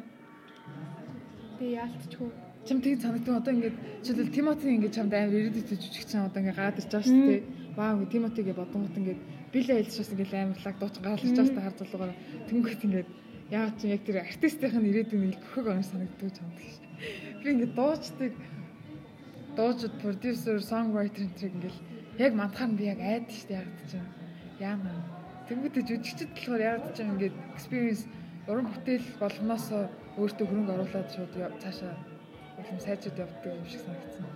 Би 1.58 1.66
яалтчгүй. 1.76 2.30
Чам 2.66 2.78
тийг 2.84 3.00
санагдсан 3.00 3.40
одоо 3.40 3.52
ингээд 3.54 3.76
жишээлбэл 4.04 4.34
Тимоти 4.36 4.66
ингээд 4.68 4.96
чамд 4.96 5.12
амар 5.14 5.34
ирээдүйд 5.34 5.80
жүжигчин 5.80 6.28
одоо 6.28 6.40
ингээд 6.42 6.60
ирж 6.60 6.90
байгаа 6.92 7.08
шүү 7.08 7.24
дээ. 7.28 7.42
Вау 7.76 8.04
Тимотигээ 8.04 8.56
бодонгот 8.60 8.96
ингээд 9.00 9.20
Билли 9.52 9.72
Айлшаас 9.78 10.12
ингээд 10.12 10.34
амарлаг 10.34 10.76
дуучин 10.78 11.02
гараад 11.02 11.24
ирж 11.24 11.36
байгаа 11.36 11.54
дээ 11.56 11.64
хар 11.64 11.76
залуугаар 11.80 12.12
тэнгөт 12.48 12.82
ингээд 12.86 13.08
яагаад 13.50 13.76
ч 13.82 13.82
яг 13.90 14.02
тэр 14.06 14.22
артистийн 14.22 14.86
ирээдүйн 14.86 15.22
нэг 15.26 15.40
бөхөг 15.42 15.66
онор 15.66 15.86
санагддаг 15.86 16.30
чамд 16.38 16.54
гэж. 16.54 16.89
Би 17.42 17.46
ингээд 17.50 17.74
дуучдыг 17.74 18.34
дуучид 19.56 19.92
продюсер, 20.02 20.60
songwriter 20.60 21.24
энэ 21.24 21.38
тийг 21.38 21.52
ингээд 21.56 21.76
яг 22.18 22.32
мандахаар 22.34 22.72
би 22.76 22.84
яг 22.92 23.00
айд 23.00 23.26
шүү 23.32 23.48
дээ 23.48 23.60
ягд 23.62 23.78
чинь. 23.90 24.08
Яамаа. 24.60 24.98
Тэнгөт 25.48 25.74
жүжигчд 25.80 26.30
болохоор 26.34 26.62
ягд 26.72 26.86
чинь 26.96 27.12
ингээд 27.14 27.36
experience 27.56 28.04
уран 28.48 28.66
бүтээл 28.72 29.06
болгоноос 29.22 29.66
өөртөө 30.20 30.46
хөрөнгө 30.46 30.72
оруулаад 30.74 31.08
шууд 31.14 31.34
цаашаа 31.62 31.94
улам 32.60 32.78
сайжраад 32.84 33.22
явдаг 33.24 33.52
юм 33.56 33.66
шиг 33.70 33.80
санагдсан. 33.84 34.26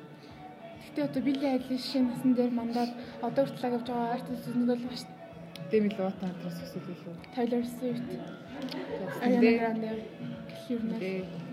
Гэтэ 0.85 1.00
одоо 1.09 1.22
Билли 1.22 1.46
Айлишийн 1.46 2.05
насан 2.09 2.33
дээр 2.35 2.53
мандаад 2.55 2.92
одоо 3.27 3.42
хүртэл 3.44 3.77
явж 3.77 3.88
байгаа 3.88 4.18
бол 4.70 4.85
ба 4.88 4.96
шүү. 4.96 5.12
Demi 5.70 5.88
Lovato 5.88 6.27
хамтраас 6.27 6.58
өсөл 6.65 6.88
илүү. 6.94 7.15
Taylor 7.35 7.65
Swift, 7.65 8.08
Ariana. 9.25 9.52
Grande 9.58 9.90
юм. 10.69 10.83
Дээ. 11.00 11.43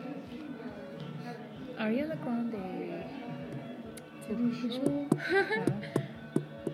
Ariana 1.81 2.15
Grande. 2.21 2.61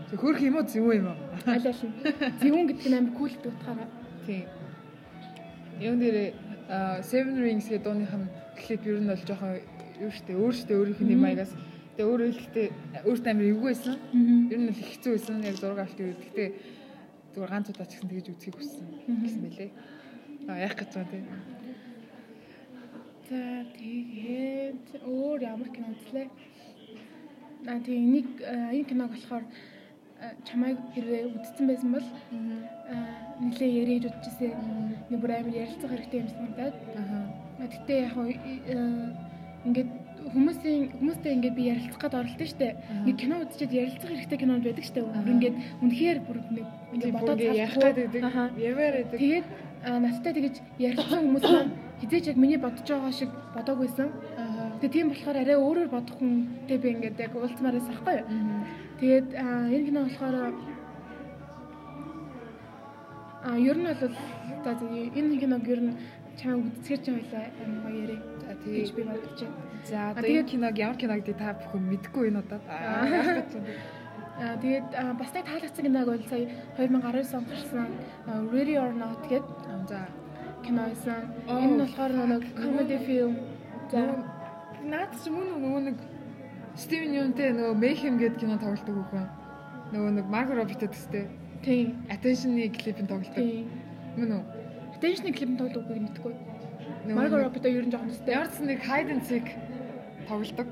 Тэг 0.10 0.20
хөрх 0.20 0.42
юм 0.44 0.60
уу 0.60 0.68
зөв 0.68 0.92
юм 0.92 1.08
уу? 1.08 1.16
Аль 1.48 1.64
аль. 1.64 1.80
Зөвүүн 2.44 2.68
гэдэг 2.68 2.88
нь 2.92 2.98
амар 3.00 3.16
кул 3.16 3.32
гэдэг 3.32 3.56
утгаараа. 3.56 3.88
Тийм. 4.28 4.52
Юун 5.80 6.00
дээр 6.04 6.36
Seven 7.08 7.40
Rings 7.40 7.72
гэдэг 7.72 7.88
дууных 7.88 8.12
нь 8.12 8.28
клип 8.60 8.84
ер 8.84 9.00
нь 9.00 9.08
бол 9.08 9.24
жоохон 9.24 9.64
юу 10.04 10.12
штэ 10.12 10.36
өөр 10.36 10.54
штэ 10.60 10.76
өөрийнх 10.76 11.00
нь 11.00 11.16
юм 11.16 11.24
аягаас 11.24 11.56
тэгээ 11.96 12.04
өөрөө 12.12 12.28
хэлэхдээ 12.28 12.68
өөртөө 13.08 13.32
амар 13.32 13.48
эвгүй 13.48 13.72
байсан. 13.72 13.96
Ер 14.52 14.60
нь 14.60 14.72
л 14.76 14.84
хэцүү 14.92 15.12
байсан. 15.16 15.40
Яг 15.48 15.56
зураг 15.56 15.80
авч 15.88 15.96
ирээд 16.04 16.20
гэхдээ 16.20 16.50
зүгээр 17.32 17.52
ганц 17.56 17.72
удаа 17.72 17.88
ч 17.88 17.96
гэсэн 17.96 18.12
тэгэж 18.12 18.28
үзхийг 18.36 18.56
хүссэн 18.60 18.88
гэсэн 19.24 19.40
мэлээ. 19.40 19.72
А 20.52 20.60
яах 20.68 20.76
гэж 20.76 20.92
байгаа 20.92 21.12
тийм. 21.16 21.57
За 23.28 23.40
тэгээд 23.76 25.04
өөр 25.04 25.40
ямар 25.44 25.70
кино 25.76 25.92
үзлээ? 25.92 26.28
Аа 27.68 27.80
тэгээ 27.84 28.08
нэг 28.16 28.28
э, 28.40 28.72
энэ 28.72 28.88
киног 28.88 29.12
болохоор 29.12 29.44
чамайг 30.48 30.78
хэрвээ 30.96 31.30
үдцсэн 31.36 31.66
байсан 31.68 31.92
бол 31.92 32.08
нэлээ 33.44 33.72
яриад 33.84 34.10
үдчихсэн. 34.10 34.52
Нэг 35.12 35.20
бүр 35.22 35.32
амар 35.36 35.54
ярилцах 35.54 35.92
хэрэгтэй 35.92 36.20
юм 36.24 36.30
санагдаад. 36.32 36.76
Гэтэ 37.62 37.94
яг 38.08 38.16
ингээд 39.68 39.92
хүмүүсийн 40.34 40.80
хүмүүстэй 40.98 41.32
ингээд 41.38 41.56
би 41.60 41.64
ярилцах 41.70 42.02
гээд 42.02 42.18
оролдсон 42.18 42.48
шүү 42.48 42.60
дээ. 42.64 42.74
Нэг 43.06 43.16
кино 43.22 43.36
үзчихэд 43.44 43.78
ярилцах 43.78 44.10
хэрэгтэй 44.10 44.40
кинонд 44.40 44.64
байдаг 44.66 44.86
шүү 44.88 44.96
дээ. 44.96 45.06
Бүр 45.06 45.34
ингээд 45.36 45.56
үнэхээр 45.84 46.20
бүр 46.26 46.38
нэг 46.56 46.68
ингээд 46.96 47.14
бодоод 47.14 47.40
ярих 47.44 47.76
байдаг. 47.76 48.10
Ямаар 48.58 48.96
байдаг. 48.98 49.20
Тэгээд 49.20 49.48
надтай 49.84 50.32
тэгэж 50.34 50.56
ярилцсан 50.80 51.20
хүмүүс 51.28 51.46
маань 51.46 51.72
хизээч 52.02 52.26
яг 52.32 52.38
миний 52.38 52.58
бодож 52.58 52.86
байгаа 52.88 53.12
шиг 53.12 53.32
бодоагүйсэн. 53.56 54.10
Тэгээ 54.82 54.94
тийм 54.94 55.08
болохоор 55.10 55.38
арай 55.42 55.58
өөрөөр 55.58 55.90
бодох 55.90 56.16
хүнтэй 56.18 56.78
би 56.78 56.90
ингээд 56.94 57.18
яг 57.20 57.34
уулзмаараас 57.34 57.90
ахгүй 57.90 58.16
юу. 58.22 58.28
Тэгээд 59.02 59.28
энэ 59.34 59.86
кино 59.90 60.00
болохоор 60.06 60.36
а 63.48 63.58
ер 63.58 63.78
нь 63.78 63.88
бол 63.88 64.14
за 64.64 64.72
энэ 65.18 65.40
киног 65.42 65.68
ер 65.68 65.82
нь 65.82 65.94
чамайг 66.38 66.70
үзсгэр 66.78 67.02
чинь 67.02 67.18
байлаа 67.18 67.44
амар 67.66 67.82
гоё 67.86 68.02
ярэ. 68.06 68.18
За 68.46 68.54
тэгэж 68.62 68.90
би 68.94 69.02
бодож 69.04 69.40
байна. 69.42 69.58
За 69.90 69.98
одоо 70.12 70.30
энэ 70.30 70.50
киног 70.52 70.76
ямар 70.78 70.98
киног 71.02 71.18
гэдэг 71.22 71.38
та 71.42 71.58
бүхэн 71.58 71.84
мэдгүй 71.90 72.24
энэ 72.30 72.40
удаад. 72.46 72.64
Аа 74.38 74.54
тэгээд 74.62 74.88
бас 75.18 75.32
нэг 75.34 75.46
таалагдсан 75.50 75.86
киног 75.86 76.06
бол 76.06 76.24
сая 76.30 76.46
2019 76.78 77.38
онд 77.38 77.50
гарсан 77.50 77.90
Ready 78.54 78.76
or 78.78 78.94
Not 78.94 79.22
гэдэг. 79.26 79.58
За 79.90 80.00
кино 80.66 80.82
байсан. 80.90 81.22
Энэ 81.48 81.74
нь 81.74 81.80
болохоор 81.82 82.12
нэг 82.34 82.44
comedy 82.56 82.98
film. 83.06 83.34
За 83.92 84.02
наад 84.84 85.12
чи 85.24 85.30
мөн 85.30 85.48
нөгөө 85.64 85.82
нэг 85.92 85.98
Стивен 86.78 87.14
Юнтэй 87.18 87.52
нөгөө 87.58 87.76
Mayhem 87.82 88.16
гэдэг 88.22 88.40
кино 88.42 88.56
тоглолдог 88.62 88.96
хүүхэн. 88.96 89.28
Нөгөө 89.94 90.12
нэг 90.18 90.26
Margot 90.30 90.58
Robbie 90.60 90.78
төстэй. 90.78 91.26
Тийм. 91.66 92.06
Attention-ы 92.10 92.70
клипэн 92.70 93.08
тоглолдог. 93.08 93.46
Мөн 94.18 94.32
үү? 94.38 94.44
Attention-ы 94.98 95.34
клипэн 95.34 95.58
тоглолдог 95.58 95.90
үгийг 95.90 96.06
мэдгүй. 96.06 96.34
Margot 97.18 97.42
Robbie-то 97.42 97.70
ер 97.70 97.86
нь 97.88 97.92
жоохон 97.92 98.12
төстэй. 98.14 98.36
Ч 98.36 98.62
нэг 98.62 98.80
hide 98.86 99.10
and 99.10 99.24
seek 99.26 99.48
тоглолдог. 100.28 100.68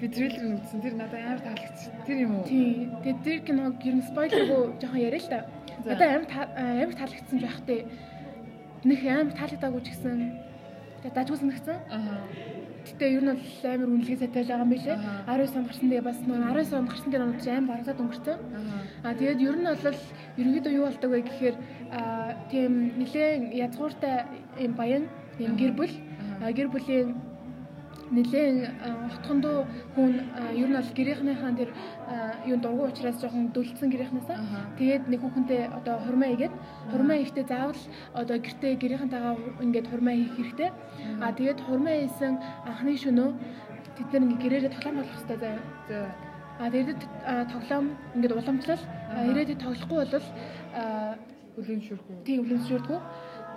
Би 0.00 0.08
трейлер 0.10 0.58
үзсэн. 0.58 0.82
Тэр 0.82 0.94
надад 0.98 1.22
амар 1.22 1.40
таалагдсан. 1.44 1.92
Тэр 2.06 2.18
юм 2.26 2.32
уу? 2.40 2.48
Тийм. 2.50 2.90
Тэгээд 3.04 3.22
тэр 3.22 3.38
киног 3.46 3.78
ер 3.86 3.94
нь 3.94 4.02
спойлергүй 4.02 4.62
жоохон 4.82 4.98
яриа 4.98 5.22
л 5.22 5.30
та. 5.30 5.40
Надад 5.86 6.10
амар 6.10 6.26
амар 6.58 6.94
таалагдсан 6.98 7.38
байх 7.38 7.60
тээ. 7.62 7.86
Нөх 8.84 9.00
амар 9.08 9.32
таалагдаагүй 9.32 9.80
ч 9.80 9.88
гэсэн 9.96 10.18
тэгээд 11.00 11.16
дажгүй 11.16 11.38
санагдсан. 11.40 11.78
Аа. 11.88 12.28
Гэтэ 12.84 13.04
ер 13.16 13.24
нь 13.24 13.32
бол 13.32 13.64
амар 13.64 13.88
үнэлгээ 13.96 14.20
сайтай 14.20 14.42
л 14.44 14.50
байгаа 14.52 14.64
юм 14.64 14.72
билээ. 14.76 14.96
19 15.24 15.56
онд 15.56 15.68
гарсан 15.72 15.88
тэгээ 15.88 16.04
бас 16.04 16.18
нөө 16.20 16.38
19 16.52 16.76
онд 16.76 16.90
гарсан 16.92 17.10
кинонууд 17.12 17.40
ч 17.40 17.46
амар 17.48 17.70
барагдаад 17.72 18.02
өнгөрсөн. 18.04 18.38
Аа 19.04 19.16
тэгээд 19.16 19.40
ер 19.40 19.56
нь 19.56 19.68
бол 19.68 20.00
ерөнхийдөө 20.36 20.72
юу 20.76 20.84
болдог 20.84 21.10
вэ 21.10 21.20
гэхээр 21.24 21.56
тийм 22.52 22.72
нэлээд 23.00 23.40
язгууртай 23.64 24.14
юм 24.60 24.72
баян 24.76 25.04
юм 25.40 25.56
гэр 25.56 25.72
бүл 25.72 25.94
гэр 26.44 26.68
бүлийн 26.68 27.08
нэлээд 28.16 28.58
хотхондоо 29.14 29.66
хүн 29.94 30.12
ер 30.54 30.68
нь 30.68 30.76
бол 30.78 30.96
гэрийнхнийхаа 30.98 31.52
тэр 31.58 31.70
юу 32.50 32.58
дургу 32.62 32.88
учраас 32.88 33.18
жоохон 33.20 33.50
дөлдсөн 33.54 33.88
гэрийнхнаасаа 33.90 34.38
тэгээд 34.78 35.04
нэг 35.10 35.20
хүүхэнтэй 35.22 35.62
одоо 35.78 35.96
хурмаа 36.04 36.30
игээд 36.34 36.54
хурмаа 36.90 37.18
ихтэй 37.20 37.44
заавал 37.44 37.82
одоо 38.14 38.36
гэртээ 38.38 38.72
гэрийнхэнтэйгээ 38.82 39.62
ингээд 39.64 39.90
хурмаа 39.90 40.14
хийх 40.14 40.34
хэрэгтэй. 40.36 40.70
А 41.20 41.32
тэгээд 41.32 41.60
хурмаа 41.66 41.96
хийсэн 41.98 42.34
анхны 42.70 42.94
шөнөө 43.02 43.28
тэд 43.96 44.08
нар 44.12 44.22
ингээд 44.26 44.42
гэрээрээ 44.42 44.74
тоглоом 44.74 44.96
болох 44.98 45.14
хэрэгтэй 45.14 45.38
заяа 45.42 46.14
а 46.58 46.70
тэгээд 46.70 47.00
тоглоом 47.50 47.86
ингээд 48.14 48.38
уламжлал 48.38 48.82
ирээдүйд 49.30 49.60
тоглохгүй 49.62 49.98
бол 50.06 50.26
үлэмшүүрхүү 51.58 52.14
тийм 52.26 52.38
үлэмшүүрхүү 52.46 52.98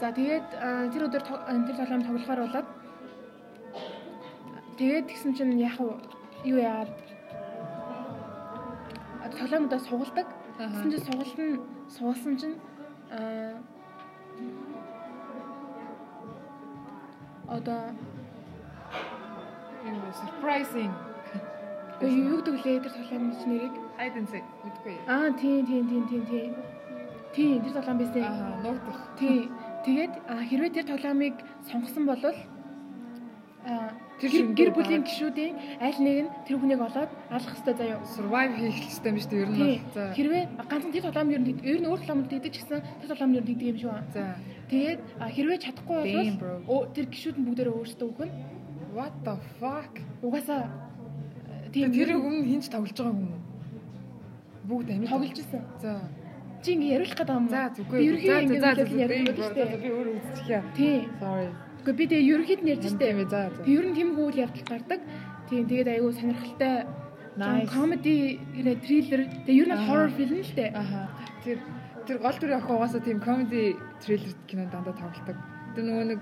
за 0.01 0.07
тэгээд 0.17 0.47
тэр 0.93 1.05
өдөр 1.05 1.23
тэр 1.25 1.77
тоглоом 1.77 2.03
тоглохоор 2.05 2.41
болоод 2.45 2.67
Тэгээд 4.77 5.09
тэгсэн 5.09 5.33
чинь 5.33 5.57
яг 5.57 5.81
юу 5.81 6.59
яагаад 6.61 6.93
тоглоомдоо 9.33 9.79
сугалдаг. 9.81 10.27
Тэгсэн 10.57 10.89
чинь 10.93 11.05
сугалт 11.05 11.39
нь 11.41 11.57
суулсан 11.89 12.33
чинь 12.37 12.57
аа 13.09 13.57
одоо 17.47 17.89
юм 19.81 19.97
surprising 20.13 20.93
юу 22.01 22.37
гэдэг 22.37 22.55
лээ 22.61 22.77
тэр 22.85 22.93
тоглоомны 22.93 23.33
нэрийг 23.49 23.75
hide 23.97 24.17
and 24.21 24.29
seek 24.29 24.45
мэдгүй. 24.61 24.95
Аа 25.09 25.33
тийм 25.41 25.65
тийм 25.65 25.83
тийм 25.89 26.03
тийм 26.05 26.23
тийм. 26.29 26.53
Тийм 27.33 27.61
тэр 27.65 27.73
тоглоом 27.81 27.97
байсан. 27.97 28.21
Аа 28.21 28.61
нуугдах. 28.61 29.01
Тийм. 29.17 29.49
Тэгээд 29.85 30.13
хэрвээ 30.49 30.71
тэр 30.77 30.85
тоглоомыг 30.85 31.35
сонгосон 31.65 32.05
бол 32.05 32.21
аа 33.65 33.89
Тэр 34.17 34.49
гэр 34.57 34.73
бүлийн 34.73 35.05
гишүүдийн 35.05 35.53
аль 35.77 35.99
нэг 36.01 36.17
нь 36.25 36.29
тэр 36.49 36.57
хүнийг 36.57 36.81
олоод 36.81 37.11
алах 37.29 37.53
хэрэгтэй 37.53 37.75
заяа. 37.77 38.01
Survive 38.01 38.53
хийх 38.57 38.77
хэрэгтэй 38.81 39.11
юм 39.13 39.19
шүү 39.21 39.29
дээ. 39.29 39.41
Ер 39.45 39.49
нь 39.53 39.59
бол 39.61 39.93
за. 39.93 40.03
Хэрвээ 40.17 40.43
ганцхан 40.57 40.93
тэр 40.93 41.05
тоглоом 41.05 41.29
ер 41.29 41.41
нь 41.45 41.49
ер 41.61 41.77
нь 41.77 41.85
өөр 41.85 41.99
тоглоомд 42.01 42.29
гэдэг 42.33 42.49
ч 42.49 42.57
гэсэн 42.65 42.81
тэр 42.81 43.09
тоглоом 43.13 43.33
ер 43.37 43.45
нь 43.45 43.49
гэдэг 43.53 43.69
юм 43.69 43.77
шүү. 43.77 43.93
За. 44.17 44.25
Тэгээд 44.73 44.99
хэрвээ 45.21 45.57
чадахгүй 45.61 46.01
бол 46.65 46.89
тэр 46.97 47.05
гишүүд 47.13 47.37
нь 47.37 47.45
бүгдээрээ 47.45 47.77
өөрсдөө 47.77 48.07
өгөх 48.09 48.25
нь. 48.25 48.33
What 48.97 49.13
the 49.21 49.35
fuck? 49.61 49.93
Угаасаа 50.25 50.65
тийм 51.69 51.93
тэр 51.93 52.17
өмнө 52.17 52.49
хинч 52.49 52.73
тоглож 52.73 52.97
байгаа 52.97 53.13
юм 53.13 53.37
уу? 53.37 53.41
Бүгд 54.65 54.89
амир 54.97 55.09
тоглож 55.13 55.37
ирсэн. 55.37 55.61
За. 55.77 56.01
Чи 56.65 56.73
ингэ 56.73 56.89
яриулах 56.97 57.13
гэдэг 57.21 57.37
юм 57.37 57.45
уу? 57.45 57.53
За 57.53 57.69
зүггүй. 57.69 57.99
За 58.25 58.35
за 58.49 58.69
за 58.81 59.77
би 59.77 59.89
өөр 59.93 60.07
үзчихье. 60.17 60.65
Тийм. 60.73 61.05
Sorry. 61.21 61.66
Гэхдээ 61.87 62.03
би 62.03 62.11
тэгээ 62.11 62.31
ерөнхийд 62.35 62.61
нь 62.67 62.71
ярьж 62.75 62.85
штэ. 62.91 63.15
За. 63.31 63.47
Ер 63.63 63.87
нь 63.87 63.95
тийм 63.95 64.19
үйл 64.19 64.35
явдал 64.35 64.67
гардаг. 64.67 64.99
Тийм 65.47 65.71
тэгээд 65.71 65.87
айгүй 65.87 66.11
сонирхолтой. 66.19 66.83
Гэрээ 67.39 68.75
триллер. 68.83 69.21
Тэгээ 69.47 69.61
ер 69.63 69.69
нь 69.71 69.83
horror 69.87 70.11
film 70.11 70.35
л 70.43 70.51
дээ. 70.51 70.75
Аха. 70.75 71.07
Тэр 71.47 71.63
тэр 72.03 72.17
гол 72.19 72.35
дүр 72.35 72.59
ах 72.59 72.67
угаасаа 72.67 72.99
тийм 72.99 73.23
comedy 73.23 73.79
thriller 74.03 74.35
кино 74.51 74.67
дандаа 74.67 74.99
тоглодог. 74.99 75.39
Тэр 75.79 75.83
нөгөө 75.87 76.05
нэг 76.11 76.19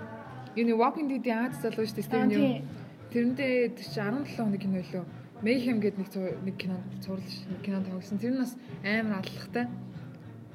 юуны 0.54 0.74
Walking 0.78 1.10
Dead-ийн 1.10 1.50
Аз 1.50 1.58
залуу 1.58 1.90
штэ 1.90 2.06
Steven 2.06 2.30
Yeun. 2.30 2.62
Тэрэндээ 3.10 3.74
тэр 3.74 3.86
чи 3.90 3.98
17 4.06 4.38
хоногийн 4.38 4.62
кино 4.62 4.86
лөө. 4.86 5.06
Mayhem 5.42 5.82
гэдэг 5.82 5.98
нэг 5.98 6.10
нэг 6.46 6.56
кино 6.62 6.78
нэг 6.78 7.62
кино 7.66 7.82
тоглосон. 7.90 8.22
Тэр 8.22 8.38
нь 8.38 8.42
бас 8.46 8.54
амар 8.86 9.26
аллахтай. 9.26 9.66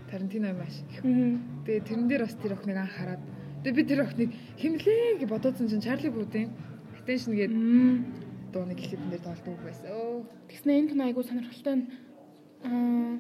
Тарантино 0.07 0.55
маш. 0.55 0.87
Тэгээ 1.03 1.83
тэрэн 1.83 2.07
дээр 2.07 2.31
бас 2.31 2.39
тэр 2.39 2.55
охиныг 2.55 2.79
анх 2.79 2.95
хараад 2.95 3.23
Тэгээ 3.61 3.77
би 3.77 3.85
тэр 3.85 4.01
охиныг 4.09 4.31
химлээ 4.57 5.21
гэж 5.21 5.29
бодоодсон 5.29 5.69
чинь 5.69 5.85
Чарли 5.85 6.09
Буудын 6.09 6.49
attention 7.11 7.35
гээд 7.37 7.53
дууны 8.53 8.75
клипэн 8.75 9.11
дээр 9.11 9.25
тоглодог 9.25 9.61
байсан. 9.65 10.25
Тэгснэ 10.49 10.73
энэ 10.79 10.91
кино 10.91 11.03
айгу 11.05 11.23
сонирхолтой 11.23 11.75
нь 11.77 11.87
аа 12.65 13.19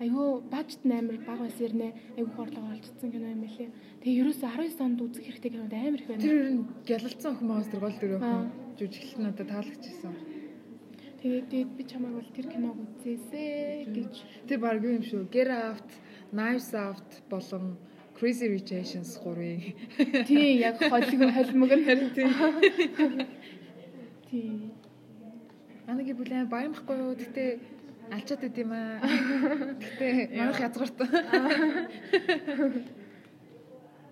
айгу 0.00 0.42
бажт 0.50 0.82
амар 0.84 1.16
бага 1.24 1.46
байсан 1.46 1.66
юм 1.66 1.76
нэ 1.80 1.88
айгу 2.18 2.30
хорлоо 2.36 2.64
олцсон 2.74 3.10
кино 3.12 3.26
юм 3.30 3.40
билээ. 3.44 3.70
Тэгээ 4.02 4.20
ерөөсө 4.20 4.46
19 4.52 4.84
онд 4.84 5.00
үзэх 5.00 5.24
хэрэгтэй 5.26 5.50
кинод 5.50 5.72
амар 5.72 6.00
их 6.00 6.08
байна. 6.08 6.22
Тэр 6.22 6.36
ер 6.36 6.50
нь 6.50 6.66
гялалцсан 6.88 7.32
охин 7.34 7.48
маас 7.48 7.68
тэр 7.68 7.80
гол 7.80 7.96
дээр 8.00 8.14
охин 8.18 8.48
жүжиглэл 8.78 9.24
надад 9.24 9.48
таалагчсан. 9.48 10.14
Тэгээд 11.20 11.46
тэгээд 11.52 11.70
би 11.76 11.82
чамайг 11.84 12.14
бол 12.16 12.30
тэр 12.32 12.46
киног 12.48 12.76
үзээсэй 12.80 13.92
гэж. 13.92 14.14
Тэр 14.48 14.58
баг 14.60 14.80
юм 14.80 15.04
шүү. 15.04 15.28
Get 15.28 15.52
Out, 15.52 15.88
Knives 16.32 16.72
Out 16.72 17.08
болон 17.28 17.76
Crazy 18.20 18.48
Rich 18.48 18.72
Asians 18.72 19.18
3-ын. 19.24 20.24
Тийм, 20.28 20.60
яг 20.60 20.76
холиг 20.76 21.20
холимог 21.36 21.72
нь 21.72 21.84
харин 21.88 22.10
тийм. 22.12 22.28
Тийм. 24.28 24.72
Анагийн 25.88 26.18
бүлээн 26.20 26.52
баямахгүй 26.52 26.96
юу? 27.00 27.16
Гэтэ 27.16 27.44
алчаад 28.12 28.40
байд 28.44 28.60
юм 28.60 28.72
аа. 28.76 29.00
Гэтэ 29.80 30.36
манайх 30.36 30.60
язгарт. 30.60 31.00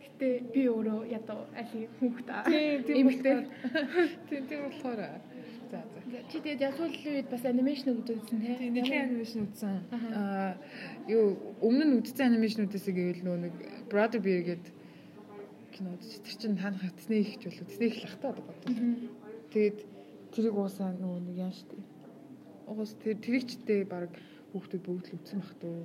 Гэтэ 0.02 0.28
би 0.56 0.62
өөрөө 0.72 1.00
ядуу 1.12 1.44
али 1.52 1.80
хүүхэд 2.00 2.28
аа. 2.32 2.48
Тийм, 2.48 2.80
тийм. 2.88 3.06
Тийм, 4.24 4.42
тийм 4.48 4.60
болохоор 4.72 5.20
За 5.70 5.76
за. 5.76 6.00
Чи 6.32 6.40
тэгээд 6.40 6.80
сүүлийн 6.80 7.14
үед 7.20 7.28
бас 7.28 7.44
анимашн 7.44 7.92
үзсэн 7.92 8.40
тий? 8.40 8.56
Тийм, 8.56 8.72
нэлээд 8.72 9.04
анимашн 9.04 9.40
үзсэн. 9.44 9.76
Аа 10.16 10.56
юу 11.12 11.36
өмнө 11.60 11.84
нь 11.84 11.96
үзсэн 12.00 12.32
анимашнуудаас 12.32 12.88
гэвэл 12.88 13.20
нөө 13.20 13.36
нэг 13.44 13.54
Brother 13.88 14.20
Bear 14.20 14.42
гэдэг 14.44 14.74
кино 15.72 15.94
үзчих. 15.96 16.22
Тэр 16.22 16.36
чинь 16.36 16.56
танах 16.56 16.92
Disney 16.94 17.20
ихч 17.24 17.42
болов. 17.44 17.68
Disney 17.68 17.88
их 17.88 18.04
лахтаа 18.04 18.30
одоо 18.32 18.44
бодлоо. 18.44 18.74
Тэгээд 19.52 19.78
тэрийг 20.32 20.54
уусаа 20.54 20.92
нөгөө 20.92 21.20
нэг 21.26 21.36
яан 21.36 21.54
штэ. 21.56 21.76
Уус 22.68 22.92
тэр 23.00 23.16
тэрэгчтэй 23.18 23.84
баг 23.88 24.12
хүүхдүүд 24.52 24.82
бүгд 24.84 25.06
л 25.08 25.16
үзсэн 25.16 25.38
бах 25.40 25.54
туу. 25.60 25.84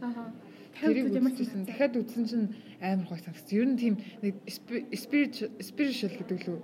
Тэрийг 0.79 1.13
үзсэн. 1.13 1.63
Дахиад 1.67 1.95
үзсэн 1.99 2.23
чинь 2.27 2.47
амар 2.81 3.07
гой 3.07 3.19
санагдсан. 3.19 3.55
Ер 3.55 3.67
нь 3.69 3.79
тийм 3.79 3.95
нэг 4.19 4.35
spiritual 4.47 6.13
гэдэг 6.17 6.39
лүү. 6.47 6.59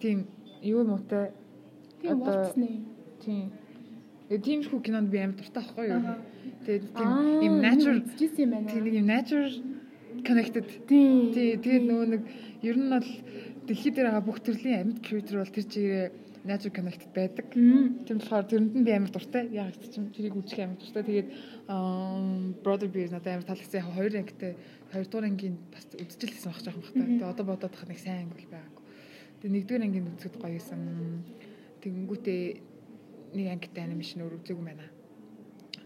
Тийм 0.00 0.28
юу 0.62 0.84
муутай 0.86 1.32
Тийм 2.02 2.18
болцсон 2.18 2.62
ээ. 2.66 2.78
Тийм. 3.22 3.46
Тэгээ 4.28 4.42
тиймэрхүү 4.46 4.80
кинонд 4.82 5.08
би 5.10 5.18
амар 5.22 5.36
дуртай 5.38 5.62
байхгүй 5.62 5.86
юу? 5.86 6.02
Тэгээд 6.66 6.84
тийм 6.98 7.10
юм 7.46 7.54
natural 7.62 7.98
тийм 8.18 8.50
нэг 8.50 8.94
юм 8.98 9.06
natural 9.06 9.52
connected 10.26 10.66
тий 10.88 11.58
тэгээд 11.58 11.84
нөгөө 11.86 12.06
нэг 12.12 12.22
ер 12.62 12.76
нь 12.78 12.90
бол 12.90 13.08
дэлхий 13.66 13.92
дээр 13.92 14.08
байгаа 14.10 14.26
бүх 14.26 14.38
төрлийн 14.42 14.80
амьд 14.82 14.98
creator 15.06 15.42
бол 15.42 15.54
тэр 15.54 15.66
чигээр 15.66 16.10
natural 16.44 16.74
connected 16.74 17.10
байдаг. 17.14 17.46
Тийм 17.52 18.18
болохоор 18.18 18.46
тэрэнд 18.50 18.74
нь 18.74 18.84
би 18.84 18.92
амар 18.92 19.10
дуртай. 19.14 19.46
Яг 19.54 19.78
ч 19.78 19.94
юм 19.98 20.10
тэрийг 20.10 20.34
үзэх 20.34 20.58
амар 20.58 20.78
дуртай. 20.78 21.02
Тэгээд 21.06 21.28
Brother 22.62 22.90
Bear 22.90 23.10
надад 23.14 23.30
амар 23.30 23.46
таалагдсан. 23.46 23.78
Яг 23.78 23.94
хоёр 23.94 24.12
ангитай 24.18 24.52
хоёр 24.90 25.06
дахь 25.06 25.26
ангийн 25.30 25.56
бас 25.70 25.86
үзчихлээсэн 25.94 26.50
баг 26.50 26.62
жоохон 26.62 26.82
бахтай. 26.82 27.02
Тэгээд 27.06 27.30
одоо 27.30 27.44
бодоод 27.46 27.72
тахад 27.72 27.90
нэг 27.90 28.00
сайн 28.02 28.26
анги 28.26 28.46
байгаагүй. 28.50 28.82
Тэгээд 29.38 29.54
нэгдүгээр 29.54 29.86
ангийн 29.86 30.10
үзэхэд 30.10 30.36
гоё 30.42 30.58
юмсан. 30.58 30.80
Тэгэнгүүтээ 31.82 32.42
нэг 33.38 33.46
ангитай 33.54 33.82
анимашн 33.86 34.22
өөр 34.26 34.34
үзээгүй 34.42 34.66
байна. 34.66 34.86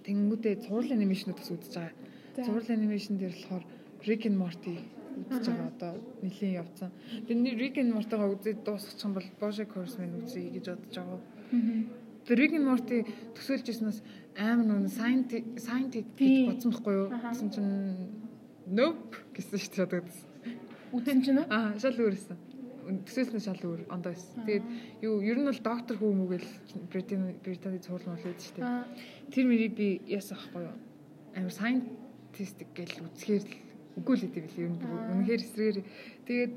Тэгэнгүүтээ 0.08 0.54
цуврал 0.64 0.96
анимашнууд 0.96 1.36
бас 1.36 1.52
үзэж 1.52 1.72
байгаа. 1.76 1.94
Цуврал 2.40 2.72
анимашн 2.72 3.20
дээр 3.20 3.36
болохоор 3.36 3.64
Rick 4.06 4.26
and 4.26 4.38
Morty 4.38 4.78
үзэж 5.16 5.48
байгаа 5.48 5.70
одоо 5.72 5.92
нэлийн 6.22 6.60
явцсан. 6.60 6.90
Тэгээд 7.26 7.58
Rick 7.58 7.76
and 7.80 7.92
Morty-га 7.96 8.28
үзээд 8.30 8.62
дуусгах 8.62 9.02
юм 9.02 9.12
бол 9.16 9.28
Bojack 9.40 9.70
Horseman 9.74 10.12
үзье 10.20 10.50
гэж 10.52 10.64
бодож 10.76 10.94
байгаа. 10.94 11.20
Тэр 12.26 12.36
Rick 12.36 12.54
and 12.54 12.66
Morty 12.68 12.98
төсөөлж 13.34 13.66
ирснээс 13.72 13.98
амар 14.36 14.66
нүн 14.68 14.86
scientific 14.92 15.56
scientific 15.56 16.12
гэж 16.20 16.52
бодсон 16.52 16.70
байхгүй 16.76 16.94
юу? 16.94 17.08
Гэсэн 17.10 17.48
чинь 17.54 17.72
nope 18.68 19.16
гэсэн 19.32 19.58
шүү 19.58 19.72
дээ 19.72 19.86
одоо. 19.88 20.02
Үзсэн 20.92 21.18
чинь 21.24 21.40
үү? 21.40 21.46
Аа, 21.48 21.72
шал 21.80 21.96
өөрөөсөн. 21.96 22.38
Төсөөлснөө 22.86 23.42
шал 23.42 23.62
өөр 23.66 23.80
ондоо 23.90 24.12
байсан. 24.12 24.44
Тэгээд 24.46 24.66
юу 25.02 25.18
ер 25.24 25.38
нь 25.40 25.48
бол 25.48 25.62
доктор 25.64 25.96
хүү 25.96 26.12
мүгэл 26.12 26.48
Британи 26.92 27.34
Британи 27.42 27.80
цуурлан 27.82 28.14
бол 28.14 28.28
ээж 28.30 28.40
шүү 28.52 28.60
дээ. 28.62 28.84
Тэр 29.32 29.44
мөрийг 29.48 29.74
би 29.74 29.88
яасан 30.06 30.38
ахгүй 30.38 30.62
юу? 30.68 30.76
Амар 31.34 31.50
scientific 31.50 32.70
гэж 32.76 33.00
үзэхээр 33.02 33.42
л 33.42 33.65
үгүй 33.96 34.14
л 34.16 34.26
идэв 34.28 34.44
л 34.44 34.60
ер 34.60 34.70
нь 34.72 34.80
үнэхээр 34.84 35.42
эсрэгээр 35.42 35.78
тэгээд 36.28 36.52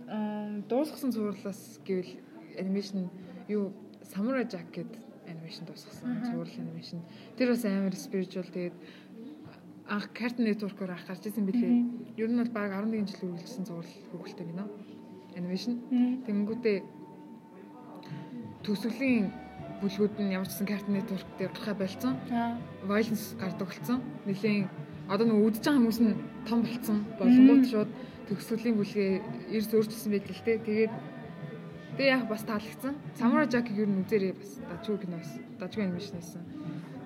дуусгасан 0.67 1.11
цувралаас 1.15 1.79
гэвэл 1.87 2.13
анимашн 2.59 3.07
юу 3.47 3.71
Samurai 4.03 4.43
Jack 4.43 4.67
гэдэг 4.75 4.99
анимашн 5.29 5.65
дуусгасан 5.65 6.23
цуврал 6.27 6.59
анимашн. 6.59 6.99
Тэр 7.37 7.55
бас 7.55 7.63
амар 7.65 7.95
spiritual 7.95 8.47
тэгээд 8.51 8.75
анх 9.89 10.09
Cartoon 10.13 10.45
Network-оор 10.45 10.91
анх 10.93 11.07
гарч 11.07 11.23
ирсэн 11.25 11.45
билээ. 11.45 12.19
Ер 12.19 12.29
нь 12.29 12.37
бол 12.37 12.51
баг 12.51 12.71
11 12.75 13.07
жил 13.09 13.31
үргэлжилсэн 13.31 13.65
цуврал 13.65 13.93
хөвгөлтэй 14.11 14.45
кино. 14.45 14.65
Анимашн. 15.37 15.73
Тэнгүүтээ 16.25 16.77
төсвөлийн 18.65 19.31
бүлгүүд 19.81 20.13
нь 20.19 20.33
ямар 20.35 20.49
ч 20.49 20.59
гэсэн 20.59 20.69
Cartoon 20.69 20.95
Network 20.97 21.27
дээр 21.39 21.51
гарахаа 21.55 21.75
болцсон 21.79 22.13
violence 22.85 23.25
гардаг 23.39 23.67
болсон. 23.69 24.03
Нэлийн 24.27 24.67
одоо 25.09 25.25
нэг 25.25 25.41
үдж 25.41 25.65
байгаа 25.65 25.81
хүмүүс 25.81 25.99
нь 26.05 26.13
том 26.45 26.61
болцсон. 26.61 26.99
Болонгууд 27.17 27.65
шууд 27.65 27.91
төгсгөлийн 28.29 28.77
бүлгээ 28.77 29.11
эрс 29.57 29.73
өөрчилсөн 29.73 30.11
байдаг 30.13 30.33
л 30.37 30.45
те. 30.45 30.53
Тэгээд 30.61 30.93
тэгээ 31.97 32.13
яг 32.13 32.23
бас 32.29 32.45
таалагдсан. 32.45 32.93
Jack-ийг 33.17 33.77
ер 33.81 33.89
нь 33.89 34.05
үзээрээ 34.05 34.33
бас 34.37 34.51
дажгүй 34.69 34.97
киноос, 35.01 35.31
дажгүй 35.57 35.81
анимашн 35.81 36.13
байсан. 36.13 36.45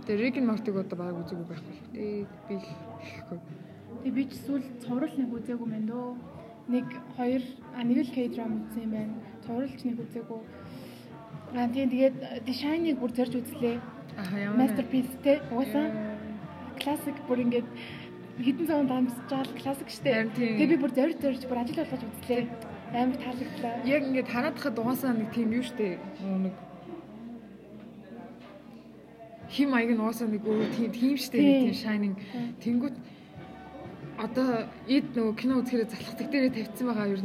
Тэгээ 0.04 0.36
and 0.43 0.47
Morty-г 0.51 0.76
одоо 0.84 0.97
баг 0.99 1.16
үзээгүй 1.16 1.47
байхгүй. 1.47 1.76
Тэгээд 1.95 2.32
би 2.51 2.56
л 2.60 2.68
хийхгүй. 3.08 3.39
Тэгээ 4.04 4.16
би 4.20 4.24
ч 4.28 4.32
сүүл 4.43 4.66
цуврал 4.84 5.16
нэг 5.16 5.32
үзээгүй 5.32 5.68
мэн 5.72 5.88
дөө. 5.88 6.12
Нэг 6.68 6.88
хоёр 7.16 7.43
а 7.72 7.88
нэг 7.88 7.97
л 8.04 8.12
K-drama 8.12 8.68
үзсэн 8.68 8.84
юм 8.84 8.91
байна. 8.91 9.16
Цувралч 9.47 9.80
нэг 9.88 9.97
үзээгүй. 10.04 10.41
Аа 11.56 11.72
тийм 11.72 11.88
тэгээд 11.88 12.16
The 12.43 12.51
Shine-ыг 12.51 12.99
бүр 12.99 13.16
зорж 13.16 13.32
үзлээ. 13.32 13.80
Аа 14.20 14.36
ямар 14.36 14.60
Masterpiece 14.60 15.16
те. 15.24 15.39
Угаасаа 15.47 16.12
классик 16.82 17.18
бүр 17.28 17.40
ингээд 17.46 17.68
хитэн 18.42 18.68
цагаан 18.68 18.88
дамжиж 18.88 19.18
байгаа 19.30 19.58
классик 19.62 19.90
штэ. 19.90 20.34
Тэгээ 20.34 20.72
би 20.74 20.78
бүр 20.82 20.92
зорж 20.94 21.18
зорж 21.22 21.42
бүр 21.46 21.62
ажил 21.62 21.80
болгож 21.82 22.02
үзлээ. 22.02 22.44
Амар 22.94 23.18
таалагдлаа. 23.18 23.74
яг 23.86 24.02
ингээд 24.10 24.30
ханаадахад 24.30 24.80
угаасаа 24.80 25.14
нэг 25.14 25.30
тийм 25.34 25.50
юу 25.54 25.66
штэ. 25.66 25.98
Нэг 26.22 26.54
хим 29.54 29.70
маяг 29.70 29.90
нь 29.94 30.02
угаасаа 30.02 30.28
нэг 30.30 30.42
өөр 30.42 30.70
тийм 30.74 30.92
тийм 30.92 31.16
штэ 31.18 31.38
нэг 31.38 31.46
Тийм. 31.46 31.62
тийм 31.70 31.78
shining 31.78 32.16
тэнгүүт 32.64 32.96
одоо 34.18 34.70
эд 34.88 35.07
нөгөө 35.18 35.36
кино 35.39 35.53
үзэхээр 35.61 35.89
залхдаг 35.89 36.28
дээрээ 36.30 36.53
тавьчихсан 36.53 36.88
байгаа 36.88 37.07
юу. 37.09 37.22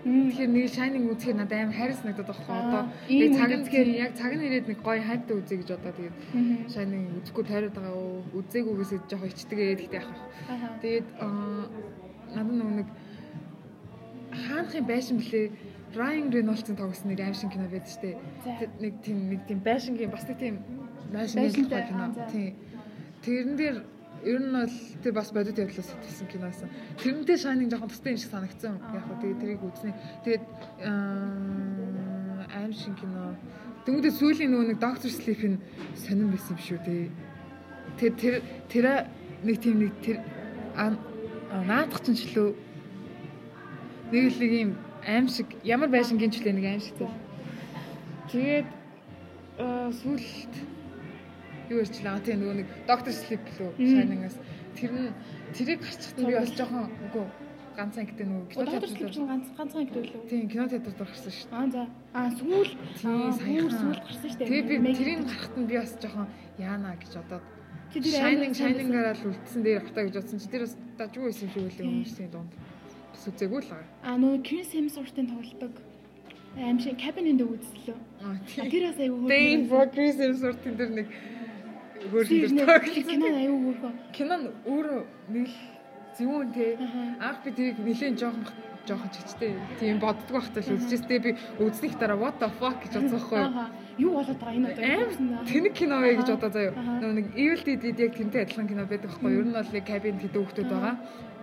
Мм. 0.00 0.32
Тэгэхээр 0.32 0.50
нэг 0.56 0.66
shining 0.72 1.04
үзэхээр 1.12 1.36
надад 1.36 1.60
амар 1.60 1.76
хайрс 1.76 2.00
надад 2.04 2.26
байхгүй 2.26 2.54
Аа, 2.56 2.64
одоо 2.64 2.82
яг 3.12 3.30
цаг 3.36 3.50
үзэхээр- 3.60 3.96
яг 4.00 4.12
цаг 4.16 4.32
нь 4.32 4.44
ирээд 4.48 4.66
нэг 4.72 4.78
гоё 4.80 5.02
хайптай 5.04 5.34
үзье 5.36 5.56
гэж 5.60 5.68
одоо 5.76 5.92
тэгээд 5.92 6.16
shining 6.72 7.04
үзэхгүй 7.20 7.44
тойроод 7.44 7.74
байгаа 7.76 7.94
уу 8.00 8.24
үзээгүйгээс 8.40 8.92
жоох 9.10 9.24
ичтэйгээ 9.28 9.76
гэхдээ 9.76 10.00
яах 10.00 10.08
вэ. 10.08 10.18
Тэгээд 10.80 11.06
надад 12.32 12.56
нөгөө 12.56 12.76
нэг 12.80 12.88
хаанхын 14.48 14.84
байшин 14.88 15.18
блэ 15.20 15.42
Ryan 15.90 16.30
Reynolds-ын 16.30 16.76
тоглосон 16.78 17.10
нэг 17.10 17.20
аим 17.20 17.34
шиг 17.34 17.50
кино 17.50 17.66
байдаг 17.68 17.90
шүү 17.90 18.00
дээ. 18.00 18.16
Нэг 18.80 18.94
тийм 19.04 19.18
нэг 19.28 19.40
тийм 19.50 19.58
байшингийн 19.60 20.10
бас 20.10 20.24
нэг 20.24 20.38
тийм 20.38 20.56
байшингийн 21.12 21.66
кино. 21.90 22.14
Тийм. 22.30 22.54
Тэрэн 23.26 23.56
дээр 23.58 23.76
ер 24.24 24.38
нь 24.40 24.52
бол 24.52 24.76
тэр 25.02 25.12
бас 25.12 25.32
бодит 25.32 25.58
явдлаас 25.58 25.88
сэтгсэн 25.88 26.26
киносэн. 26.28 26.68
Тэрнтэй 27.00 27.36
Shining 27.36 27.70
жоохон 27.70 27.88
тустай 27.88 28.12
юм 28.12 28.20
шиг 28.20 28.30
санагдсан. 28.30 28.76
Яг 28.92 29.04
хөө 29.08 29.20
тэгээд 29.20 29.40
тэрийг 29.40 29.62
үзнэ. 29.64 29.92
Тэгээд 30.24 30.44
аа, 30.84 32.46
аим 32.60 32.72
шиг 32.72 32.94
кино. 33.00 33.36
Тэнгүүдээ 33.86 34.12
сүүлийн 34.12 34.50
нөгөө 34.52 34.66
нэг 34.74 34.78
Doctor 34.80 35.10
Sleep 35.10 35.40
нь 35.48 35.58
сонирн 35.96 36.32
байсан 36.36 36.56
юм 36.56 36.60
шүү 36.60 36.80
дээ. 36.84 37.08
Тэр 37.96 38.12
тэр 38.20 38.34
тэр 38.68 38.86
нэг 39.40 39.56
тийм 39.60 39.76
нэг 39.80 39.92
тэр 40.04 40.18
аа, 40.76 40.92
аа, 41.48 41.62
наадах 41.64 42.04
чинь 42.04 42.18
ч 42.18 42.28
лөө 42.36 42.52
нэг 44.12 44.24
л 44.28 44.38
нэг 44.42 44.52
юм 44.52 44.70
аим 45.06 45.26
шиг 45.28 45.48
ямар 45.64 45.88
байшингийн 45.88 46.30
ч 46.30 46.44
лээ 46.44 46.52
нэг 46.52 46.66
аим 46.68 46.82
шиг 46.84 46.96
тэр. 47.00 47.12
Тэгээд 48.28 48.68
сүүлд 50.04 50.54
юу 51.70 51.78
ярьчлаа 51.84 52.18
тийм 52.20 52.38
нөгөө 52.42 52.56
нэг 52.60 52.68
доктор 52.86 53.12
слип 53.14 53.42
лөө 53.58 53.70
Мм. 53.78 53.90
шайнангаас 53.94 54.36
тэр 54.76 54.90
нь 54.90 55.12
тэрийг 55.54 55.80
гарчихт 55.86 56.16
нь 56.18 56.26
би 56.26 56.34
бас 56.34 56.50
жоохон 56.58 56.90
үгүй 57.10 57.26
ганцхан 57.78 58.04
гэдэг 58.10 58.26
нөгөө 58.26 58.46
кино 58.50 58.66
театрт 58.70 58.94
чинь 59.14 59.28
ганц 59.30 59.46
ганцхан 59.56 59.82
их 59.86 59.92
лөө. 59.94 60.28
тийм 60.28 60.44
кино 60.50 60.64
театрт 60.68 60.98
гарсан 60.98 61.32
шүү 61.32 61.48
дээ. 61.48 61.56
Аа 61.56 61.66
за. 61.70 61.82
Аа 62.12 62.28
сүүл. 62.34 62.70
Тийм, 62.98 63.10
Аа, 63.10 63.32
саяхан. 63.32 63.70
сүүл 63.80 64.00
гарсан 64.04 64.28
шүү 64.30 64.38
дээ. 64.38 64.48
Тэгээ 64.50 64.80
би 64.84 64.92
тэрийг 64.98 65.20
гарахт 65.24 65.54
нь 65.56 65.66
би 65.70 65.74
бас 65.78 65.92
жоохон 66.02 66.26
яана 66.58 66.90
гэж 66.98 67.12
одоод 67.22 67.44
Чи 67.90 67.98
тэр 67.98 68.14
амар 68.14 68.30
Shining 68.30 68.54
Shining-аараа 68.54 69.14
л 69.18 69.26
үлдсэн 69.30 69.62
дээр 69.66 69.82
хатаа 69.86 70.02
гэж 70.06 70.14
бодсон 70.18 70.38
чи 70.42 70.46
тэр 70.50 70.62
бас 70.66 70.74
дажгүй 70.98 71.24
байсан 71.26 71.48
шиг 71.50 71.62
үлээ 71.62 71.78
Тийм. 71.78 71.90
хүмүүсийн 71.90 72.30
дунд. 72.30 72.52
Бас 73.10 73.22
үзээгүй 73.30 73.60
л 73.62 73.70
байгаа. 73.70 73.88
Аа 74.06 74.16
нөгөө 74.18 74.38
Chris 74.46 74.68
Hemsworth-ын 74.74 75.26
тоглодог 75.30 75.72
аим 76.58 76.78
шиг 76.78 76.94
Cabin 77.02 77.26
in 77.30 77.36
the 77.38 77.46
Woods 77.50 77.70
лөө. 77.86 77.98
Аа 78.22 78.38
тийм. 78.46 78.70
тэр 78.70 78.82
бас 78.90 78.98
аюу 79.02 79.26
Dane 79.26 79.64
Progress 79.70 80.16
Hemsworth-ын 80.22 80.74
тэр 80.78 80.90
нэг 81.00 81.06
хөөрхөн 82.08 82.56
дээр 82.56 82.82
кино 83.04 83.26
аюу 83.36 83.58
хөөрхөн. 83.64 83.94
Кино 84.16 84.34
нь 84.40 84.48
өөрөө 84.64 85.00
нэг 85.34 85.46
л 85.48 85.58
зөвүүн 86.16 86.48
те. 86.56 86.66
Анх 87.20 87.38
би 87.44 87.50
тэрийг 87.52 87.78
нэлээд 87.78 88.16
жоохон 88.20 88.44
жоохон 88.88 89.10
чичтэй 89.12 89.52
тийм 89.78 90.00
боддгоо 90.00 90.40
байхдаа 90.40 90.62
л 90.64 90.74
үзчихсэн. 90.74 91.08
Тэгээ 91.08 91.24
би 91.26 91.32
үзсних 91.60 91.94
дараа 92.00 92.16
what 92.16 92.36
the 92.40 92.48
fuck 92.58 92.80
гэж 92.82 92.92
бодсон 92.96 93.20
байхгүй 93.20 93.40
юу? 94.00 94.12
Болоод 94.16 94.40
байгаа 94.40 94.56
энэ 94.56 94.68
одоо? 94.72 95.44
Тэнэг 95.44 95.74
кино 95.76 95.96
вэ 96.00 96.16
гэж 96.16 96.28
Аха. 96.28 96.34
бодоо 96.40 96.50
заяа. 96.50 96.72
Нөгөө 96.74 97.16
нэг 97.20 97.26
Evil 97.36 97.62
Dead 97.64 97.98
яг 98.00 98.12
тэнтэй 98.16 98.40
адилхан 98.42 98.68
кино 98.68 98.84
байдаг 98.88 99.10
байхгүй 99.10 99.30
юу? 99.30 99.40
Ер 99.40 99.46
нь 99.46 99.56
бол 99.56 99.72
нэг 99.76 99.84
кабин 99.84 100.18
хэдэн 100.20 100.40
хүмүүс 100.40 100.68
байгаа. 100.72 100.94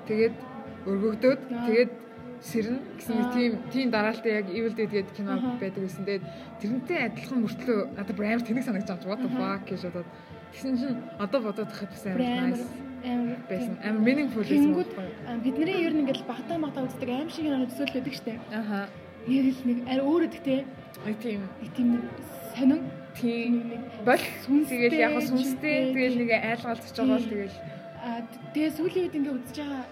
Тэгээд 0.07 0.35
өргөгдөөд 0.87 1.41
тэгээд 1.67 1.91
сэрнэ 2.37 2.79
гэсэн 2.97 3.17
тийм 3.33 3.51
тийм 3.73 3.87
дараалтай 3.93 4.31
яг 4.41 4.47
Evil 4.49 4.73
Dead 4.73 4.89
гэдэг 4.89 5.13
кино 5.13 5.33
байдаг 5.61 5.81
гэсэн. 5.85 6.05
Тэгээд 6.05 6.25
тэрнтэй 6.61 6.99
адилхан 7.05 7.39
мөртлөө 7.45 7.79
надад 7.97 8.17
амар 8.17 8.43
тэнэг 8.45 8.65
санагдаж 8.65 8.97
байгаа. 8.97 9.09
What 9.13 9.21
the 9.21 9.29
fuck 9.37 9.61
гэж 9.69 9.81
бодоод. 9.89 10.09
Тэгсэн 10.53 10.73
чинь 10.81 10.99
одоо 11.19 11.39
бодоод 11.41 11.69
тахад 11.71 11.89
бас 11.91 12.05
амар 12.05 12.21
nice 12.51 12.65
амар 13.03 13.37
байсан. 13.49 13.75
Амар 13.83 14.01
meaningful 14.07 14.41
байсан. 14.43 14.73
Тэнгүүд 14.73 14.89
бидний 15.43 15.77
ер 15.85 15.93
нь 15.93 16.01
ингээл 16.03 16.25
багтаа 16.27 16.57
багтаа 16.59 16.83
үздэг 16.87 17.09
аим 17.09 17.29
шиг 17.29 17.45
нэг 17.47 17.69
төсөөлөдөг 17.71 18.13
штэ. 18.15 18.33
Аха. 18.51 18.87
Яг 19.27 19.45
л 19.51 19.61
нэг 19.67 19.77
ари 19.91 20.01
өөрөө 20.01 20.29
тэгтэй 20.33 20.59
Нэг 21.05 21.17
тийм 21.21 21.41
нэг 21.61 21.71
тийм 21.75 21.87
нэг 21.93 22.03
сонин 22.55 22.81
тийм 23.13 23.53
нэг 23.69 23.81
бол 24.07 24.23
Сүнстэй, 24.45 24.77
тэгэл 24.89 25.03
яг 25.03 25.13
сүнстэй 25.29 25.77
тэгэл 25.93 26.15
тийм. 26.17 26.21
нэг 26.25 26.31
айлгалзаж 26.41 26.95
байгаа 26.97 27.19
л 27.21 27.29
тэгэл 27.29 27.55
а 28.07 28.09
тэгээ 28.53 28.71
сүүлийн 28.77 29.03
үед 29.05 29.17
ингээ 29.19 29.35
үзэж 29.37 29.57
байгаа 29.61 29.83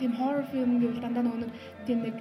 тийм 0.00 0.12
horror 0.18 0.44
film 0.50 0.70
гэвэл 0.80 1.02
дандаа 1.02 1.22
нэг 1.22 1.52
тийм 1.86 1.98
нэг 2.06 2.16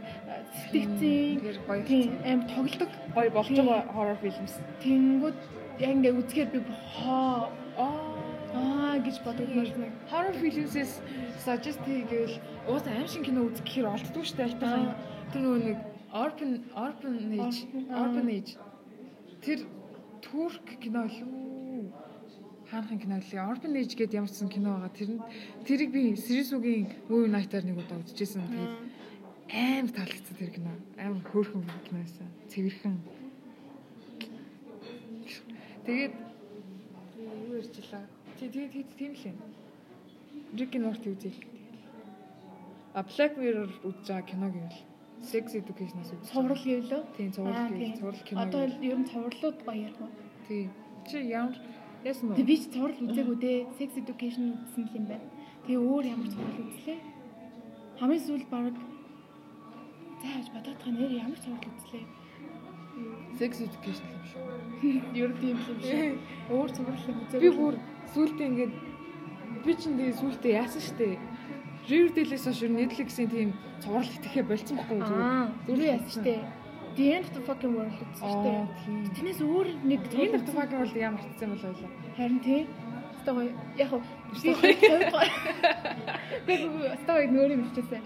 сэтгцэн 0.69 1.63
гоё 1.65 1.81
тийм 1.89 2.09
аим 2.27 2.41
тоглодог 2.53 2.91
гоё 3.15 3.29
болж 3.33 3.47
Тийм. 3.49 3.65
байгаа 3.65 3.81
horror 3.95 4.17
films. 4.21 4.53
тэнгүүд 4.83 5.37
яг 5.79 5.91
ингээ 5.95 6.13
үзэхээр 6.19 6.49
би 6.53 6.59
хоо 6.93 7.49
Аа 7.79 8.99
гэж 9.05 9.17
бодож 9.23 9.49
байна. 9.55 9.87
horror 10.11 10.35
films-с 10.41 11.01
suggest 11.45 11.79
хийгээл 11.87 12.35
уус 12.67 12.83
аим 12.87 13.07
шиг 13.07 13.23
кино 13.25 13.47
үзэх 13.47 13.63
гэхээр 13.63 13.87
олддгүй 13.93 14.23
шүү 14.25 14.37
дээ 14.37 14.47
альтайхан. 14.49 14.85
Аа. 14.89 14.99
Тэр 15.31 15.41
нөгөө 15.45 15.61
нэг 15.67 15.77
orphan 16.11 16.51
orphanage 16.75 17.59
orphanage 18.03 18.51
тэр 19.45 19.59
турк 20.21 20.67
кино 20.83 21.07
лүү. 21.07 21.87
хаанхын 22.69 22.99
кино 22.99 23.17
лээ. 23.17 23.41
Orphanage 23.51 23.93
гэдэг 23.97 24.19
ямар 24.19 24.29
ч 24.29 24.45
кино 24.45 24.69
байгаа. 24.77 24.93
Тэр 24.93 25.09
нь 25.15 25.21
тэрийг 25.65 25.91
би 25.95 26.13
Сэрисүгийн 26.13 27.09
Movie 27.09 27.31
Night-аар 27.33 27.65
нэг 27.65 27.81
удаа 27.81 27.97
үзчихсэн. 28.03 28.45
Тэгээд 28.45 28.75
амар 29.49 29.91
таалагдсан 29.97 30.35
тэр 30.37 30.51
кино. 30.53 30.71
Амар 31.01 31.23
хөөрхөн 31.33 31.65
кино 31.65 31.97
байсан. 32.03 32.27
Цэвэрхэн. 32.51 32.95
Тэгээд 35.85 36.13
юу 37.59 37.67
ярьчлаа? 37.67 38.07
Тий, 38.39 38.49
тий, 38.49 38.85
тийм 38.97 39.13
л 39.13 39.23
юм. 39.27 39.37
Rick 40.55 40.75
and 40.75 40.85
Morty 40.85 41.11
үзээ. 41.11 41.33
А 42.93 43.03
Black 43.03 43.37
Mirror 43.37 43.69
үзэж 43.83 44.07
байгаа 44.07 44.25
кино 44.25 44.47
гэвэл 44.49 44.79
Sex 45.21 45.53
Education-аас 45.53 46.09
үзэж. 46.15 46.31
Цоврал 46.31 46.63
гэвлөө. 46.63 47.01
Тийм, 47.17 47.31
цоврал 47.35 47.69
гэвэл 47.69 47.99
цоврал 47.99 48.23
кино. 48.23 48.41
Одоо 48.41 48.61
ер 48.65 48.97
нь 48.97 49.09
цоврлууд 49.11 49.57
гоё 49.67 49.77
ярих 49.77 49.99
уу? 50.01 50.09
Тийм. 50.47 50.71
Чи 51.05 51.17
ямар 51.27 51.55
яасан 52.03 52.33
Тэг 52.33 52.45
би 52.47 52.55
ч 52.57 52.71
цоврал 52.71 52.97
үзээгүй 52.97 53.37
дээ. 53.37 53.59
Sex 53.77 53.89
Education 53.99 54.45
үзсэн 54.63 54.89
юм 54.95 55.05
байна. 55.05 55.27
Тэгээ 55.67 55.83
өөр 55.83 56.05
ямар 56.07 56.29
цоврал 56.31 56.63
үзлээ? 56.63 56.99
Хамгийн 57.99 58.23
сүүл 58.25 58.45
баг 58.49 58.73
зааж 60.23 60.47
бодоод 60.55 60.79
байгаа 60.79 60.93
нэр 60.95 61.11
ямар 61.13 61.39
цоврал 61.43 61.69
үзлээ? 61.77 62.05
Sex 63.37 63.51
Education 63.67 64.07
юм 64.15 64.23
шүү. 64.31 64.68
Ер 64.81 65.29
нь 65.33 65.39
тийм 65.39 65.57
юм 65.59 65.79
шиг. 65.83 66.19
Өөр 66.53 66.69
цоврал 66.71 67.07
юм 67.09 67.17
үзээгүй. 67.25 67.41
Би 67.43 67.49
бүр 67.51 67.75
сүултээ 68.13 68.47
ингээд 68.49 68.73
би 69.65 69.71
ч 69.75 69.81
энэ 69.91 70.13
сүултээ 70.15 70.53
яасан 70.55 70.83
штэ. 70.83 71.19
Riverdale-ээс 71.89 72.45
хойш 72.45 72.61
Netflix-ийн 72.69 73.29
тийм 73.29 73.49
цуврал 73.81 74.07
итгэхэ 74.07 74.43
болцсон 74.45 74.77
байхгүй? 74.77 74.99
Аа, 75.03 75.51
зүрх 75.67 75.83
яасан 75.83 76.13
штэ. 76.15 76.35
The 76.95 77.05
end 77.15 77.25
of 77.29 77.33
the 77.35 77.41
fucking 77.47 77.73
world 77.75 77.95
үзсэн 77.95 78.29
штэ. 78.29 78.51
Тэрнээс 79.15 79.41
өөр 79.43 79.67
нэг 79.83 80.01
Энэ 80.13 80.37
автомаг 80.39 80.69
бол 80.73 80.95
ямар 80.95 81.21
хатсан 81.21 81.49
бол 81.53 81.63
байлаа. 81.63 81.91
Харин 82.17 82.39
тий. 82.39 82.67
Стогой 83.19 83.51
яг 83.75 83.89
хөө 83.91 84.01
би 86.47 86.53
стогой 87.03 87.27
нөр 87.27 87.51
юм 87.51 87.63
хэлчихсэн. 87.67 88.03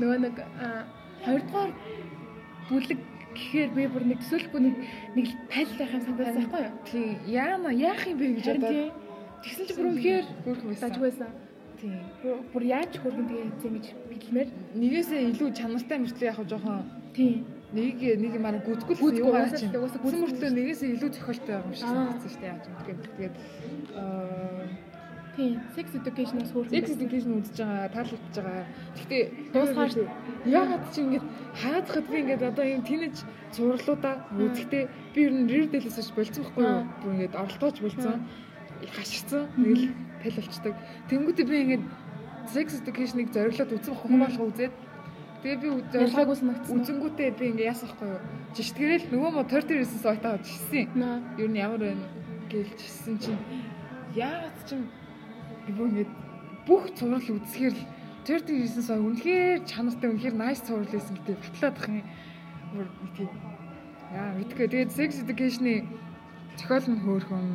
Нөгөө 0.00 0.18
нэг 0.20 0.36
аа, 0.40 0.84
хоёрдугаар 1.24 1.72
бүлэг 2.68 3.00
гэхээр 3.40 3.70
би 3.72 3.82
бүр 3.88 4.04
нэг 4.04 4.18
төсөөлөхгүй 4.20 4.60
нэг 4.60 4.76
нэг 5.16 5.26
пал 5.48 5.70
байх 5.80 5.92
юм 5.96 6.02
санагдсан 6.04 6.44
байхгүй 6.44 6.60
юу? 6.60 6.72
Тийм. 6.84 7.16
Яана 7.26 7.70
яах 7.72 8.02
юм 8.06 8.18
бэ 8.20 8.26
гэж 8.36 8.46
бодоод. 8.60 8.70
тий. 8.70 8.88
Тэгсэн 9.40 9.64
чи 9.66 9.72
бүр 9.74 9.86
үнэхээр 9.90 10.26
дажгүйсэн. 10.84 11.30
Тийм. 11.80 11.96
Бүр- 12.52 12.68
яаж 12.68 12.92
хөргөн 13.00 13.26
тэгээ 13.28 13.44
хийцэн 13.48 13.72
гэж 13.80 13.86
хэлмээр. 14.20 14.48
Нэгээсээ 14.76 15.20
илүү 15.32 15.48
чанартай 15.56 15.98
мөртлөө 16.04 16.28
яг 16.28 16.38
жоохон 16.44 16.84
Тий. 17.16 17.32
нэг 17.72 17.96
нэг 18.20 18.32
юм 18.36 18.44
аа 18.44 18.60
Гүдгэл, 18.60 19.00
юу 19.16 19.32
угаасаа 19.32 19.56
чинь. 19.58 19.72
л 19.72 19.78
угаасаа 19.80 20.00
Гүсэн 20.04 20.20
гүдгэл 20.20 20.24
мөртлөө 20.28 20.50
нэгээсээ 20.60 20.88
илүү 21.00 21.10
зохиолтой 21.16 21.54
юм 21.56 21.72
шиг 21.72 21.88
санагдсан 21.88 22.28
шүү 22.30 22.40
дээ. 22.44 22.50
Яаж 22.52 22.64
юм 22.68 22.76
тэгээд 22.84 23.00
тэгээд 23.16 23.34
аа 23.96 24.62
Тий. 25.36 25.58
Sex 25.74 25.86
education-аас 25.94 26.50
хөргөн. 26.52 26.74
Sex 26.74 26.90
education 26.96 27.30
үзэж 27.38 27.56
байгаа, 27.62 27.88
таалагдж 27.94 28.36
байгаа. 28.36 28.64
Гэхдээ 28.96 29.22
Дуусгаар 29.54 29.92
яагаад 30.44 30.84
чи 30.90 31.00
ингэж 31.06 31.24
хаадахад 31.60 32.06
би 32.10 32.16
ингэж 32.20 32.40
одоо 32.50 32.64
юм 32.66 32.82
тэнэж 32.82 33.16
цуурлуудаа 33.54 34.14
үзэхдээ 34.34 34.84
би 35.14 35.20
ер 35.22 35.32
нь 35.32 35.48
Riverdale-ээс 35.50 35.98
ш 36.02 36.10
болцсон 36.18 36.44
байхгүй 36.44 36.64
юу? 36.66 36.82
Бүр 37.00 37.12
ингэж 37.14 37.32
оролдооч 37.38 37.76
болцсон. 37.80 38.18
Хашигдсан. 38.80 39.44
Нэг 39.54 39.74
л 39.78 39.84
тал 40.22 40.36
болчдаг. 40.40 40.74
Тэнгүүтээ 41.08 41.46
би 41.46 41.56
ингэж 41.62 41.82
Sex 42.50 42.66
education-ыг 42.82 43.28
зориглоод 43.30 43.74
үзсэн 43.76 43.94
юм 44.10 44.20
болох 44.26 44.44
үзээд 44.50 44.74
Тэгээ 45.40 45.56
би 45.56 45.68
ялгаагүй 45.96 46.36
санагдсан. 46.36 46.74
үзэнгүүтээ 46.76 47.30
би 47.38 47.44
ингэ 47.48 47.64
яасан 47.64 47.88
байхгүй 47.88 48.08
юу? 48.12 48.20
Жиштгэрэл 48.52 49.06
нөгөө 49.08 49.30
мо 49.32 49.42
39 49.48 49.88
сойтаа 50.04 50.36
жишсэн. 50.36 50.84
Ер 51.40 51.48
нь 51.48 51.56
ямар 51.56 51.80
байна 51.80 52.04
гэж 52.52 52.76
жишсэн 52.76 53.16
чинь 53.16 53.40
яагаад 54.12 54.56
ч 54.68 54.76
бүр 55.68 55.88
ингэж 55.90 56.10
бүх 56.66 56.82
цуврал 56.96 57.28
үзэхээр 57.36 57.74
л 57.74 57.84
39 58.24 58.84
сая 58.84 59.00
үнэхээр 59.00 59.64
чанартай 59.64 60.08
үнэхээр 60.10 60.36
nice 60.36 60.62
цуврал 60.64 60.88
байсан 60.92 61.14
гэдэг 61.16 61.36
батлаад 61.40 61.76
ах 61.80 61.88
юм. 61.88 62.04
Бүр 62.70 62.86
тийм 63.16 63.30
яа 64.14 64.30
мэдгүй. 64.36 64.66
Тэгээд 64.68 64.92
sex 64.92 65.10
education-ы 65.24 65.86
зохиол 66.58 66.86
нь 66.90 67.02
хөөрхөн, 67.02 67.46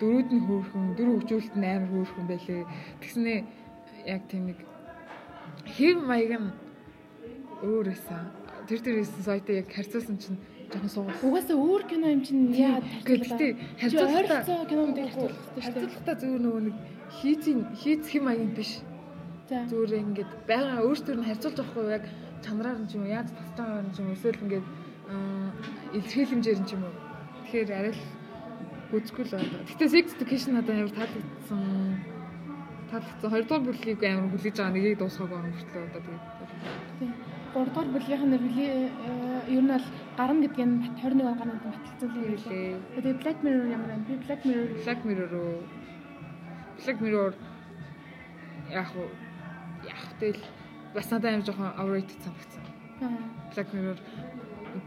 дөрүүд 0.00 0.28
нь 0.32 0.44
хөөрхөн, 0.48 0.84
дөрөв 0.96 1.14
хөгжүүлэлт 1.22 1.56
нь 1.56 1.68
амар 1.68 1.90
хөөрхөн 1.92 2.26
байлээ. 2.28 2.64
Тэгснээ 3.00 3.38
яг 4.08 4.22
тийм 4.28 4.42
нэг 4.50 4.58
хэв 5.68 5.96
маяг 6.02 6.32
нь 6.40 6.50
өөр 7.62 7.92
байсан. 7.92 8.32
Тэр 8.66 8.80
тэр 8.82 8.94
хийсэн 9.00 9.24
соётой 9.24 9.54
яг 9.62 9.68
харьцуулсан 9.72 10.16
чинь 10.18 10.38
жоохон 10.72 10.90
суугал. 10.92 11.24
Угаасаа 11.24 11.56
өөр 11.56 11.82
кино 11.88 12.06
юм 12.12 12.22
чинь 12.24 12.52
яа 12.52 12.80
Гэхдээ 13.04 13.52
харьцуулалтаа 13.80 14.66
кинонд 14.68 14.96
харьцуулалтаа 15.56 16.14
зүгээр 16.20 16.42
нөгөө 16.44 16.62
нэг 16.68 16.76
хийцийн 17.10 17.60
хийцэх 17.74 18.14
юм 18.20 18.28
аян 18.28 18.52
биш. 18.54 18.80
Зүгээр 19.48 20.04
ингээд 20.04 20.32
байгаа 20.44 20.84
өөртөө 20.84 21.14
нь 21.16 21.26
харьцуулж 21.28 21.58
авахгүй 21.60 21.88
яг 21.96 22.04
чанараар 22.44 22.78
нь 22.78 22.88
ч 22.88 22.96
юм 22.96 23.04
уу 23.08 23.14
яаж 23.16 23.28
татсан 23.32 23.88
нь 23.88 23.92
ч 23.94 23.96
юм 24.00 24.12
эсвэл 24.12 24.42
ингээд 24.44 24.66
илэрхийлэмжээр 25.96 26.60
нь 26.60 26.68
ч 26.68 26.70
юм 26.76 26.82
уу. 26.84 26.96
Тэгэхээр 27.48 27.70
арай 27.72 27.94
л 27.96 28.04
үзгүй 28.92 29.24
л 29.24 29.32
байна. 29.32 29.64
Гэтэ 29.68 29.86
sex 29.88 30.06
education 30.16 30.52
надад 30.52 30.76
амар 30.76 30.92
таалагдсан. 30.92 31.60
Таалагдсан. 32.92 33.30
Хоёрдугаар 33.32 33.64
бүлгийг 33.64 34.00
амар 34.04 34.28
хүлээж 34.32 34.56
байгаа 34.56 34.74
нэгийг 34.76 35.00
дуусгаагүй 35.00 35.32
байгаа 35.32 35.52
мөртлөө 35.52 35.82
одоо 35.88 36.00
тэгээд 36.04 36.24
Тийм. 36.98 37.12
Гуравдугаар 37.52 37.88
бүлгийнх 37.94 38.24
нь 38.28 38.42
бүлийн 38.44 38.80
ер 39.48 39.62
нь 39.64 39.72
бол 39.72 39.86
гарна 40.18 40.40
гэдэг 40.44 40.64
нь 40.68 40.76
21 41.00 41.24
он 41.24 41.38
гарна 41.40 41.54
гэдэг 41.56 41.72
баталсан 41.72 42.08
юм 42.12 42.26
хэлээ. 42.36 42.76
Тэгээд 42.94 43.20
Black 43.22 43.38
Mirror 43.44 43.66
ямар 43.76 43.88
байна? 43.88 44.04
Би 44.08 44.14
Black 44.24 44.40
Mirror 44.44 44.68
Black 44.84 45.00
Mirror 45.08 45.28
руу 45.32 45.56
Black 46.84 46.98
Mirror 47.00 47.34
яг 48.70 48.88
уу 48.96 49.08
яг 49.86 50.02
тэл 50.20 50.40
бас 50.94 51.10
надад 51.10 51.32
амар 51.32 51.46
жоохон 51.46 51.72
overrated 51.78 52.20
санагдсан. 52.22 52.64
Black 53.54 53.68
Mirror 53.74 53.98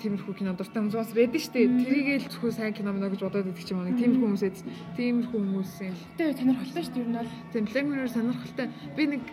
тиймэрхүү 0.02 0.34
кино 0.38 0.54
дуртай 0.56 0.80
хүмүүс 0.82 0.96
бас 0.96 1.12
байдаг 1.18 1.42
шүү 1.42 1.54
дээ. 1.58 1.68
Тэрийгээл 1.84 2.30
зөвхөн 2.30 2.54
сайн 2.54 2.74
кино 2.78 2.94
мөн 2.94 3.12
гэж 3.12 3.22
бодоод 3.26 3.46
байдаг 3.50 3.66
ч 3.66 3.74
юм 3.74 3.82
уу. 3.82 3.98
Тиймэрхүү 3.98 4.28
хүмүүс 4.30 4.44
эд 4.46 4.58
тиймэрхүү 4.96 5.40
хүмүүсийн 5.42 5.94
л 5.94 6.04
тэгээд 6.16 6.40
сонирхолтой 6.40 6.84
шүү 6.86 6.94
дээ 6.96 7.02
ер 7.02 7.10
нь 7.10 7.18
бол. 7.18 7.32
тийм 7.52 7.66
Black 7.66 7.88
Mirror 7.90 8.10
сонирхолтой. 8.14 8.68
Би 8.96 9.04
нэг 9.10 9.24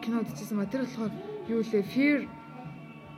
кино 0.00 0.16
үзчихсэн 0.22 0.56
ба 0.56 0.70
тэр 0.70 0.86
болохоор 0.86 1.12
юу 1.50 1.60
лээ 1.60 1.84
Fear 1.92 2.20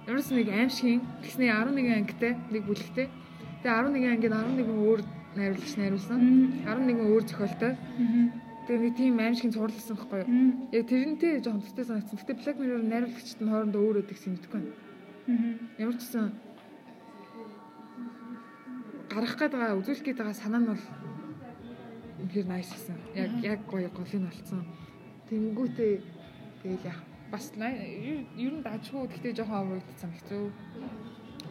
Ерөөс 0.09 0.33
нэг 0.33 0.49
аимшигын 0.49 1.05
тэгснээ 1.21 1.53
11 1.53 2.01
ангитай 2.01 2.33
нэг 2.49 2.65
бүлэгтэй. 2.65 3.13
Тэгээ 3.61 3.77
11 3.93 4.09
ангид 4.09 4.33
11 4.33 4.65
өөр 4.65 5.01
найруулагч 5.37 5.75
найруулсан. 5.77 6.21
11 6.65 7.05
өөр 7.05 7.23
зохиолтой. 7.29 7.77
Тэгээ 8.69 8.85
нэг 8.85 8.97
тийм 9.01 9.17
аимшигын 9.17 9.57
цуурласан 9.57 9.97
байхгүй 9.97 10.19
юу? 10.21 10.29
Яг 10.77 10.85
тэрнтэй 10.93 11.41
жоохон 11.41 11.65
төстэй 11.65 11.89
санагдсан. 11.89 12.21
Гэтэ 12.21 12.37
Black 12.37 12.57
Mirror 12.61 12.85
найруулагчид 12.85 13.41
нь 13.41 13.49
хоорондоо 13.49 13.81
өөр 13.81 14.01
өдөг 14.05 14.19
сэмдэхгүй 14.21 14.61
байна. 14.61 14.77
Аа. 15.25 15.89
Ямар 15.89 15.97
ч 15.97 16.05
гэсэн 16.05 16.25
гарах 19.09 19.35
гээд 19.41 19.53
байгаа 19.57 19.81
үзүүлэх 19.81 20.05
гээд 20.05 20.21
байгаа 20.21 20.37
санаа 20.37 20.61
нь 20.61 20.69
бол 20.69 20.85
үнэхээр 22.29 22.45
nice 22.53 22.73
гэсэн. 22.77 22.97
Яг 23.17 23.31
яг 23.41 23.61
гоё 23.73 23.89
голын 23.89 24.29
болцсон. 24.29 24.61
Тэнгүүтээ 25.33 25.93
тэгэл 26.61 26.89
яах 26.93 27.01
бас 27.33 27.49
ер 27.57 28.53
нь 28.53 28.65
дажгүй 28.69 29.09
гэхдээ 29.09 29.33
жоохон 29.33 29.65
overrated 29.65 29.97
санагцсан. 29.97 30.53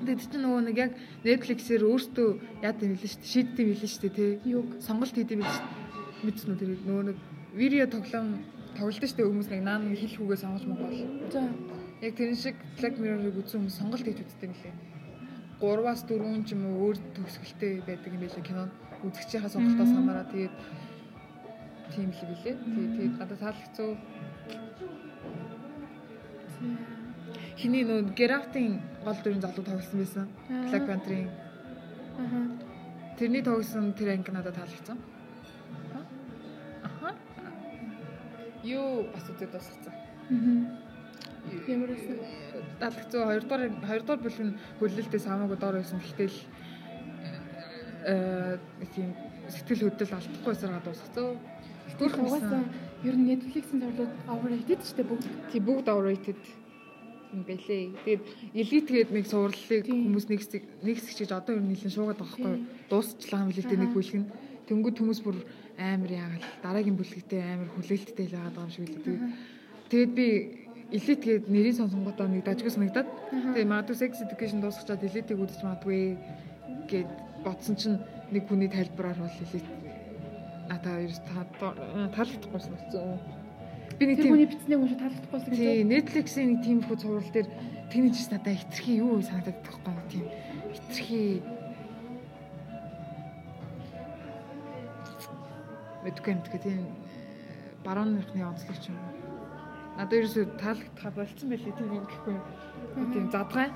Тэгээд 0.06 0.22
чинь 0.22 0.46
нөгөө 0.46 0.62
нэг 0.70 0.78
яг 0.78 0.92
Netflix-ээр 1.26 1.82
өөртөө 1.82 2.30
яад 2.62 2.78
юм 2.86 2.94
хэлэн 2.94 3.10
шүү 3.10 3.22
дээ. 3.26 3.34
Шийддэм 3.34 3.68
хэлэн 3.74 3.90
шүү 3.90 4.04
дээ 4.06 4.14
тий. 4.14 4.32
Юг. 4.54 4.68
Сонголт 4.86 5.18
хийдэм 5.18 5.42
хэлэн 5.42 5.58
шүү 5.58 5.66
дээ. 5.66 5.87
Мэдсэн 6.26 6.50
үү 6.54 6.58
тэр 6.58 6.72
нөгөө 6.88 7.04
нэг 7.14 7.18
видео 7.54 7.86
тоглоом 7.86 8.28
тоглолт 8.78 9.02
шүү 9.02 9.18
дээ 9.18 9.30
хүмүүс 9.30 9.50
нэг 9.54 9.62
наан 9.66 9.84
хэл 9.94 10.18
хүүгээ 10.18 10.40
сонгож 10.42 10.64
Монгол. 10.66 10.94
За. 11.34 11.42
Яг 12.02 12.14
тэр 12.18 12.34
шиг 12.38 12.56
Black 12.78 12.96
Mirror-ыг 13.02 13.38
үзсэн 13.42 13.62
хүмүүс 13.62 13.78
сонголт 13.78 14.06
хийж 14.06 14.22
үздэг 14.22 14.50
юм 14.50 14.56
лээ. 14.58 14.76
3-аас 15.62 16.02
4 16.06 16.46
ч 16.46 16.54
юм 16.54 16.62
уу 16.70 16.94
өөр 16.94 16.98
төгсгөлтэй 17.18 17.74
байдаг 17.86 18.12
юм 18.14 18.22
байлаа 18.22 18.44
кино. 18.46 18.64
Үзэгчийнхаа 19.06 19.50
сонголтоос 19.54 19.92
хамаараа 19.94 20.26
тэгээд 20.30 20.56
тийм 21.94 22.10
л 22.14 22.22
билээ. 22.30 22.56
Тэгээд 22.62 22.94
тэгээд 22.98 23.16
надад 23.18 23.40
таалагдсан. 23.42 23.90
Хиний 27.58 27.84
нөө 27.86 28.14
Get-Out-ийн 28.18 28.82
гол 29.06 29.18
дүрийн 29.22 29.42
залуу 29.42 29.66
тоглосон 29.66 29.98
байсан. 30.02 30.26
Аа. 30.50 30.70
Black 30.70 30.86
Panther-ийн 30.90 31.30
Аа. 32.18 32.50
тэрний 33.18 33.42
тоглосон 33.42 33.94
тэр 33.94 34.14
анги 34.14 34.32
надад 34.32 34.56
таалагдсан. 34.58 34.98
Аха. 34.98 36.06
Юу 38.68 39.08
бас 39.14 39.26
дуусгацсан. 39.54 39.94
Аа. 39.96 40.88
Ямар 41.68 41.90
байсан? 41.96 42.18
таалагдсан. 42.80 43.24
Хоёрдугаар 43.32 43.64
хоёрдугаар 43.90 44.22
бүлэг 44.24 44.44
нь 44.44 44.58
хөлөлтөөс 44.80 45.26
хамаагүй 45.28 45.58
доор 45.60 45.76
байсан. 45.80 46.00
Гэхдээ 46.04 46.28
л 46.28 46.40
э 48.08 48.60
тийм 48.94 49.10
сэтгэл 49.48 49.88
хөдлөл 49.88 50.16
алдахгүй 50.18 50.56
саргаа 50.56 50.84
дуусгацсан. 50.84 51.40
Тэгэх 51.96 52.20
угаасаа 52.20 52.64
ер 53.08 53.16
нь 53.16 53.28
Netflix-ийн 53.32 53.80
зурлууд 53.82 54.14
overrated 54.28 54.82
шүү 54.84 54.96
дээ 55.00 55.10
бүгд. 55.10 55.26
Тийм 55.52 55.64
бүгд 55.64 55.88
overrated 55.88 56.42
юм 57.34 57.42
бэлээ. 57.48 57.84
Тэгээд 58.04 58.24
elite 58.56 58.92
гээд 58.92 59.12
нэг 59.12 59.26
суурлалыг 59.28 59.84
Тийм. 59.84 60.04
хүмүүс 60.08 60.26
нэг 60.32 60.40
хэсэг 60.44 60.64
нэг 60.84 60.96
хэсэг 61.00 61.16
чиж 61.16 61.32
одоо 61.32 61.56
ер 61.56 61.64
нь 61.64 61.72
нэлээд 61.72 61.96
шуугаад 61.96 62.20
байгаа 62.20 62.36
байхгүй 62.36 62.52
юу? 62.56 62.66
Дуусчлаа 62.92 63.48
дээ 63.68 63.82
нэг 63.84 63.92
бүлэг 63.96 64.16
нь. 64.20 64.32
Тэнгүүд 64.68 64.96
хүмүүс 65.00 65.20
бүр 65.24 65.38
амар 65.78 66.12
яагаад 66.12 66.46
дараагийн 66.66 66.98
бүлэгтээ 66.98 67.42
амар 67.42 67.70
хүлээлттэй 67.78 68.26
л 68.28 68.36
байгаа 68.38 68.66
юм 68.66 68.74
шиг 68.74 68.90
л 68.90 68.98
тэгээд 68.98 69.24
тэгээд 69.90 70.12
би 70.18 70.28
элит 70.98 71.22
гээд 71.22 71.46
нэрийг 71.54 71.76
сонсонгуудаа 71.78 72.28
нэг 72.28 72.44
дажгүй 72.44 72.72
санагдаад 72.74 73.10
тэгээд 73.54 73.72
магадгүй 73.72 73.98
sex 73.98 74.12
education 74.26 74.60
дуусчихад 74.62 75.06
элитийг 75.06 75.38
үзэж 75.38 75.62
магадгүй 75.62 76.18
гээд 76.90 77.10
бодсон 77.46 77.76
чинь 77.76 77.98
нэг 78.32 78.44
хүний 78.48 78.72
тайлбараар 78.72 79.20
бол 79.20 79.38
элит 79.46 79.68
ата 80.70 81.00
ерөөс 81.04 81.22
таалагдахгүй 81.28 82.60
санагдсан. 82.60 83.20
Би 84.00 84.04
нэг 84.06 84.18
тийм 84.20 84.34
хүний 84.36 84.50
бичснийг 84.52 84.80
уншиж 84.84 85.00
таалагдахгүй 85.00 85.40
санагдсан. 85.40 85.64
Тий, 85.64 85.84
Netflix-ийн 85.88 86.48
нэг 86.52 86.60
тийм 86.64 86.80
хүү 86.84 86.98
цуврал 87.02 87.32
дээр 87.32 87.48
тэгний 87.92 88.12
жиш 88.12 88.28
надаа 88.32 88.56
хитрхи 88.56 89.00
юу 89.00 89.22
санагдаад 89.24 89.60
байхгүй 89.64 89.92
юм 89.96 90.08
тийм 90.12 90.26
хитрхи 90.76 91.22
мэдгүй 96.08 96.32
юм 96.34 96.42
тэгээ 96.48 96.64
тийм 96.64 96.82
барууныхны 97.84 98.42
онцлогч 98.48 98.88
юм. 98.88 98.98
Надад 100.00 100.18
ерөөсөө 100.24 100.46
таалагдах 100.62 101.14
болцсон 101.14 101.50
байлээ 101.52 101.74
тийм 101.76 101.90
юм 101.92 102.06
гэхгүй 102.08 102.34
юм. 102.38 103.12
Тийм 103.12 103.26
задгай. 103.34 103.70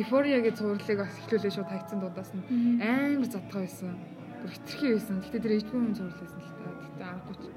Эйфориагийн 0.00 0.56
цувралыг 0.56 0.98
бас 0.98 1.14
эхлүүлээ 1.22 1.52
шууд 1.54 1.70
хайцсан 1.70 1.98
дуудаас 2.00 2.30
нь 2.34 2.42
амар 2.80 3.28
задгай 3.28 3.62
байсан. 3.68 3.94
Бүр 4.42 4.50
хитрхи 4.50 4.86
байсан. 4.96 5.16
Гэтэ 5.22 5.38
тэр 5.44 5.54
ээжгүй 5.60 5.78
юм 5.78 5.94
цуврал 5.94 6.18
байсан 6.24 6.40
л 6.40 6.50
та. 6.56 6.70
Гэтэ 6.82 7.04
аргагүй. 7.04 7.52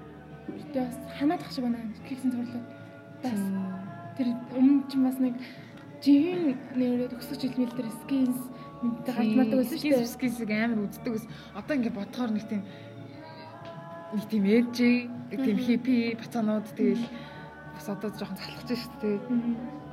Гэтэ 0.60 0.80
бас 0.86 0.98
ханаадах 1.18 1.52
шиг 1.56 1.64
байна. 1.66 1.80
Киксэн 2.04 2.30
цуврал. 2.36 2.68
Бас 3.24 3.42
тэр 4.20 4.28
өмнө 4.60 4.84
ч 4.92 4.94
бас 5.00 5.18
нэг 5.24 5.36
жихэн 6.04 6.44
нэрээ 6.76 7.10
төгсөж 7.16 7.42
хэлмэл 7.42 7.74
дээр 7.80 7.90
скинс 8.04 8.40
мэдээ 8.84 9.14
гарч 9.16 9.32
мардаг 9.40 9.58
байсан 9.64 9.78
шүү 9.80 9.92
дээ. 9.96 10.14
Скинсийг 10.14 10.52
амар 10.52 10.84
үздэг 10.86 11.14
ус. 11.16 11.26
Одоо 11.56 11.74
ингээд 11.80 11.96
бодохоор 11.96 12.32
нэг 12.36 12.46
тийм 12.46 12.62
нэг 14.14 14.24
тийм 14.30 14.44
нэг 14.46 15.40
тийм 15.42 15.58
хиппи 15.58 16.16
бацаанууд 16.20 16.68
тэгэл 16.78 17.06
бас 17.74 17.90
одоо 17.90 18.10
жоохон 18.14 18.38
залхаж 18.38 18.70
шүү 18.70 18.94
дээ. 19.02 19.18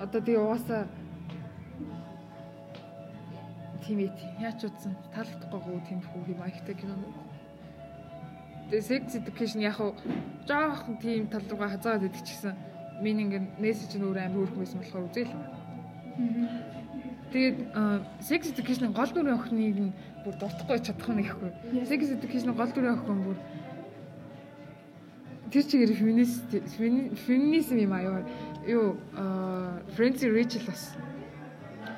Одоо 0.04 0.20
тэгээ 0.20 0.44
угаасаа 0.44 0.82
тийм 3.82 3.98
ээ 4.04 4.12
яач 4.40 4.60
утсан 4.68 4.94
таалагдахгүйгөө 5.14 5.80
тийм 5.88 6.00
хүү 6.04 6.36
юм 6.36 6.40
аягтай 6.44 6.74
кино. 6.76 6.94
Тэгээ 8.70 8.88
sex 8.88 9.16
education 9.18 9.60
яг 9.64 9.76
хуу 9.80 9.96
жоохон 10.46 10.96
тийм 11.02 11.26
тал 11.26 11.42
руугаа 11.50 11.74
хазаад 11.74 12.06
идэх 12.06 12.22
чигсэн. 12.22 12.54
Миний 13.02 13.26
ингээд 13.26 13.58
мессеж 13.58 13.98
нь 13.98 14.06
өөр 14.06 14.18
амар 14.22 14.46
хөөрхөн 14.46 14.62
байсан 14.62 14.78
болохоор 14.78 15.08
үзээл. 15.10 15.34
Тэгээд 17.32 17.58
sex 18.20 18.40
education 18.52 18.92
гол 18.94 19.10
дүрийн 19.10 19.40
охиныг 19.40 19.78
нь 19.90 19.92
бүр 20.22 20.34
дуртахгүй 20.38 20.78
чадах 20.78 21.10
нь 21.10 21.24
ихгүй. 21.26 21.50
Sex 21.88 22.00
education 22.14 22.54
гол 22.54 22.70
дүрийн 22.70 22.94
охин 22.94 23.24
бүр 23.26 23.38
тэр 25.52 25.64
чигээр 25.68 25.92
феминист 25.92 26.48
феминизм 27.28 27.76
юм 27.76 27.92
аюу 27.92 28.24
юу 28.64 28.96
Фрэнси 29.92 30.32
Рэйчел 30.32 30.64
бас 30.64 30.96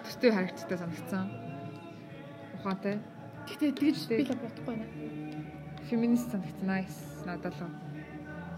төстэй 0.03 0.31
харагдтаа 0.35 0.79
санагдсан. 0.79 1.31
Ухаантай. 2.59 2.99
Гэхдээ 3.47 3.73
тэгж 3.79 4.01
би 4.11 4.27
л 4.27 4.35
бодохгүй 4.35 4.75
байна. 4.75 4.87
Феминист 5.87 6.35
санагдсан. 6.35 6.67
Nice. 6.67 6.99
Надад 7.23 7.55
л. 7.55 7.71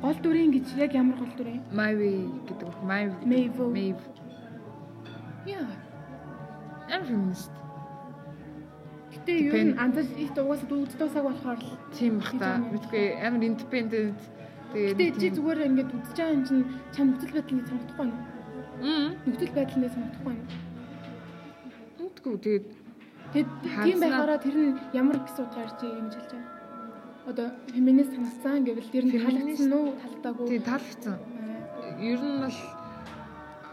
Гол 0.01 0.17
дүрийн 0.25 0.51
гэж 0.57 0.67
яг 0.81 0.97
ямар 0.97 1.21
гол 1.21 1.33
дүрийн? 1.37 1.61
Mavi 1.73 2.25
гэдэг. 2.49 2.69
Mavi. 2.81 3.13
Maeve. 3.29 3.65
Maeve. 3.69 4.05
Яа. 5.45 5.69
Ам 6.89 7.05
феминист. 7.05 7.53
Гэтэ 9.13 9.33
юу 9.45 9.55
н 9.61 9.79
андаж 9.79 10.09
их 10.17 10.33
дугаас 10.33 10.65
дүүд 10.65 10.97
дуусаг 10.97 11.25
болохоор 11.25 11.61
л 11.61 11.77
тийм 11.93 12.19
бах 12.21 12.33
та. 12.41 12.57
Мэдгүй 12.65 13.21
амар 13.21 13.43
independent 13.45 14.17
Тэгээд 14.73 15.17
чи 15.21 15.29
зүгээр 15.37 15.67
ингээд 15.69 15.91
үзэж 15.95 16.17
байгаа 16.17 16.37
юм 16.37 16.45
чинь 16.49 16.65
чам 16.95 17.07
нөхцөл 17.11 17.35
байдал 17.37 17.57
нэг 17.57 17.67
санагдахгүй 17.69 17.99
байна. 18.07 18.19
Аа. 18.83 19.09
Нөхцөл 19.27 19.55
байдал 19.57 19.81
нэг 19.83 19.93
санагдахгүй 19.95 20.27
байна. 20.27 20.45
Үгүй 22.03 22.37
тэгээд 22.43 22.67
Тэгэд 23.33 23.51
тийм 23.85 23.99
байгаараа 24.01 24.39
тэр 24.39 24.57
нь 24.57 24.79
ямар 24.95 25.19
гэсэн 25.21 25.45
утгаар 25.51 25.73
чи 25.77 25.87
юм 25.91 26.09
хэлж 26.09 26.31
байгаа. 26.31 26.55
Одоо 27.27 27.47
феминист 27.75 28.13
санагдсан 28.15 28.63
гэвэл 28.65 28.93
тэр 28.95 29.05
нь 29.07 29.13
таалагдсан 29.19 29.73
уу 29.75 29.87
талдаагүй. 29.99 30.47
Тийм 30.47 30.63
таалагдсан. 30.63 31.17
Ер 32.01 32.21
нь 32.23 32.39
бол 32.41 32.59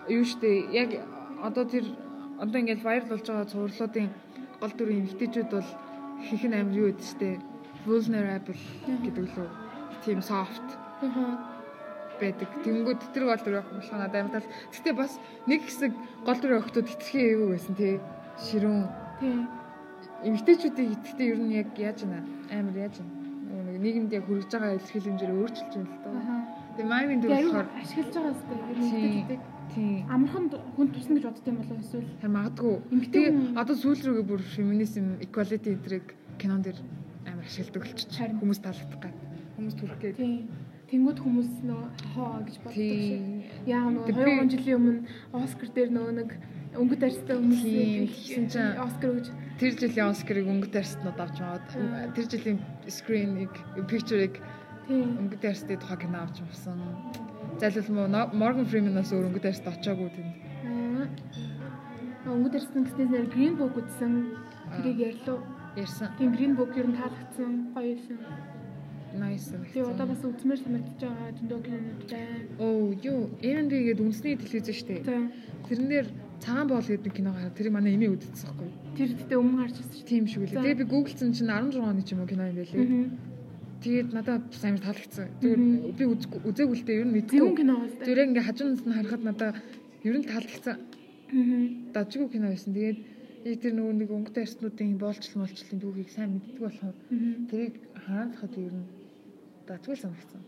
юу 0.10 0.24
штэ 0.26 0.50
яг 0.74 0.89
одоо 1.39 1.66
тэр 1.70 1.86
одоо 2.41 2.58
ингээд 2.60 2.82
вайрал 2.82 3.14
болж 3.14 3.26
байгаа 3.30 3.52
цувралуудын 3.54 4.10
гол 4.60 4.74
дүрийн 4.74 5.06
эмгтээчүүд 5.06 5.50
бол 5.54 5.70
хийх 6.26 6.44
нь 6.50 6.58
амар 6.58 6.76
юу 6.76 6.88
гэдэг 6.89 7.08
штэ 7.14 7.30
vulnerable 7.86 8.64
гэдэг 9.06 9.26
лөө 9.38 9.50
тийм 10.04 10.20
soft 10.20 10.68
байдаг. 12.20 12.49
Тэнгүүд 12.64 13.01
тэр 13.14 13.24
гол 13.28 13.41
дүр 13.43 13.58
явах 13.60 13.72
болох 13.74 13.91
надад 13.91 14.16
амар 14.16 14.34
тал. 14.38 14.49
Гэтэ 14.72 14.91
бас 14.93 15.14
нэг 15.47 15.62
хэсэг 15.66 15.91
гол 16.26 16.39
дүр 16.39 16.56
явахдууд 16.58 16.88
хитрхи 16.88 17.20
эвгүй 17.34 17.49
байсан 17.51 17.76
тий. 17.76 17.99
Ширүүн. 18.47 18.82
Тий. 19.20 19.38
Эмгтээчүүдийг 20.24 20.89
итгэхдээ 20.95 21.28
ер 21.34 21.39
нь 21.41 21.56
яг 21.58 21.70
яаж 21.76 21.99
байна? 22.08 22.24
Амар 22.51 22.76
яаж 22.78 22.95
байна? 23.01 23.14
Нэг 23.74 23.82
нийгэмд 23.84 24.14
яг 24.14 24.24
хүрэж 24.28 24.49
байгаа 24.51 24.78
илэрхийл 24.78 25.08
хэмжээр 25.10 25.34
өөрчилж 25.36 25.74
байна 25.76 25.89
л 25.89 26.01
доо. 26.04 26.16
Тэгээ 26.78 26.91
маймын 26.93 27.20
дүр 27.20 27.32
болохоор 27.34 27.68
ашиглаж 27.82 28.14
байгаа 28.16 28.36
сте. 28.39 28.54
Эмгтээчүүдийг 28.54 29.41
Тийм. 29.74 30.06
Амархан 30.06 30.51
хүн 30.76 30.88
тусна 30.93 31.18
гэж 31.18 31.26
бодд 31.26 31.47
юм 31.49 31.58
болов 31.58 31.80
эсвэл 31.82 32.10
магадгүй. 32.30 32.76
Тэгээ 33.10 33.32
одоо 33.58 33.76
сүүл 33.76 34.01
рүүгээ 34.06 34.30
бүр 34.30 34.41
феминизм, 34.54 35.18
equality 35.26 35.74
эдрэг 35.74 36.14
кинон 36.38 36.62
дэр 36.62 36.78
амар 37.26 37.47
ашигладаг 37.47 37.82
болчих. 37.82 38.06
Хүмүүс 38.38 38.60
таалагдах 38.62 39.01
гад. 39.01 39.18
Хүмүүс 39.58 39.76
түрх 39.80 39.97
гээд. 39.97 40.18
Тийм. 40.20 40.45
Тэнгүүд 40.94 41.20
хүмүүс 41.26 41.52
нөө 41.66 41.84
хоо 42.14 42.38
гэж 42.46 42.56
боддог 42.62 42.78
шиг. 42.78 43.22
Яа 43.66 43.89
нөө 43.89 44.14
2 44.14 44.46
жилийн 44.54 44.78
өмнө 44.78 45.02
Оскар 45.34 45.70
дээр 45.74 45.89
нөө 45.89 46.10
нэг 46.22 46.30
өнгөт 46.78 47.02
арьстай 47.02 47.34
хүмүүс 47.34 47.66
хийсэн 47.66 48.46
чинь 48.54 48.78
Оскар 48.78 49.18
гэж 49.18 49.28
тэр 49.58 49.74
жилийн 49.74 50.14
Оскарыг 50.14 50.46
өнгөт 50.54 50.78
арьснууд 50.78 51.18
авч 51.18 51.38
аваад 51.41 51.66
тэр 52.14 52.26
жилийн 52.30 52.62
screen-ийг 52.86 53.54
picture-ыг 53.89 54.38
өнгөт 54.86 55.41
арьстай 55.41 55.82
тухай 55.82 55.98
кино 55.98 56.30
авч 56.30 56.46
авсан. 56.46 56.78
Залбил 57.58 58.06
Morgan 58.38 58.70
Freeman-аас 58.70 59.10
өөр 59.18 59.34
өнгөт 59.34 59.50
арьст 59.50 59.66
очоогүй 59.66 60.14
тэнд. 60.14 60.34
Өнгөт 62.30 62.54
арьсны 62.54 62.86
гэснээр 62.86 63.34
Green 63.34 63.58
Book 63.58 63.82
үзсэн. 63.82 64.38
Тэрийг 64.78 65.00
ярьлуу. 65.10 65.41
Ярьсан. 65.74 66.14
Тийм 66.22 66.38
Green 66.38 66.54
Book 66.54 66.78
ер 66.78 66.86
нь 66.86 66.98
таалагдсан. 67.02 67.74
Гоё 67.74 67.98
байсан. 67.98 68.53
Nice. 69.14 69.53
Тэгээ 69.53 69.93
одоо 69.93 70.07
бас 70.09 70.22
үзмээр 70.26 70.59
санагдаж 70.66 70.97
байгаа 70.97 71.30
зөндөө 71.38 71.59
кинонууд 71.61 72.01
байна. 72.09 72.41
Оо, 72.57 72.89
юу, 72.97 73.20
Airbnb 73.45 73.70
гэдэг 73.70 74.01
үндэсний 74.01 74.38
телевиз 74.41 74.74
шүү 74.74 74.88
дээ. 74.89 75.01
Тэрэн 75.70 75.88
дээр 75.93 76.07
цагаан 76.41 76.68
боол 76.68 76.88
гэдэг 76.89 77.14
кино 77.14 77.30
гараад 77.30 77.53
тэрийг 77.53 77.74
манай 77.78 77.93
эмээ 77.93 78.09
үзчихсэн 78.09 78.49
байхгүй. 78.57 78.70
Тэр 78.97 79.09
дэхтэй 79.14 79.38
өмнө 79.38 79.57
гарч 79.61 79.78
ирсэн 79.78 79.95
шүү. 80.01 80.09
Тийм 80.09 80.26
шиг 80.26 80.41
үлээ. 80.43 80.66
Тэгээ 80.66 80.82
би 80.82 80.86
гуглдсан 80.89 81.30
чинь 81.30 81.51
16 81.53 81.78
оны 81.78 82.01
ч 82.01 82.09
юм 82.11 82.20
уу 82.26 82.32
кино 82.34 82.43
юм 82.49 82.57
байлээ. 82.57 83.14
Тэгээд 83.86 84.09
надад 84.18 84.43
бас 84.49 84.64
амар 84.66 84.82
таалагдсан. 84.82 85.28
Тэгээд 85.39 85.61
би 85.93 86.03
үзээгүй 86.49 86.76
л 86.76 86.88
дээ 86.89 86.99
ер 86.99 87.07
нь 87.07 87.14
мэдгүй. 87.14 87.38
Зөв 87.38 87.53
кино 87.53 87.76
байна. 87.86 88.01
Тэр 88.01 88.18
яг 88.18 88.28
ингээ 88.34 88.47
хажуунаас 88.49 88.82
нь 88.82 88.95
харахад 88.97 89.24
надад 89.24 89.55
ер 90.01 90.16
нь 90.18 90.26
таалагдсан. 90.26 90.78
Дажгүй 91.93 92.28
кино 92.34 92.47
байсан. 92.49 92.72
Тэгээд 92.74 92.99
яг 93.43 93.57
тэр 93.61 93.74
нөгөө 93.78 93.93
нэг 93.93 94.09
өнгөтэй 94.09 94.43
арснуудын 94.47 94.97
боолчлол 94.99 95.43
молчлын 95.43 95.80
түүхийг 95.84 96.09
сайн 96.16 96.32
мэддэг 96.39 96.64
болохоор 96.64 96.95
тэрийг 97.51 97.76
хараахад 98.07 98.55
ер 98.55 98.72
нь 98.72 99.03
дажгүй 99.68 99.95
санагдсан. 99.97 100.41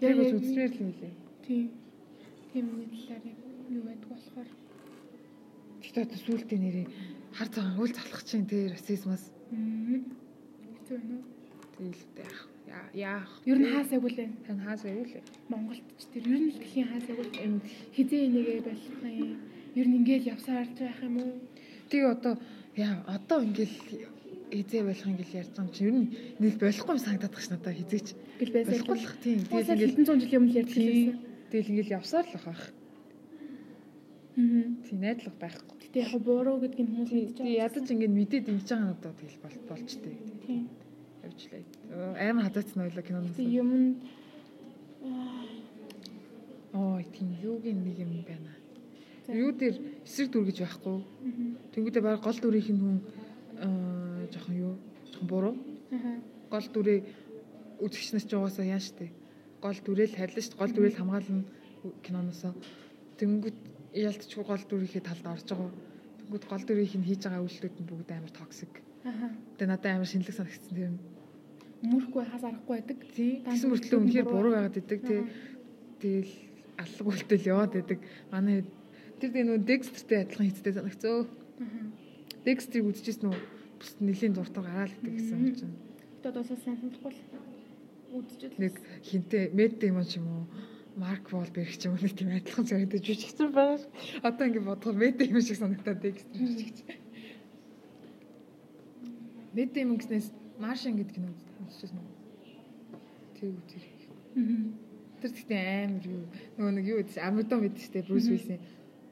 Яг 0.00 0.16
бас 0.16 0.32
үзмээр 0.32 0.70
л 0.72 0.80
юм 0.82 0.92
лээ. 1.00 1.14
Тийм. 1.46 1.70
Тийм 2.52 2.64
мэдлэлээр 2.72 3.24
юу 3.70 3.82
байдаг 3.86 4.08
болохоор. 4.10 4.48
Тэгтээ 5.82 6.04
одоо 6.04 6.18
сүултээ 6.24 6.58
нэрээ 6.60 6.86
хар 7.36 7.48
цагаан 7.52 7.78
уул 7.78 7.92
залах 7.92 8.22
чинь 8.24 8.48
тэр 8.48 8.72
расизмас. 8.72 9.28
Хэцүү 9.52 10.96
байна 10.96 11.14
уу? 11.20 11.24
Тэгэлтэй 11.76 12.24
яах. 12.24 12.48
Яах. 12.94 13.30
Ер 13.44 13.58
нь 13.60 13.68
хаасайг 13.68 14.02
үлээ. 14.02 14.28
Тань 14.46 14.62
хаасайг 14.64 14.96
үлээ. 15.04 15.22
Монголд 15.52 15.84
ч 16.00 16.02
тэр 16.12 16.24
ер 16.32 16.40
нь 16.40 16.50
л 16.50 16.56
дэлхийн 16.56 16.88
хаасайг 16.88 17.18
үл 17.20 17.60
хизээ 17.92 18.24
нэгээ 18.32 18.60
болох 18.64 19.04
юм. 19.04 19.36
Ер 19.76 19.86
нь 19.86 19.96
ингээл 20.00 20.30
явсаар 20.32 20.68
байх 20.80 21.00
юм 21.04 21.16
уу? 21.20 21.32
Тэгээ 21.92 22.08
одоо 22.08 22.34
яа 22.76 23.04
одоо 23.04 23.38
ингээл 23.44 23.76
хизээ 24.50 24.82
болох 24.86 25.06
ингээл 25.06 25.38
ярьж 25.40 25.50
байгаа 25.54 25.64
юм 25.66 25.72
чи 25.74 25.82
ер 25.84 25.94
нь 25.94 26.10
нийл 26.40 26.58
болохгүй 26.60 26.92
юм 26.94 27.02
санагдаад 27.02 27.34
багш 27.34 27.48
надаа 27.50 27.74
хизээч. 27.74 28.08
Бил 28.40 28.52
байсан. 28.52 28.86
Болох 28.86 29.14
тийм. 29.22 29.38
Тэгэл 29.46 29.72
ингээл 29.74 29.90
хэдэн 29.94 30.06
зуун 30.06 30.20
жилийн 30.22 30.40
өмнө 30.42 30.58
ярьдаг 30.60 30.76
байсан. 30.76 31.18
Тэгэл 31.50 31.70
ингээл 31.72 31.96
явсаар 31.98 32.26
л 32.26 32.38
байх. 32.46 32.62
Аа. 34.36 34.64
Тийм 34.86 34.98
найдлага 35.00 35.40
байхгүй. 35.40 35.76
Гэтэ 35.86 35.98
яг 36.04 36.12
буруу 36.20 36.56
гэдгийг 36.60 36.88
хүмүүс 36.92 37.10
мэдчихэж 37.10 37.38
байгаа. 37.40 37.64
Ядаж 37.66 37.86
ингээд 37.90 38.14
мэдээд 38.18 38.50
ингэж 38.52 38.68
байгаа 38.68 38.88
надад 38.92 39.16
тэгэл 39.16 39.42
бол 39.42 39.56
болж 39.70 39.90
тээ. 39.96 40.16
Тийм. 40.44 40.62
Явжлаа. 41.24 41.62
Амар 42.20 42.44
хадацсан 42.46 42.84
ойлоо 42.84 43.02
киноноос. 43.02 43.36
Тийм 43.36 43.50
юм 43.50 43.70
Оо 46.76 47.00
тийм 47.14 47.28
юугийн 47.40 47.80
нэг 47.84 47.98
юм 48.04 48.12
байна. 48.28 48.52
Юу 49.32 49.52
дээр 49.52 49.76
эсрэг 50.04 50.28
дүр 50.30 50.44
гэж 50.44 50.58
байхгүй. 50.60 51.00
Тэнгүүдээ 51.72 52.02
баг 52.04 52.20
гол 52.20 52.36
дүрийнх 52.36 52.70
нь 52.70 52.80
хүн 52.82 52.98
аа 54.26 54.32
жоохон 54.34 54.56
юу 54.58 54.74
жоохон 55.14 55.28
буруу. 55.30 55.54
Гол 56.50 56.66
дүрээ 56.74 56.98
үзэгч 57.78 58.08
нар 58.12 58.24
ч 58.26 58.32
угаасаа 58.34 58.66
яа 58.66 58.82
штэ. 58.82 59.14
Гол 59.62 59.78
дүрээ 59.78 60.06
л 60.10 60.18
харилна 60.18 60.42
штэ. 60.42 60.58
Гол 60.58 60.72
дүрээ 60.74 60.92
л 60.92 61.00
хамгаална 61.00 61.44
киноноосоо. 62.02 62.52
Тэнгүүд 63.22 63.58
ялтч 63.94 64.30
гол 64.34 64.62
дүрийнхээ 64.66 65.02
талд 65.06 65.26
орж 65.26 65.46
байгаа. 65.46 65.70
Тэнгүүд 66.26 66.44
гол 66.50 66.64
дүрийнх 66.66 66.96
нь 66.98 67.06
хийж 67.06 67.22
байгаа 67.24 67.44
үйлдэлүүд 67.46 67.76
нь 67.80 67.88
бүгд 67.88 68.10
амар 68.12 68.32
токсик. 68.34 68.74
Тэгээ 69.56 69.70
надад 69.70 69.94
амар 69.94 70.08
шинэлэг 70.10 70.34
санагдсан 70.34 70.74
тэр 70.74 70.90
нь. 70.92 71.00
Мөрөхгүй 71.86 72.24
хас 72.26 72.42
арахгүй 72.42 72.74
байдаг. 72.82 72.98
Тэгсэн 73.14 73.70
мөртлөө 73.70 73.98
үнэхээр 74.00 74.26
буруу 74.26 74.52
байгаад 74.52 74.80
идэг. 74.80 75.00
Тий. 75.06 75.22
Тэгэл 76.02 76.34
аллаг 76.82 77.06
үлтэл 77.06 77.46
яваад 77.46 77.74
идэг. 77.78 78.00
Манай 78.32 78.64
тэр 79.20 79.30
тэгээ 79.30 79.46
нөө 79.46 79.58
Dexter-тэй 79.62 80.18
адилхан 80.24 80.46
хийцтэй 80.50 80.72
санагцөө. 80.74 81.16
Dexter-ийг 82.44 82.86
үзчихсэн 82.90 83.30
үү? 83.30 83.38
Бус 83.78 83.90
нэлийн 84.00 84.32
дуртар 84.34 84.64
гараал 84.64 84.96
идэг 84.96 85.14
гэсэн 85.16 85.38
юм 85.40 85.54
чинь. 85.54 85.74
Тэ 86.22 86.28
одоо 86.30 86.44
сайн 86.44 86.76
санахгүй 86.80 87.12
л 87.12 87.20
үзчихэл. 88.16 88.60
Нэг 88.60 88.74
хинтээ 89.04 89.52
Мэтт 89.52 89.82
юм 89.84 90.00
ч 90.04 90.16
юм 90.18 90.26
уу? 90.32 90.44
Марк 90.96 91.28
Волберг 91.32 91.72
ч 91.76 91.84
юм 91.84 91.94
уу 91.94 92.02
нэг 92.02 92.14
тийм 92.16 92.32
адилхан 92.32 92.64
зэрэгтэй 92.64 93.00
жүжигчсэн 93.04 93.52
байгаа 93.52 93.78
ш. 93.78 93.84
Одоо 94.24 94.44
ингэ 94.48 94.60
бодоход 94.64 94.96
Мэтт 94.96 95.20
юм 95.28 95.40
шиг 95.44 95.60
санагдаад 95.60 96.00
Dexter 96.00 96.32
жүжигч. 96.32 96.78
Мэтт 99.52 99.74
юм 99.76 99.96
гэснээс 100.00 100.28
Маршин 100.56 100.96
гэдэг 100.96 101.14
кино 101.20 101.28
үзчихсэн 101.68 102.00
үү? 102.00 102.10
Тэг 103.36 103.48
үү. 103.52 103.96
Аа. 104.36 104.86
Тэр 105.20 105.30
гэхдээ 105.32 105.62
амар 105.84 106.04
юу 106.04 106.24
нөгөө 106.56 106.72
нэг 106.76 106.86
юу 106.92 106.98
гэдэг 107.00 107.16
мэдэн 107.60 107.84
штэ 107.84 108.04
Брюс 108.04 108.28
Уиллисийн 108.28 108.60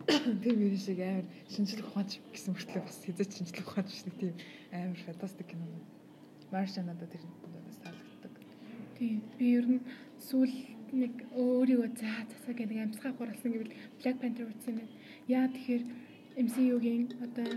тэр 0.07 0.55
мөрөн 0.61 0.81
шиг 0.81 1.01
амар 1.01 1.27
шинжлэх 1.49 1.89
ухаанч 1.89 2.21
гэсэн 2.33 2.53
мөртлөө 2.53 2.83
бас 2.85 2.99
ч 3.01 3.09
шинжлэх 3.09 3.69
ухаанч 3.69 4.05
нэг 4.05 4.15
тийм 4.21 4.33
амар 4.73 5.01
фантастик 5.07 5.49
кино. 5.49 5.65
Маршан 6.53 6.87
надад 6.87 7.09
тэр 7.09 7.25
надаас 7.25 7.79
таалагддаг. 7.81 8.33
Тийм. 8.99 9.23
Би 9.39 9.47
ер 9.57 9.67
нь 9.67 9.81
сүүл 10.21 10.53
нэг 10.93 11.15
өөрийгөө 11.33 11.91
заа 11.97 12.21
засаа 12.29 12.55
гэх 12.55 12.69
нэг 12.69 12.81
амьсгаа 12.85 13.13
хурлсан 13.17 13.51
гэвэл 13.53 13.75
Black 14.01 14.17
Panther 14.21 14.47
үзсэн 14.47 14.75
байна. 14.79 14.95
Яа 15.27 15.49
тэгэхээр 15.49 15.83
MCU-гийн 16.45 17.05
одоо 17.25 17.49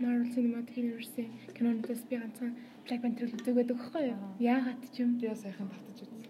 Marvel 0.00 0.28
Cinematic 0.34 0.76
Universe 0.80 1.22
кинонуудаас 1.54 2.02
би 2.08 2.16
ганцхан 2.16 2.52
Black 2.88 3.00
Panther 3.04 3.28
үздэг 3.28 3.54
байдаг 3.54 3.78
юу? 3.78 4.18
Яагаад 4.40 4.82
ч 4.90 4.96
юм. 5.04 5.20
Би 5.20 5.28
сайхан 5.28 5.68
татаж 5.70 6.08
үзсэн. 6.08 6.24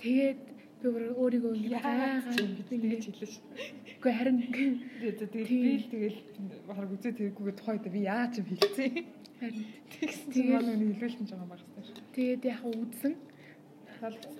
Тэгээд 0.00 0.55
би 0.80 0.86
өөр 0.88 1.02
өөрийгөө 1.16 1.52
заагаад 1.72 2.40
ингэж 2.40 2.68
ингэ 2.74 2.88
хэллээ 3.00 3.30
ш. 3.32 3.40
үгүй 3.96 4.12
харин 4.12 4.38
тэгэл 5.00 5.48
би 5.48 5.72
л 5.80 5.88
тэгэл 5.92 6.18
баг 6.68 6.90
үзээ 6.92 7.12
тэргүүгээ 7.16 7.56
тухайд 7.56 7.84
би 7.88 8.00
яа 8.04 8.28
ч 8.28 8.44
юм 8.44 8.46
хэлцээ. 8.52 8.90
харин 9.40 9.64
Тэгсэн 9.96 10.28
чинь 10.32 10.52
манай 10.52 10.76
нэг 10.76 11.00
хэлүүлсэн 11.00 11.24
ч 11.26 11.30
байгаа 11.32 11.48
багс 11.48 11.64
тааш. 11.74 11.88
тэгээд 12.12 12.42
яг 12.44 12.60
үзсэн. 12.68 13.14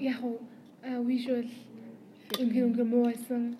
Яг 0.00 0.20
visual 1.08 1.48
үнхээр 2.36 2.66
үнхээр 2.68 2.88
муу 2.90 3.04
байсан. 3.08 3.56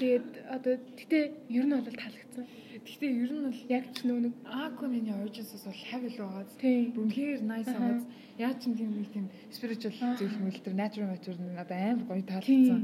Тэгээд 0.00 0.28
одоо 0.48 0.74
гэтээ 0.96 1.24
ер 1.52 1.64
нь 1.68 1.76
бол 1.76 1.84
таалагдсан. 1.84 2.44
Гэхдээ 2.72 3.12
ер 3.20 3.30
нь 3.36 3.44
бол 3.44 3.60
Яг 3.68 3.84
ч 3.92 4.08
нэг 4.08 4.32
Aquaman-ийн 4.48 5.12
Origins-ос 5.20 5.68
бол 5.68 5.76
heavy 5.76 6.08
л 6.16 6.24
байгаа. 6.24 6.48
тийм 6.56 6.96
Үнэхээр 6.96 7.40
nice 7.44 7.68
аваад 7.68 8.08
яа 8.40 8.56
ч 8.56 8.72
юм 8.72 8.74
тийм 8.80 8.90
нэг 8.96 9.08
тийм 9.12 9.26
spiritual 9.52 9.92
зүйл 10.16 10.36
мөл 10.40 10.56
тэр 10.56 10.72
natural 10.72 11.12
matter 11.12 11.36
нь 11.36 11.52
надад 11.52 11.76
амар 11.76 12.04
гоё 12.08 12.24
таалагдсан. 12.24 12.80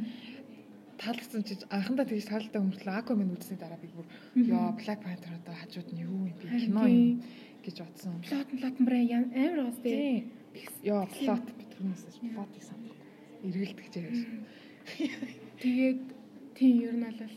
Таалагдсан 1.00 1.42
чи 1.48 1.54
анхандаа 1.72 2.04
тэгж 2.04 2.24
таалагдаа 2.28 2.60
өмтлөө 2.60 2.94
Aquaman 3.00 3.32
үзсний 3.32 3.56
дараа 3.56 3.80
би 3.80 3.88
бүр 3.96 4.06
ёо 4.36 4.76
Black 4.76 5.00
Panther 5.00 5.32
одоо 5.40 5.54
хажууд 5.56 5.88
нь 5.96 6.04
юу 6.04 6.28
юм 6.28 6.36
би 6.36 6.46
кино 6.52 6.84
юм 6.84 7.24
гэж 7.64 7.76
бодсон. 7.80 8.20
плот 8.28 8.48
плот 8.60 8.76
мрэ 8.84 9.00
амар 9.16 9.72
тийм. 9.80 10.28
Тийм. 10.52 10.84
Ёо 10.84 11.08
plot 11.08 11.48
битгүүнээс 11.56 12.04
plot-ийг 12.20 12.64
санахгүй. 12.68 13.00
Эргэлдэх 13.48 13.88
жааш. 13.88 14.20
Тэгээд 15.64 16.15
тийм 16.56 16.80
ер 16.80 16.96
нь 16.96 17.04
бол 17.04 17.36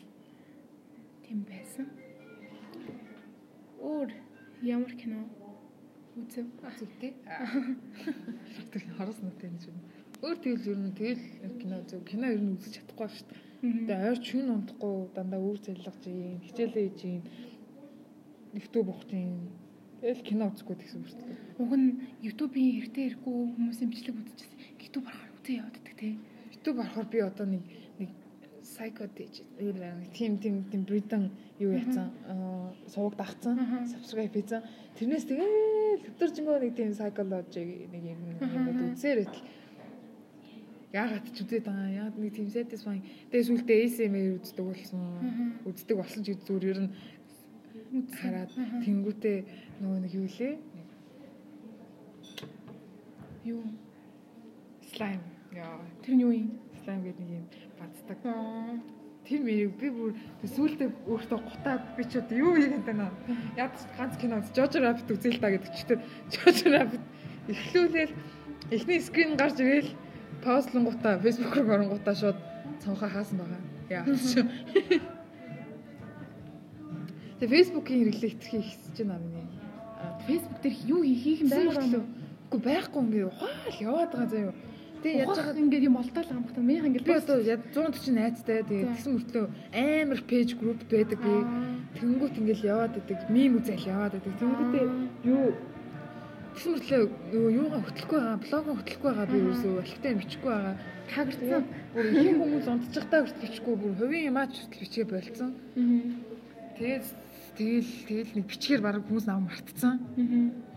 тийм 1.28 1.40
байсан. 1.44 1.88
Өөр 3.84 4.10
ямар 4.64 4.94
кино 4.96 5.28
үзв? 6.16 6.48
Зүгтэй. 6.80 7.14
Тэр 8.72 8.84
хорос 8.96 9.20
нүтэй 9.20 9.52
юм 9.52 9.60
шиг. 9.60 9.76
Өөр 10.24 10.38
тэгэл 10.40 10.72
ер 10.72 10.80
нь 10.80 10.96
тэгэл 10.96 11.60
кино 11.60 11.84
зөв 11.84 12.04
кино 12.08 12.32
ер 12.32 12.40
нь 12.40 12.56
үзэж 12.56 12.80
чадахгүй 12.80 13.08
ба 13.08 13.12
шүү 13.12 13.28
дээ. 13.28 13.44
Тэгээ 13.92 14.08
ойр 14.08 14.20
чүн 14.24 14.48
унтахгүй 14.56 14.96
дандаа 15.16 15.40
үр 15.44 15.60
цалилгаж 15.60 16.04
юм, 16.08 16.40
хичээлээ 16.48 16.84
хийж 16.88 17.02
юм. 17.04 17.24
Нэвтүү 18.56 18.84
бухж 18.88 19.10
юм. 19.12 19.52
Тэгэл 20.00 20.24
кино 20.24 20.48
үзэхгүй 20.48 20.76
гэсэн 20.80 21.04
дээ. 21.04 21.60
Уг 21.60 21.72
нь 21.76 21.88
YouTube-ийн 22.24 22.72
хэрэгтэй 22.88 23.04
хэрэггүй 23.20 23.36
хүмүүс 23.36 23.80
имжлэг 23.84 24.16
үзчихсэн. 24.16 24.60
YouTube 24.80 25.06
барахаар 25.12 25.36
үзээ 25.44 25.60
явдаг 25.60 25.88
тий. 26.00 26.16
YouTube 26.56 26.80
болохоор 26.80 27.08
би 27.12 27.20
одоо 27.20 27.48
нэг 27.52 27.64
psycho 28.80 29.06
дэж. 29.12 29.44
Юу 29.60 29.76
нэг 29.76 30.16
тим 30.16 30.40
тим 30.40 30.64
тим 30.72 30.84
британ 30.88 31.32
юу 31.60 31.76
яцсан? 31.76 32.16
Суваг 32.88 33.20
дагцсан 33.20 33.60
subscribe 33.92 34.32
хийсэн 34.32 34.64
тэрнээс 34.96 35.28
тэгэл 35.28 36.16
өдөржингөө 36.16 36.58
нэг 36.64 36.74
тийм 36.80 36.96
psychology 36.96 37.92
нэг 37.92 38.04
юм 38.08 38.20
юм 38.40 38.96
үзээр 38.96 39.28
байтал 39.28 39.44
яагаад 40.96 41.26
ч 41.36 41.38
үзээд 41.44 41.66
байгаа 41.68 41.92
яагаад 41.92 42.18
нэг 42.24 42.34
тийм 42.34 42.48
satisfying. 42.50 43.04
Тэгээ 43.30 43.48
сүултээ 43.52 43.78
ASMR 43.84 44.40
үздэг 44.40 44.66
болсон. 44.66 45.02
Үздэг 45.68 45.96
болсон 46.00 46.22
ч 46.24 46.28
зүгээр 46.40 46.72
ер 46.72 46.80
нь 46.88 46.92
хараад 48.16 48.52
тэнгүүтээ 48.56 49.38
нөгөө 49.84 50.00
нэг 50.08 50.14
юу 50.16 50.28
лээ? 50.40 50.56
Юу? 53.44 53.64
slime. 54.90 55.24
Яа. 55.54 55.78
Тэр 56.02 56.16
нь 56.16 56.24
юу 56.24 56.32
юм? 56.34 56.50
slime 56.82 57.04
гэдэг 57.06 57.22
нэг 57.22 57.32
юм 57.38 57.69
Аа. 58.10 58.80
Тэр 59.28 59.42
мэрийг 59.46 59.78
би 59.78 59.90
бүр 59.94 60.18
сүултээ 60.42 60.90
өөртөө 61.06 61.40
гутаад 61.46 61.84
би 61.94 62.04
ч 62.10 62.18
одоо 62.18 62.38
юу 62.38 62.58
хийгээд 62.58 62.86
байна. 62.88 63.14
Яг 63.54 63.78
ганц 63.98 64.18
кино 64.18 64.42
Jojo 64.56 64.80
Rabbit 64.82 65.12
үзээ 65.14 65.38
л 65.38 65.42
та 65.44 65.54
гэдэг 65.54 65.74
чи 65.78 65.86
тэр 65.86 66.00
Jojo 66.34 66.68
Rabbit 66.74 67.04
эхлүүлээл 67.54 68.14
эхний 68.74 69.00
скрин 69.06 69.38
гарч 69.38 69.62
ирээл 69.62 69.94
паузлон 70.42 70.90
гутаа 70.90 71.22
Facebook 71.22 71.54
руу 71.62 71.70
орон 71.70 71.90
гутаа 71.94 72.16
шууд 72.18 72.38
цонхоо 72.82 73.10
хаасан 73.10 73.38
байгаа. 73.38 73.62
Яа. 73.90 74.06
Тэгээ 77.40 77.54
Facebook-ийн 77.54 78.00
хэрэглээ 78.10 78.32
хэтэрхий 78.34 78.62
ихсэж 78.66 78.98
байна 79.06 79.22
миний. 79.22 79.46
Facebook 80.26 80.60
дээр 80.66 80.76
юу 80.90 81.02
хийх 81.06 81.46
юм 81.46 81.50
байна 81.54 81.86
юу? 82.02 82.06
Үгүй 82.50 82.62
байхгүй 82.66 83.02
ингээ 83.06 83.30
ухаал 83.30 83.78
яваад 83.80 84.12
байгаа 84.12 84.30
заяа. 84.34 84.54
Тэгээ 85.00 85.24
яаж 85.24 85.38
байгаа 85.40 85.64
ингээд 85.64 85.88
юм 85.88 85.96
юм 85.96 86.12
байна. 86.12 86.60
Миний 86.60 86.84
ингээд 86.92 87.08
би 87.08 87.14
одоо 87.16 87.40
яг 87.40 87.62
140 87.72 88.20
найзтай 88.20 88.64
тэгээ 88.68 88.84
За. 88.84 88.92
тэгсэн 88.92 89.12
мөртлөө 89.16 89.46
амар 89.72 90.22
пэйж 90.28 90.50
групп 90.60 90.82
байдаг 90.92 91.20
би. 91.24 91.34
Тэнгүүт 92.00 92.36
ингээл 92.40 92.70
яваад 92.74 92.94
идэг, 93.00 93.20
мим 93.32 93.58
үзэл 93.64 93.88
яваад 93.88 94.14
идэг. 94.20 94.34
Тэнгүүтээ 94.44 94.86
юу 95.24 95.56
тэгсэн 96.54 96.72
мөртлөө 96.76 97.02
нөгөө 97.32 97.52
юугаа 97.60 97.82
хөтлөхгүй 97.88 98.20
байгаа, 98.20 98.44
блогоо 98.44 98.74
хөтлөхгүй 98.76 99.10
байгаа 99.10 99.28
би 99.32 99.38
ерөөсөө 99.40 99.74
алхтаа 99.80 100.14
бичихгүй 100.20 100.52
байгаа. 100.52 100.76
тагэрцсан. 101.10 101.64
Бүр 101.94 102.06
их 102.14 102.38
хүмүүс 102.38 102.68
унтчихтаа 102.70 103.20
хүртэл 103.24 103.44
бичихгүй, 103.44 103.76
бүр 103.80 103.94
хувийн 103.98 104.28
ямаач 104.30 104.52
хүртэл 104.54 104.82
бичгээ 104.84 105.06
болцсон. 105.10 105.52
Тэгээд 106.78 107.06
тэгэл 107.58 107.92
тэгэл 108.08 108.36
нэг 108.38 108.46
бичгээр 108.46 108.82
баг 108.84 109.04
хүмүүс 109.08 109.26
нам 109.26 109.48
мартцсан. 109.50 109.96
Аа. 109.98 110.69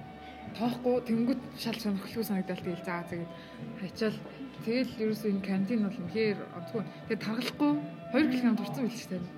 Тоохгүй 0.59 0.97
тэнгүүт 1.09 1.43
шал 1.57 1.79
сонирхолгүй 1.81 2.25
санагдал 2.25 2.61
тэгэл 2.61 2.87
заа 2.87 3.03
тэгээд 3.09 3.33
хачаал 3.81 4.19
тэгэл 4.65 4.93
ерөөсөө 5.03 5.31
энэ 5.33 5.47
карантин 5.47 5.81
бол 5.87 6.01
үнэхээр 6.03 6.39
онцгүй. 6.57 6.83
Тэгээд 7.09 7.25
таргалахгүй 7.25 7.73
2 8.13 8.31
кг 8.33 8.45
дурсан 8.57 8.83
байл 8.85 8.99
ч 9.01 9.05
тань. 9.09 9.29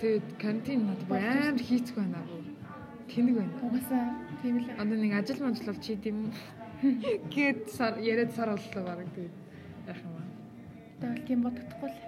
Тэгээд 0.00 0.26
карантин 0.42 0.80
бүр 1.08 1.22
амар 1.24 1.62
хийцгүй 1.64 2.02
байна. 2.04 2.20
Тэнэг 3.08 3.34
байна. 3.38 3.54
Угаасаа 3.64 4.04
тийм 4.42 4.56
л. 4.60 4.68
Одоо 4.76 4.96
нэг 5.00 5.12
ажил 5.16 5.40
мажил 5.40 5.68
бол 5.72 5.80
чи 5.80 5.96
тийм 5.96 6.18
гээд 7.32 7.60
сар 7.72 7.98
яриад 7.98 8.32
сар 8.36 8.52
боллоо 8.52 8.84
баг 8.84 9.08
тэгээд 9.16 9.34
яах 9.88 10.00
юм 10.04 10.12
бэ? 10.14 10.24
Тэгэл 11.00 11.26
тийм 11.28 11.40
бодогдохгүй 11.42 11.90
л. 11.90 11.98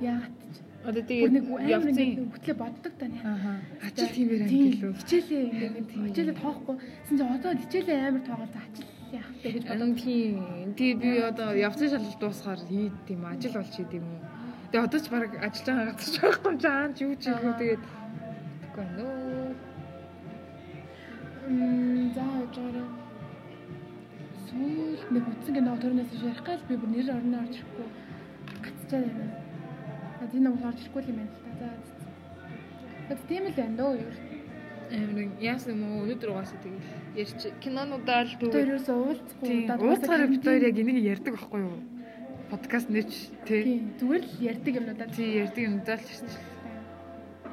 Яагаад 0.00 0.36
ч. 0.52 0.56
Одоо 0.86 1.02
нэг 1.02 1.08
тэгээд 1.10 1.34
амар 1.34 1.66
явцын 1.66 2.30
хөтлөө 2.30 2.56
боддог 2.62 2.92
тань. 3.00 3.16
ааха 3.26 3.52
ажил 3.86 4.10
тиймэр 4.14 4.40
Тийм, 4.46 4.62
ангил 4.66 4.84
үү? 4.86 4.94
Хичээлээ 5.02 5.42
ингээд 5.50 5.90
хичээлээ 6.06 6.36
тоохгүй. 6.40 6.76
Син 7.06 7.16
ч 7.18 7.20
одоо 7.26 7.52
хичээлээ 7.58 7.98
амар 8.06 8.22
тоогоо 8.22 8.48
за 8.54 8.60
ажил 8.66 8.88
яах 9.10 9.30
вэ 9.42 9.48
гэж 9.50 9.62
Одоо 9.66 9.88
тийм 9.98 10.34
тий 10.78 10.90
би 10.94 11.10
одоо 11.30 11.48
явцын 11.58 11.90
шалгалт 11.90 12.20
дуусгаар 12.22 12.60
хийд 12.70 12.94
тийм 13.06 13.20
ажил 13.26 13.54
болж 13.58 13.72
хийд 13.74 13.92
юм 13.98 14.06
уу. 14.06 14.22
Тэгээ 14.70 14.86
одоо 14.86 15.00
ч 15.02 15.06
баг 15.10 15.30
ажиллаж 15.46 15.66
байгаа 15.66 15.94
газар 15.98 16.12
ч 16.14 16.16
байхгүй 16.22 16.50
юм 16.54 16.58
чаан 16.62 16.90
ч 16.94 16.98
юу 17.02 17.14
ч 17.18 17.24
юм 17.30 17.42
Аа. 17.50 17.58
тэгээд 17.58 17.82
тэгэхгүй 17.82 18.86
нөө 18.94 19.54
Мм 21.46 22.10
за 22.14 22.26
жаараа 22.54 22.88
сүүл 24.46 25.02
нэг 25.14 25.24
утсан 25.30 25.54
кино 25.54 25.72
төрнөөс 25.82 26.10
ярих 26.26 26.42
гал 26.46 26.62
би 26.68 26.74
бүр 26.74 26.90
нэр 26.90 27.10
орно 27.14 27.38
орж 27.46 27.54
ирэхгүй 27.58 27.86
гацчаа 28.66 29.00
байна. 29.06 29.45
Тийм 30.30 30.42
нэг 30.44 30.64
орж 30.64 30.80
ирэхгүй 30.82 31.02
юм 31.10 31.18
байна 31.20 31.32
л 31.32 31.40
та. 31.60 31.68
За. 33.08 33.14
За 33.16 33.22
тийм 33.28 33.44
л 33.46 33.54
байна 33.56 33.76
дөө 33.76 33.92
юу. 34.00 34.12
амир 34.90 35.30
яасан 35.40 35.74
юм 35.74 35.82
уу 35.86 36.06
өнөөдөр 36.06 36.30
угаасаа 36.30 36.58
тэгээд 36.62 36.86
ярьж 37.18 37.40
кинонуудаа 37.62 38.22
л 38.22 38.34
Бид 38.38 38.54
хоёр 38.54 38.70
ерөөсөө 38.70 38.96
уулзахгүй. 38.96 39.48
Удаад 39.66 39.82
Уулзахаар 39.82 40.30
бид 40.30 40.44
хоёр 40.46 40.62
яг 40.62 40.76
энийг 40.78 40.98
ярьдаг 41.02 41.32
байхгүй 41.34 41.60
юу? 41.66 41.78
Подкаст 42.50 42.88
нэж 42.90 43.10
тий. 43.46 43.82
Зүгээр 43.98 44.22
л 44.22 44.34
ярьдаг 44.46 44.74
юмнуудаа. 44.78 45.08
Тий 45.10 45.28
ярьдаг 45.42 45.62
юм 45.66 45.74
даа 45.82 45.98
л 45.98 46.06
ярьж. 46.06 46.30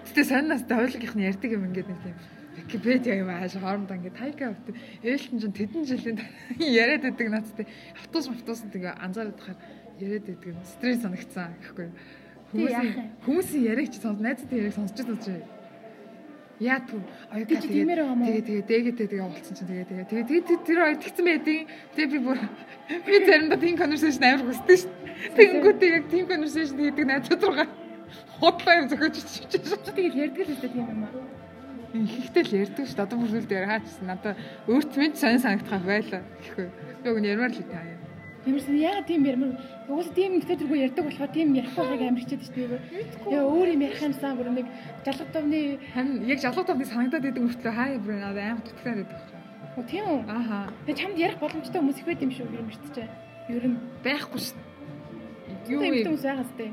Гэтэ 0.06 0.22
сонноос 0.30 0.64
давлгийнх 0.70 1.16
нь 1.18 1.26
ярьдаг 1.26 1.50
юм 1.50 1.66
ингээд 1.70 1.90
нэг 1.90 2.02
тийм 2.06 2.18
Википедиа 2.54 3.16
юм 3.18 3.30
ааш 3.34 3.58
хоорондоо 3.58 3.98
ингээд 3.98 4.20
тайка 4.20 4.54
авт. 4.54 4.68
Ээлтэн 5.02 5.40
ч 5.42 5.46
тэдэн 5.50 5.84
жилийн 5.90 6.18
яриад 6.62 7.02
байдаг 7.02 7.28
надтай. 7.34 7.66
Автобус 7.98 8.30
автобус 8.30 8.62
тэгээ 8.70 8.94
анзаараад 9.02 9.38
тахаар 9.42 9.58
яриад 9.98 10.26
байдаг 10.30 10.54
юм. 10.54 10.62
Стресс 10.62 11.02
санагцсан 11.02 11.58
гэхгүй 11.66 11.90
юу? 11.90 11.96
Хүмүүсийн 12.54 13.10
хүмүүсийн 13.26 13.64
яриаг 13.66 13.90
чи 13.90 14.00
сонс 14.00 14.20
найзтай 14.22 14.58
яриаг 14.62 14.76
сонсч 14.78 14.94
байгаа 15.02 15.18
чи. 15.26 15.34
Яа 16.62 16.80
түр 16.86 17.02
Тий, 17.50 17.58
чи 17.58 17.68
тиймэр 17.68 18.00
байгаа 18.06 18.16
мó? 18.16 18.26
тэгээ 18.30 18.46
тэгээ 18.46 18.64
дээгээдээ 18.70 19.08
тэгээ 19.10 19.26
уулцсан 19.26 19.56
чинь 19.58 19.70
тэгээ 19.74 19.88
тэгээ 19.90 20.06
тэгээ 20.06 20.44
тэгээ 20.48 20.66
тэр 20.70 20.80
хоёр 20.86 20.98
тэгсэн 21.02 21.26
байдیں۔ 21.26 21.62
Тэгээ 21.98 22.12
би 22.14 22.20
бүр 22.22 22.40
би 23.10 23.16
заримдаа 23.26 23.58
тийм 23.58 23.76
conversation 23.82 24.24
амар 24.24 24.46
хүсдэг 24.54 24.78
шүү. 24.80 24.92
Тэнгүүтээ 25.34 25.90
яг 25.98 26.06
тийм 26.14 26.26
conversation 26.30 26.78
хийдэг 26.78 27.06
найзууд 27.10 27.42
руугаа 27.42 27.68
хотлоо 28.38 28.74
юм 28.78 28.88
зөхөж 28.92 29.16
чичиж 29.18 29.64
тэгэл 29.82 30.22
ярьдаг 30.24 30.46
л 30.46 30.54
үстэй 30.54 30.70
тийм 30.70 30.86
юм 30.94 31.04
аа. 31.10 31.14
Ихтэй 31.94 32.44
л 32.46 32.54
ярьдаг 32.62 32.86
шүү. 32.86 33.02
Одоо 33.02 33.18
бүр 33.18 33.38
үлдээр 33.42 33.66
хаачсан. 33.70 34.06
Надаа 34.10 34.34
өөрт 34.70 34.94
минь 34.98 35.18
сонь 35.18 35.42
санагдах 35.42 35.82
байлаа 35.82 36.22
гэхгүй. 36.42 36.68
Би 37.02 37.08
өгн 37.10 37.30
ярмаар 37.34 37.54
л 37.54 37.66
таа. 37.66 38.03
Ямарсан 38.44 38.76
яагаад 38.76 39.08
тийм 39.08 39.24
ярмар 39.24 39.52
угсаа 39.88 40.14
тийм 40.14 40.32
ихтэй 40.36 40.58
тэргүй 40.60 40.80
ярьдаг 40.84 41.06
болохоор 41.08 41.32
тийм 41.32 41.56
ярих 41.56 41.74
байгааг 41.80 42.02
амар 42.04 42.22
хичээд 42.24 42.44
шүү 42.44 42.68
дээ. 42.76 42.82
Яа 43.32 43.44
өөр 43.48 43.70
юм 43.72 43.82
ярих 43.88 44.02
юмсан 44.04 44.36
бүр 44.36 44.50
нэг 44.52 44.68
жалгад 45.08 45.32
товны 45.32 45.80
Харин 45.96 46.28
яг 46.28 46.40
жалгуу 46.44 46.66
тавны 46.68 46.86
санагдаад 46.86 47.24
идэг 47.24 47.44
мөртлөө 47.44 47.72
хаа 47.72 47.96
бүр 48.04 48.20
амар 48.20 48.60
дутгаар 48.68 49.00
байдаг. 49.00 49.20
Оо 49.80 49.84
тийм 49.88 50.06
үү? 50.12 50.20
Ааха. 50.28 50.60
Тэгээ 50.86 51.00
чамд 51.00 51.18
ярих 51.18 51.40
боломжтой 51.40 51.80
хүмүүс 51.80 52.00
их 52.04 52.06
байд 52.06 52.22
юм 52.22 52.32
шүү 52.36 52.52
юм 52.52 52.70
шигтчээ. 52.70 53.08
Ер 53.48 53.64
нь 53.64 53.78
Байхгүй 54.04 54.40
шүү. 54.44 54.60
юу 55.72 55.80
юм 55.82 55.94
вэ? 55.96 56.04
хүмүүс 56.04 56.26
байгаас 56.28 56.52
тээ. 56.60 56.72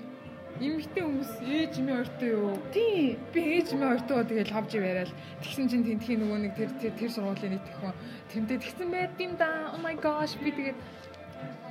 Имэгтэй 0.61 1.03
хүмүүс 1.09 1.33
ээж 1.41 1.73
минь 1.81 1.97
ортой 1.97 2.29
юу? 2.37 2.53
Тий. 2.75 3.17
Би 3.33 3.41
ээж 3.57 3.73
минь 3.73 3.89
ортоо 3.97 4.21
тэгэл 4.29 4.53
хавж 4.53 4.77
яриад 4.77 5.09
тэгсэн 5.41 5.73
чинь 5.73 5.87
тентхийн 5.89 6.21
нөгөө 6.21 6.39
нэг 6.45 6.53
тэр 6.53 6.71
тэр 6.77 6.93
тэр 7.01 7.11
сургуулийн 7.17 7.57
нийт 7.57 7.65
хүн 7.81 7.97
тэмдээ 8.29 8.59
тэгсэн 8.61 8.89
байт 8.93 9.17
юм 9.17 9.41
да. 9.41 9.73
Oh 9.73 9.81
my 9.81 9.97
gosh 9.97 10.37
би 10.37 10.53
тэгээд 10.53 10.77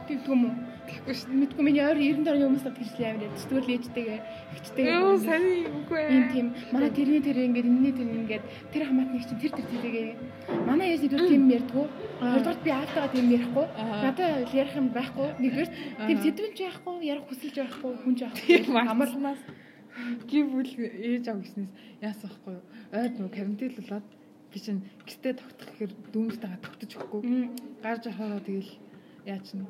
Тэгдэг 0.10 0.34
юм 0.34 0.44
уу? 0.50 0.56
тэггүй 0.90 1.14
шүү. 1.14 1.34
Мэдгүй 1.38 1.64
миний 1.64 1.84
ойр 1.86 1.98
90 2.02 2.26
орны 2.34 2.46
хүмүүс 2.50 2.66
хэлсэн 2.66 3.06
амар 3.06 3.24
яд. 3.30 3.38
Зүгээр 3.40 3.66
л 3.66 3.74
ээжтэйгээ 3.78 4.20
ихчтэйгээ. 4.58 4.98
Юу 4.98 5.18
сани 5.22 5.54
үгүй 5.70 6.00
ээ. 6.02 6.10
Ийм 6.10 6.26
тийм 6.34 6.48
манай 6.74 6.90
тэрний 6.90 7.22
тэр 7.22 7.38
ингээд 7.46 7.70
энэний 7.70 7.94
тэр 7.94 8.10
ингээд 8.10 8.46
тэр 8.74 8.84
хамаатны 8.90 9.22
чинь 9.22 9.42
тэр 9.42 9.54
тэр 9.54 9.68
тэргээ 9.70 10.08
манай 10.66 10.88
ээж 10.94 11.02
нэгдүгээр 11.06 11.30
тийм 11.30 11.46
ярьдгүү 11.54 11.86
хоёрдугаар 12.20 12.60
би 12.66 12.72
аавтайгаа 12.74 13.12
тийм 13.14 13.28
ярихгүй 13.38 13.66
Аа. 13.70 14.02
надад 14.10 14.50
ярих 14.50 14.76
юм 14.80 14.88
байхгүй 14.90 15.28
нэгдүгээр 15.40 15.70
тийм 16.10 16.18
сэдвэн 16.26 16.54
ч 16.58 16.60
байхгүй 16.66 16.96
ярих 17.06 17.26
хүсэлж 17.30 17.56
байхгүй 17.62 17.92
хүн 18.02 18.16
ч 18.18 18.22
Тийм 18.34 18.74
байхгүй 18.74 18.90
амарнаас 18.90 19.42
гівүүл 20.30 20.72
ээж 20.90 21.26
ав 21.30 21.38
гэснээс 21.44 21.72
яасан 22.02 22.30
байхгүй 22.34 22.54
юу? 22.58 22.64
Ойд 22.98 23.14
нөгөө 23.20 23.34
карантин 23.36 23.72
болоод 23.78 24.08
би 24.50 24.58
чинь 24.58 24.82
гэртээ 25.06 25.34
тогтох 25.38 25.70
гэхээр 25.70 25.92
дүүнэртэйгээ 26.14 26.62
тогтож 26.66 26.92
өгөхгүй. 26.98 27.22
Гарч 27.84 28.04
ахаараа 28.10 28.42
тэгэл 28.42 28.72
яа 29.30 29.40
чин 29.46 29.68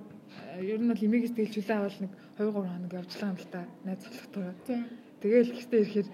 ер 0.61 0.79
нь 0.79 0.89
бол 0.89 1.05
эмээгээс 1.05 1.53
чулаа 1.53 1.77
авал 1.85 1.99
нэг 2.03 2.11
2 2.37 2.49
3 2.49 2.53
хоног 2.53 2.93
явжлаа 2.93 3.29
юм 3.31 3.37
л 3.39 3.47
та 3.51 3.61
найз. 3.85 4.03
Тийм. 4.65 4.85
Тэгэл 5.21 5.51
гэртээ 5.55 5.81
ирэхээр 5.83 6.09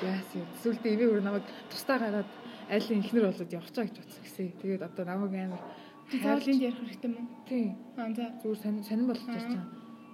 яасан 0.00 0.44
сүлдээ 0.62 0.92
эмээ 0.94 1.08
өөр 1.10 1.22
намайг 1.24 1.46
тустаа 1.70 1.98
гараад 1.98 2.30
айлын 2.70 3.02
ихнэр 3.02 3.26
болоод 3.28 3.52
явах 3.52 3.70
чаа 3.74 3.84
гэж 3.84 3.96
бодсон 3.98 4.22
гэсэн. 4.24 4.46
Тэгээд 4.62 4.82
одоо 4.86 5.04
намайг 5.04 5.32
амар 5.34 5.62
заавал 6.10 6.48
энд 6.50 6.62
ярих 6.62 6.78
хэрэгтэй 6.80 7.10
мөн 7.10 7.26
тийм 7.48 7.76
аа 7.98 8.10
за 8.14 8.24
зүгээр 8.42 8.60
сонир 8.62 8.84
сонир 8.86 9.06
болж 9.10 9.22
ирж 9.26 9.46
байгаа. 9.50 9.66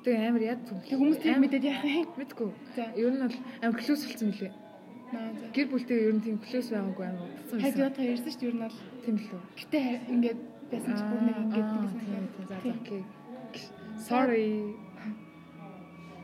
Тэгээ 0.04 0.28
амар 0.28 0.42
яд 0.42 0.60
тэг 0.66 0.98
хүмүүс 0.98 1.18
тийм 1.22 1.38
мэдээд 1.40 1.64
яах 1.70 1.84
юм 1.84 2.08
мэдгүй. 2.16 2.50
Ер 2.96 3.12
нь 3.12 3.22
бол 3.22 3.36
амар 3.64 3.78
клоус 3.80 4.02
болсон 4.04 4.28
мөлий. 4.32 4.52
Гэр 5.54 5.66
бүлтэй 5.70 5.98
ер 6.08 6.14
нь 6.16 6.24
тийм 6.24 6.36
клоус 6.42 6.68
байгаагүй 6.72 7.04
амар 7.06 7.30
утсан 7.40 7.60
хайд 7.60 7.78
ятга 7.78 8.02
ярьсан 8.02 8.30
шүү 8.32 8.40
дээ 8.40 8.50
ер 8.50 8.56
нь 8.56 8.64
бол 8.64 8.78
Тийм 9.06 9.16
л 9.22 9.28
үү. 9.36 9.42
гэтээ 9.60 9.86
ингээд 10.12 10.40
байсан 10.70 10.92
ч 10.98 11.00
бүр 11.08 11.20
нэг 11.26 11.36
юм. 11.36 11.50
тийм 11.52 11.84
за 12.48 12.54
за 12.54 12.54
окей. 12.70 13.02
Sorry. 14.08 14.74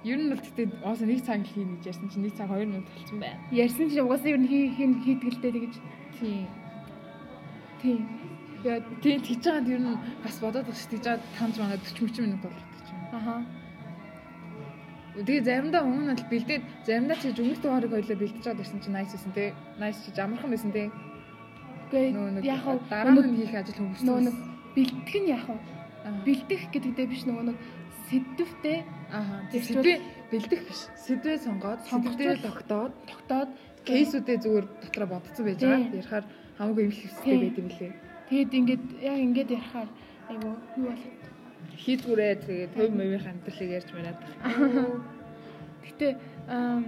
Ер 0.05 0.19
нь 0.19 0.31
бол 0.31 0.43
тэгтээ 0.43 0.67
ооса 0.83 1.07
нэг 1.07 1.23
цаг 1.23 1.47
хийнэ 1.47 1.79
гэж 1.79 1.87
ярьсан 1.95 2.09
чинь 2.11 2.25
нэг 2.27 2.35
цаг 2.35 2.51
2 2.51 2.67
минут 2.67 2.87
болцсон 2.91 3.19
байна. 3.23 3.39
ярьсан 3.55 3.87
чинь 3.89 4.03
угаасаа 4.03 4.35
ер 4.35 4.41
нь 4.43 4.49
хий 4.51 4.67
хий 4.75 4.91
хийдгэлтэй 5.05 5.53
тэгэж 5.53 5.75
Тийм. 6.19 6.47
тийм 7.83 8.01
Яа 8.65 8.79
тийм 9.03 9.19
тэгж 9.23 9.43
байгаад 9.43 9.69
ер 9.75 9.81
нь 9.83 9.99
бас 10.23 10.37
бодоод 10.43 10.67
шүү. 10.71 10.91
Тэгж 10.91 11.05
байгаад 11.07 11.23
таньж 11.39 11.55
байгаа 11.59 11.79
40 11.83 11.99
30 11.99 12.23
минут 12.27 12.41
болох 12.43 12.67
гэж 12.71 12.87
байна. 12.91 13.09
аха 13.19 13.35
Тэгээ 15.13 15.45
заримдаа 15.45 15.83
өмнө 15.85 16.15
нь 16.15 16.25
бэлдээд 16.31 16.63
заримдаа 16.87 17.17
чи 17.21 17.29
өнгөртөө 17.37 17.71
хорыг 17.75 17.93
хоёлоо 17.93 18.17
бэлдэж 18.17 18.43
чад 18.43 18.59
ирсэн 18.63 18.81
чинь 18.81 18.97
nice 18.97 19.13
байсан 19.13 19.33
те. 19.37 19.53
Nice 19.77 19.99
чи 20.09 20.21
амархан 20.21 20.51
байсан 20.51 20.73
те. 20.73 20.89
Нөгөө 21.93 22.33
нэг 22.41 22.45
яг 22.45 22.65
нь 22.65 23.37
хийх 23.37 23.55
ажил 23.61 23.79
хөнгөрсөн. 23.79 24.07
нөгөө 24.09 24.23
нэг 24.27 24.37
бэлтгэх 24.77 25.17
нь 25.23 25.29
яг 25.29 25.47
бэлдэх 26.27 26.63
гэдэгтэй 26.73 27.07
биш 27.07 27.23
нөгөө 27.29 27.45
нэг 27.53 27.59
сэдвтэй 28.09 28.79
Аа. 29.13 29.45
Сэдвээ 29.53 29.99
бэлдэх 30.33 30.61
биш. 30.65 30.81
Сэдвээ 30.97 31.37
сонгоод 31.45 31.81
л- 31.85 32.41
тогтоод 32.49 32.93
тогтоод 33.05 33.51
кейсүүдээ 33.85 34.37
зүгээр 34.41 34.67
дотроо 34.81 35.09
бодцсон 35.13 35.45
байж 35.45 35.61
байгаа. 35.61 35.85
Тийм. 35.85 35.97
Ярихаар 36.01 36.25
хамаагүй 36.57 36.83
юм 36.89 36.95
хэвстэй 36.97 37.37
байт 37.37 37.57
юм 37.61 37.69
лээ. 37.69 37.93
тэгээд 38.29 38.53
ингээд 38.57 38.85
яг 39.05 39.19
ингээд 39.21 39.51
ярихаар 39.53 39.89
айгу 40.33 40.49
юу 40.81 40.87
бол 40.89 41.05
Хийдгүрээ 41.73 42.35
тэгээ 42.41 42.69
төв 42.73 42.91
мөвийн 42.97 43.21
хамтлыг 43.21 43.71
ярьж 43.77 43.89
манаад. 43.93 44.19
гэтээ 45.85 46.13
аа, 46.49 46.81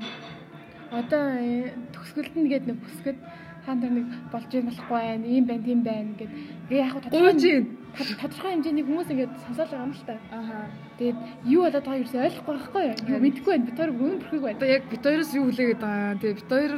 одоо 0.93 1.25
э, 1.41 1.73
төгсгөлд 1.93 2.35
нь 2.41 2.49
гээд 2.49 2.65
нэг 2.69 2.79
бүсгэд 2.81 3.19
хаан 3.67 3.81
дээр 3.81 3.95
нэг 3.99 4.07
болж 4.33 4.51
юм 4.55 4.67
болохгүй 4.69 5.01
байна 5.01 5.27
ийм 5.27 5.45
байна 5.49 5.65
тийм 5.65 5.81
байна 5.83 6.13
гэд 6.19 6.33
гээ 6.69 6.81
яг 6.85 6.93
тодорхой 7.01 7.85
тодорхой 7.95 8.51
хэмжээний 8.53 8.85
хүмүүс 8.85 9.09
ингээд 9.13 9.33
сонсоол 9.47 9.71
байгаа 9.71 9.87
юм 9.87 9.95
л 9.95 10.05
та 10.07 10.15
Аха. 10.35 10.59
тэгээд 10.99 11.19
юу 11.47 11.63
болоод 11.63 11.87
байгааг 11.87 12.03
ерөөсөй 12.03 12.23
ойлгохгүй 12.27 12.55
байхгүй 12.55 12.83
юу 12.85 12.97
юу 13.15 13.23
мэдэхгүй 13.25 13.53
байна 13.55 13.67
бид 13.69 13.79
хоёр 13.79 13.93
бүгд 13.95 14.19
бүрхэг 14.19 14.43
байна 14.43 14.59
Одоо 14.59 14.71
яг 14.75 14.85
бит 14.91 15.05
хоёроос 15.07 15.33
юу 15.35 15.45
хүлээгээд 15.47 15.81
байгаа. 15.85 16.19
Тэгээ 16.19 16.39
бит 16.39 16.51
хоёр 16.51 16.73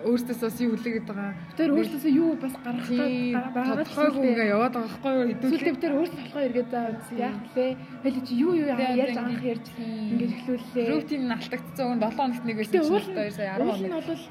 өөртөөс 0.00 0.40
бас 0.40 0.56
юу 0.60 0.70
хүлээгээд 0.72 1.06
байгаа. 1.10 1.32
бид 1.50 1.58
хоёр 1.60 1.72
өөрсдөөсөө 1.76 2.12
юу 2.22 2.30
бас 2.40 2.54
гаргах 2.64 2.88
байгаад 2.88 3.78
Тодорхойгүй 3.90 4.26
ингээ 4.30 4.52
яваад 4.54 4.74
байгаа 4.74 4.90
байхгүй 4.90 5.12
юу? 5.12 5.28
Хэдүүлээ. 5.30 5.74
бид 5.74 5.84
нар 5.84 5.96
өөрсдөө 6.00 6.20
болохоо 6.24 6.42
эргээд 6.48 6.70
заа 6.70 6.86
яах 7.18 7.40
вэ? 7.54 7.66
Хэлээ 8.00 8.26
чи 8.26 8.34
юу 8.40 8.52
юу 8.56 8.68
Тэгээ, 8.70 9.04
одоо 9.10 9.24
анх 9.28 9.44
ярьж 9.44 9.66
ингэж 9.76 10.30
эхлүүллээ. 10.38 10.86
Рутин 10.88 11.22
нь 11.28 11.34
алтагдсан. 11.36 11.98
7 12.00 12.16
хоногт 12.16 12.44
нэг 12.46 12.56
байсан 12.56 12.80
нь 12.80 12.88
2 12.88 13.30
сая 13.36 13.58
10 13.58 13.66
уул 13.66 13.82
нь 13.82 13.92
хоног. 13.92 14.08
бол 14.08 14.24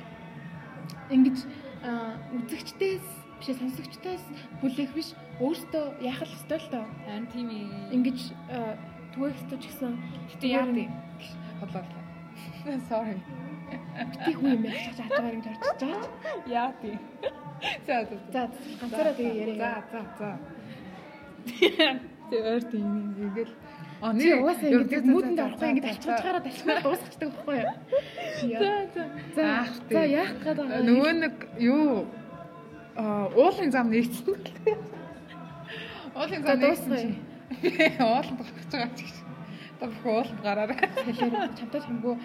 ингэж 1.09 1.37
үзэгчдээс 1.83 3.05
биш 3.39 3.47
сонсогчдоос 3.55 4.23
бүлээх 4.59 4.91
биш 4.93 5.09
өөртөө 5.39 6.03
яах 6.03 6.21
л 6.27 6.35
ёстой 6.35 6.59
л 6.59 6.67
доо. 6.71 6.85
Харин 7.07 7.27
тийм 7.31 7.47
ээ. 7.49 7.95
Ингэж 7.95 8.19
аа, 8.51 8.75
түгээх 9.15 9.39
ёстой 9.39 9.57
ч 9.63 9.65
гэсэн 9.71 9.93
Гэтэ 10.35 10.47
яа 10.51 10.67
тий. 10.75 10.87
Хотлоо. 11.59 11.83
Sorry. 12.91 13.15
бити 14.11 14.31
хүн 14.35 14.51
юм 14.59 14.63
яаж 14.67 14.95
чадвар 14.97 15.33
ингэж 15.39 15.47
орчиж 15.55 15.79
байгаа. 15.79 16.07
Яа 16.47 16.71
тий. 16.81 16.95
За 17.87 17.95
за. 18.09 18.15
За 18.33 18.41
ганцаараа 18.79 19.13
тэгээ 19.15 19.33
За 19.33 19.39
яриа. 19.39 19.83
за 19.91 20.01
за. 20.19 20.29
Тэг 22.29 22.41
ойр 22.45 22.63
тийм 22.71 22.87
ингээл 23.23 23.53
Чи 23.99 24.31
угаасаа 24.39 24.69
ингэж 24.71 25.03
муудэнд 25.11 25.39
орохгүй 25.43 25.67
ингэж 25.75 25.85
алччихаараа 25.91 26.43
талхимаар 26.47 26.79
дуусчихдаг 26.83 27.29
байхгүй 27.35 27.55
юу? 27.59 27.73
За 28.63 28.71
за. 28.95 29.03
За 29.35 29.47
за 29.91 30.01
яах 30.07 30.31
гээд 30.39 30.57
байгаа 30.59 30.87
Нөгөө 30.87 31.11
нэг 31.19 31.35
юу 31.59 32.07
а 32.95 33.27
уулын 33.35 33.71
зам 33.75 33.91
нэгсэн. 33.91 34.39
Уулын 36.15 36.41
За 36.47 36.55
зам 36.55 36.75
чинь. 36.95 37.15
Уулын 37.99 38.35
тогтож 38.39 38.65
байгаа 38.71 38.95
ч 38.95 38.99
гэж. 39.03 39.15
Та 39.79 39.85
бүхэн 39.91 40.11
ууланд 40.15 40.41
гараарай. 40.47 40.79
чамтай 41.59 41.81
хамгүй. 41.83 42.15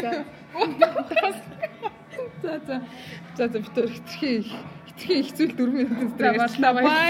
За 0.00 0.10
За 2.42 2.52
за. 2.66 2.76
За 3.36 3.44
за 3.48 3.58
битэр 3.60 3.88
хитрхи 3.92 4.44
хитрхи 4.88 5.12
их 5.20 5.28
зүйл 5.36 5.52
4 5.56 5.72
минут 5.72 6.20
ярьчлаа. 6.20 6.72
баярлалаа. 6.74 6.98